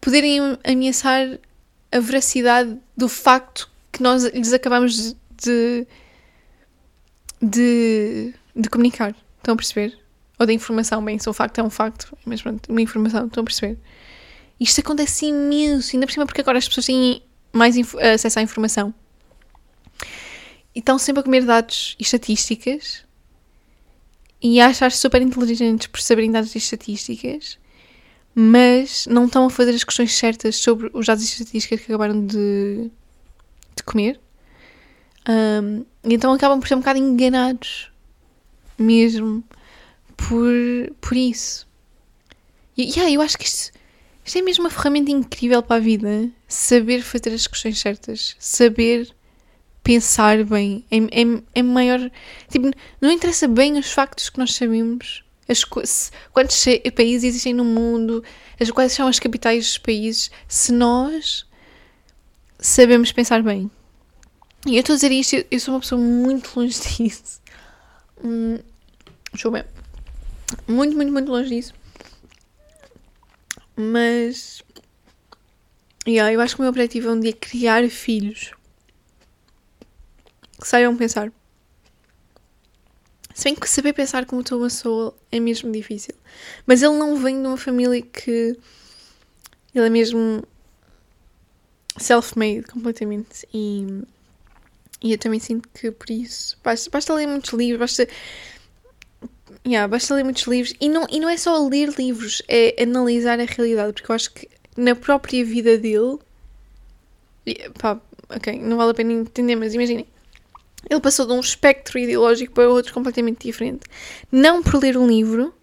poderem 0.00 0.58
ameaçar 0.62 1.38
a 1.90 1.98
veracidade 2.00 2.78
do 2.96 3.08
facto 3.08 3.70
que 3.90 4.02
nós 4.02 4.24
lhes 4.24 4.52
acabamos 4.52 4.96
de, 4.96 5.16
de, 5.42 5.86
de 7.42 8.68
comunicar. 8.70 9.14
Estão 9.38 9.54
a 9.54 9.56
perceber? 9.56 9.98
Ou 10.38 10.46
da 10.46 10.52
informação, 10.52 11.04
bem, 11.04 11.18
se 11.18 11.28
o 11.28 11.32
facto 11.32 11.58
é 11.58 11.62
um 11.62 11.70
facto, 11.70 12.16
mas 12.24 12.40
pronto, 12.40 12.70
uma 12.70 12.80
informação, 12.80 13.26
estão 13.26 13.42
a 13.42 13.44
perceber? 13.44 13.78
Isto 14.58 14.80
acontece 14.80 15.26
imenso, 15.26 15.94
ainda 15.94 16.06
por 16.06 16.12
cima 16.12 16.26
porque 16.26 16.40
agora 16.40 16.58
as 16.58 16.68
pessoas 16.68 16.86
têm 16.86 17.22
mais 17.52 17.76
acesso 18.14 18.38
à 18.38 18.42
informação. 18.42 18.94
E 20.74 20.78
estão 20.78 20.98
sempre 20.98 21.20
a 21.20 21.22
comer 21.22 21.44
dados 21.44 21.96
e 21.98 22.02
estatísticas 22.02 23.04
e 24.40 24.60
achar 24.60 24.90
super 24.90 25.20
inteligentes 25.20 25.86
por 25.86 26.00
saberem 26.00 26.30
dados 26.30 26.54
e 26.54 26.58
estatísticas 26.58 27.58
mas 28.34 29.06
não 29.06 29.26
estão 29.26 29.46
a 29.46 29.50
fazer 29.50 29.72
as 29.72 29.84
questões 29.84 30.12
certas 30.14 30.56
sobre 30.56 30.90
os 30.94 31.06
dados 31.06 31.22
e 31.22 31.26
estatísticas 31.26 31.80
que 31.80 31.92
acabaram 31.92 32.26
de, 32.26 32.90
de 33.76 33.82
comer. 33.84 34.18
Um, 35.28 35.84
então 36.04 36.32
acabam 36.32 36.58
por 36.58 36.66
ser 36.66 36.74
um 36.74 36.80
bocado 36.80 36.98
enganados 36.98 37.92
mesmo 38.78 39.44
por, 40.16 40.52
por 41.00 41.16
isso. 41.16 41.66
E 42.76 42.84
yeah, 42.84 43.10
eu 43.10 43.20
acho 43.20 43.38
que 43.38 43.44
isto, 43.44 43.72
isto 44.24 44.38
é 44.38 44.42
mesmo 44.42 44.64
uma 44.64 44.70
ferramenta 44.70 45.10
incrível 45.10 45.62
para 45.62 45.76
a 45.76 45.80
vida. 45.80 46.30
Saber 46.48 47.02
fazer 47.02 47.34
as 47.34 47.46
questões 47.46 47.78
certas, 47.78 48.36
saber 48.38 49.14
pensar 49.82 50.44
bem. 50.44 50.84
É, 50.90 50.96
é, 50.96 51.42
é 51.54 51.62
maior. 51.62 52.10
Tipo, 52.50 52.70
não 53.00 53.10
interessa 53.10 53.48
bem 53.48 53.78
os 53.78 53.92
factos 53.92 54.30
que 54.30 54.38
nós 54.38 54.54
sabemos, 54.54 55.24
as, 55.48 55.64
quantos 55.64 56.64
países 56.94 57.24
existem 57.24 57.52
no 57.52 57.64
mundo, 57.64 58.24
as, 58.60 58.70
quais 58.70 58.92
são 58.92 59.08
as 59.08 59.18
capitais 59.18 59.66
dos 59.66 59.78
países, 59.78 60.30
se 60.48 60.72
nós 60.72 61.46
sabemos 62.58 63.12
pensar 63.12 63.42
bem. 63.42 63.70
E 64.66 64.76
eu 64.76 64.80
estou 64.80 64.94
a 64.94 64.96
dizer 64.96 65.10
isto, 65.10 65.44
eu 65.50 65.60
sou 65.60 65.74
uma 65.74 65.80
pessoa 65.80 66.00
muito 66.00 66.58
longe 66.58 66.78
disso. 66.96 67.40
Hum, 68.22 68.58
deixa 69.32 69.48
eu 69.48 69.52
ver. 69.52 69.66
Muito, 70.68 70.96
muito, 70.96 71.12
muito 71.12 71.30
longe 71.30 71.48
disso. 71.48 71.74
Mas. 73.76 74.62
Yeah, 76.06 76.32
eu 76.32 76.40
acho 76.40 76.54
que 76.54 76.60
o 76.60 76.62
meu 76.62 76.70
objetivo 76.70 77.08
é 77.08 77.12
um 77.12 77.20
dia 77.20 77.32
criar 77.32 77.88
filhos 77.88 78.52
que 80.60 80.68
saibam 80.68 80.96
pensar. 80.96 81.32
Se 83.34 83.44
bem 83.44 83.54
que 83.54 83.68
saber 83.68 83.92
pensar 83.92 84.26
como 84.26 84.44
Thomas 84.44 84.74
Sowell 84.74 85.16
é 85.30 85.40
mesmo 85.40 85.72
difícil. 85.72 86.14
Mas 86.66 86.82
ele 86.82 86.96
não 86.96 87.16
vem 87.16 87.40
de 87.40 87.48
uma 87.48 87.56
família 87.56 88.00
que. 88.02 88.56
Ele 89.74 89.86
é 89.86 89.90
mesmo 89.90 90.44
self-made 91.96 92.64
completamente. 92.64 93.46
E, 93.54 94.02
e 95.02 95.12
eu 95.12 95.18
também 95.18 95.40
sinto 95.40 95.68
que 95.74 95.90
por 95.90 96.10
isso. 96.10 96.58
Basta, 96.62 96.90
basta 96.90 97.14
ler 97.14 97.26
muitos 97.26 97.52
livros, 97.52 97.78
basta. 97.78 98.08
Yeah, 99.66 99.86
basta 99.88 100.14
ler 100.14 100.24
muitos 100.24 100.44
livros. 100.44 100.74
E 100.80 100.88
não, 100.88 101.06
e 101.10 101.20
não 101.20 101.28
é 101.28 101.36
só 101.36 101.66
ler 101.66 101.90
livros, 101.98 102.42
é 102.48 102.82
analisar 102.82 103.40
a 103.40 103.44
realidade. 103.44 103.92
Porque 103.92 104.10
eu 104.10 104.14
acho 104.14 104.32
que 104.32 104.48
na 104.76 104.94
própria 104.94 105.44
vida 105.44 105.76
dele. 105.78 106.18
Pá, 107.78 108.00
ok, 108.28 108.60
não 108.60 108.76
vale 108.76 108.92
a 108.92 108.94
pena 108.94 109.12
entender, 109.12 109.56
mas 109.56 109.74
imaginem 109.74 110.06
ele 110.88 111.00
passou 111.00 111.26
de 111.26 111.32
um 111.32 111.40
espectro 111.40 111.98
ideológico 111.98 112.54
para 112.54 112.68
outro 112.68 112.92
completamente 112.92 113.46
diferente. 113.46 113.86
Não 114.30 114.62
por 114.62 114.80
ler 114.80 114.96
um 114.96 115.06
livro, 115.06 115.54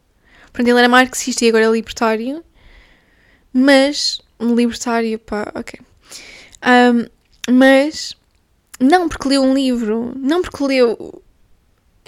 portanto, 0.45 0.67
ele 0.67 0.79
era 0.79 0.89
marxista 0.89 1.45
e 1.45 1.49
agora 1.49 1.65
é 1.65 1.69
libertário, 1.69 2.43
mas 3.53 4.21
um 4.39 4.55
libertário, 4.55 5.19
pá, 5.19 5.51
ok. 5.55 5.79
Um, 6.63 7.05
mas 7.51 8.15
não 8.79 9.09
porque 9.09 9.27
leu 9.27 9.43
um 9.43 9.53
livro, 9.53 10.13
não 10.17 10.41
porque 10.41 10.63
leu. 10.63 11.23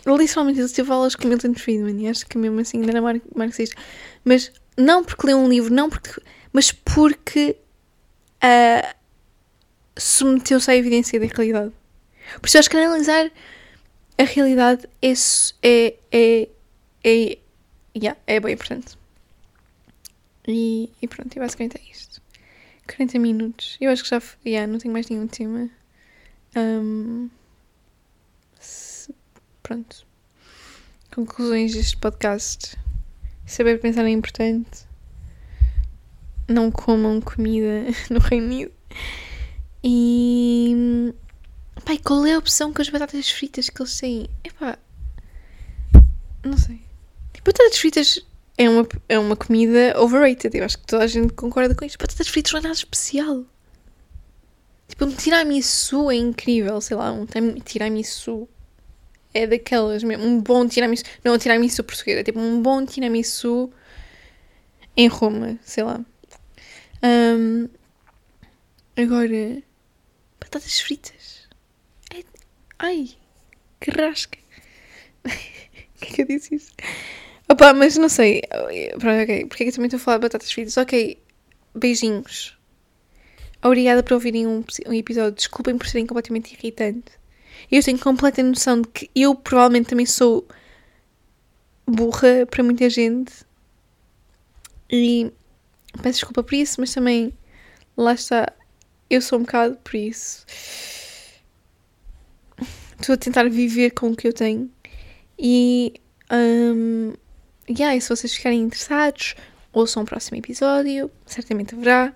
Literalmente 0.06 0.60
ele 0.60 0.70
teve 0.70 0.92
aulas 0.92 1.16
com 1.16 1.28
Milton 1.28 1.54
Friedman 1.54 2.04
e 2.04 2.08
acho 2.08 2.26
que 2.26 2.38
mesmo 2.38 2.60
assim 2.60 2.80
ainda 2.80 2.92
era 2.92 3.02
mar 3.02 3.22
marxista. 3.36 3.80
Mas 4.24 4.52
não 4.78 5.04
porque 5.04 5.28
leu 5.28 5.38
um 5.38 5.48
livro, 5.48 5.74
não 5.74 5.90
porque. 5.90 6.22
Mas 6.52 6.72
porque 6.72 7.58
uh, 8.44 8.96
submeteu-se 9.98 10.72
à 10.72 10.76
evidência 10.76 11.20
da 11.20 11.26
realidade. 11.26 11.72
Por 12.40 12.48
isso 12.48 12.58
acho 12.58 12.70
que 12.70 12.78
analisar 12.78 13.32
a 14.18 14.24
realidade 14.24 14.88
é. 15.02 15.14
é, 15.62 15.96
é, 16.12 16.50
é, 17.04 17.38
yeah, 17.96 18.20
é 18.26 18.40
bem 18.40 18.54
importante. 18.54 18.98
E, 20.48 20.90
e 21.02 21.08
pronto, 21.08 21.36
e 21.36 21.40
basicamente 21.40 21.78
é 21.78 21.92
isto. 21.92 22.22
40 22.88 23.20
minutos. 23.20 23.78
Eu 23.80 23.92
acho 23.92 24.04
que 24.04 24.10
já. 24.10 24.22
Yeah, 24.46 24.72
não 24.72 24.80
tenho 24.80 24.94
mais 24.94 25.08
nenhum 25.10 25.28
tema. 25.28 25.70
Um, 26.56 27.30
se, 28.60 29.14
pronto. 29.64 30.06
Conclusões 31.14 31.74
deste 31.74 31.98
podcast. 31.98 32.78
Saber 33.46 33.80
pensar 33.80 34.06
é 34.06 34.10
importante. 34.10 34.86
Não 36.48 36.72
comam 36.72 37.22
comida 37.22 37.86
no 38.10 38.20
Reino 38.20 38.46
Unido. 38.46 38.72
E. 39.84 41.14
Pai, 41.86 41.98
qual 41.98 42.26
é 42.26 42.34
a 42.34 42.38
opção 42.38 42.72
com 42.72 42.82
as 42.82 42.90
batatas 42.90 43.30
fritas 43.32 43.70
que 43.70 43.82
eles 43.82 44.00
têm? 44.00 44.30
Epá. 44.44 44.78
Não 46.44 46.58
sei. 46.58 46.82
Tipo, 47.34 47.52
batatas 47.52 47.78
fritas 47.78 48.20
é 48.58 48.70
uma, 48.70 48.88
é 49.10 49.18
uma 49.18 49.36
comida 49.36 50.00
overrated. 50.00 50.56
Eu 50.56 50.66
acho 50.66 50.78
que 50.78 50.86
toda 50.86 51.04
a 51.04 51.08
gente 51.08 51.34
concorda 51.34 51.74
com 51.74 51.86
isto. 51.86 51.98
Batatas 51.98 52.28
fritas 52.28 52.52
não 52.52 52.60
é 52.60 52.64
nada 52.64 52.76
especial. 52.76 53.46
Tipo, 54.92 55.06
um 55.06 55.12
tiramisu 55.12 56.12
é 56.12 56.16
incrível, 56.16 56.82
sei 56.82 56.98
lá, 56.98 57.12
um 57.14 57.26
tiramisu 57.64 58.48
é 59.34 59.48
daquelas 59.48 60.04
mesmo, 60.04 60.26
um 60.26 60.42
bom 60.42 60.68
tiramisu, 60.68 61.06
não 61.24 61.34
um 61.34 61.38
tiramisu 61.38 61.82
português, 61.86 62.18
é 62.20 62.24
tipo 62.24 62.38
um 62.38 62.62
bom 62.62 62.86
tiramisu 62.86 63.72
em 64.98 65.08
Roma, 65.08 65.58
sei 65.64 65.84
lá. 65.86 66.02
Um, 67.02 67.70
agora, 68.98 69.64
batatas 70.42 70.82
fritas. 70.82 71.48
É, 72.14 72.22
ai, 72.78 73.12
que 73.80 73.92
rasca. 73.92 74.38
que 76.02 76.06
é 76.06 76.16
que 76.16 76.22
eu 76.24 76.26
disse 76.26 76.56
isso? 76.56 76.72
Opa, 77.50 77.74
mas 77.74 77.96
não 77.96 78.10
sei. 78.10 78.42
Pronto, 79.00 79.24
ok. 79.24 79.46
Porque 79.46 79.64
é 79.64 79.66
que 79.66 79.70
eu 79.70 79.76
também 79.76 79.88
estou 79.88 79.98
a 79.98 80.02
falar 80.02 80.18
de 80.18 80.24
batatas 80.24 80.52
fritas? 80.52 80.76
Ok, 80.76 81.18
beijinhos. 81.74 82.58
Obrigada 83.64 84.02
por 84.02 84.14
ouvirem 84.14 84.48
um, 84.48 84.64
um 84.88 84.94
episódio. 84.94 85.32
Desculpem 85.32 85.78
por 85.78 85.88
serem 85.88 86.08
completamente 86.08 86.54
irritante. 86.54 87.12
Eu 87.72 87.84
tenho 87.84 88.00
completa 88.00 88.42
noção 88.42 88.82
de 88.82 88.88
que 88.88 89.10
eu 89.16 89.36
provavelmente 89.36 89.90
também 89.90 90.06
sou 90.06 90.48
burra 91.86 92.46
para 92.50 92.64
muita 92.64 92.90
gente. 92.90 93.34
E 94.90 95.32
peço 96.02 96.20
desculpa 96.20 96.44
por 96.44 96.56
isso, 96.56 96.82
mas 96.82 96.94
também 96.94 97.34
lá 97.96 98.14
está. 98.14 98.52
Eu 99.10 99.22
sou 99.22 99.40
um 99.40 99.44
bocado 99.44 99.78
por 99.84 99.96
isso. 99.96 100.46
Estou 103.00 103.14
a 103.14 103.18
tentar 103.18 103.50
viver 103.50 103.92
com 103.92 104.12
o 104.12 104.16
que 104.16 104.28
eu 104.28 104.34
tenho. 104.34 104.70
E. 105.38 105.94
Um, 106.32 107.14
yeah, 107.70 107.96
e 107.96 108.02
se 108.02 108.10
vocês 108.10 108.34
ficarem 108.34 108.62
interessados, 108.62 109.36
ouçam 109.74 110.04
o 110.04 110.06
próximo 110.06 110.38
episódio. 110.38 111.12
Certamente 111.26 111.76
haverá. 111.76 112.16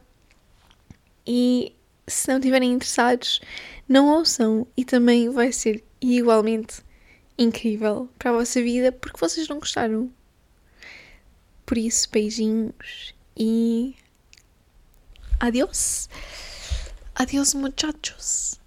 E 1.26 1.76
se 2.08 2.28
não 2.28 2.38
estiverem 2.38 2.74
interessados, 2.74 3.42
não 3.88 4.08
ouçam. 4.10 4.68
E 4.76 4.86
também 4.86 5.30
vai 5.30 5.52
ser 5.52 5.84
igualmente 6.02 6.84
incrível 7.38 8.10
para 8.18 8.32
a 8.32 8.34
vossa 8.34 8.62
vida 8.62 8.92
porque 8.92 9.20
vocês 9.20 9.48
não 9.48 9.60
gostaram. 9.60 10.12
Por 11.66 11.78
isso, 11.78 12.10
beijinhos 12.12 13.16
e. 13.36 13.96
Adiós! 15.40 16.10
Adiós, 17.16 17.54
muchachos! 17.54 18.60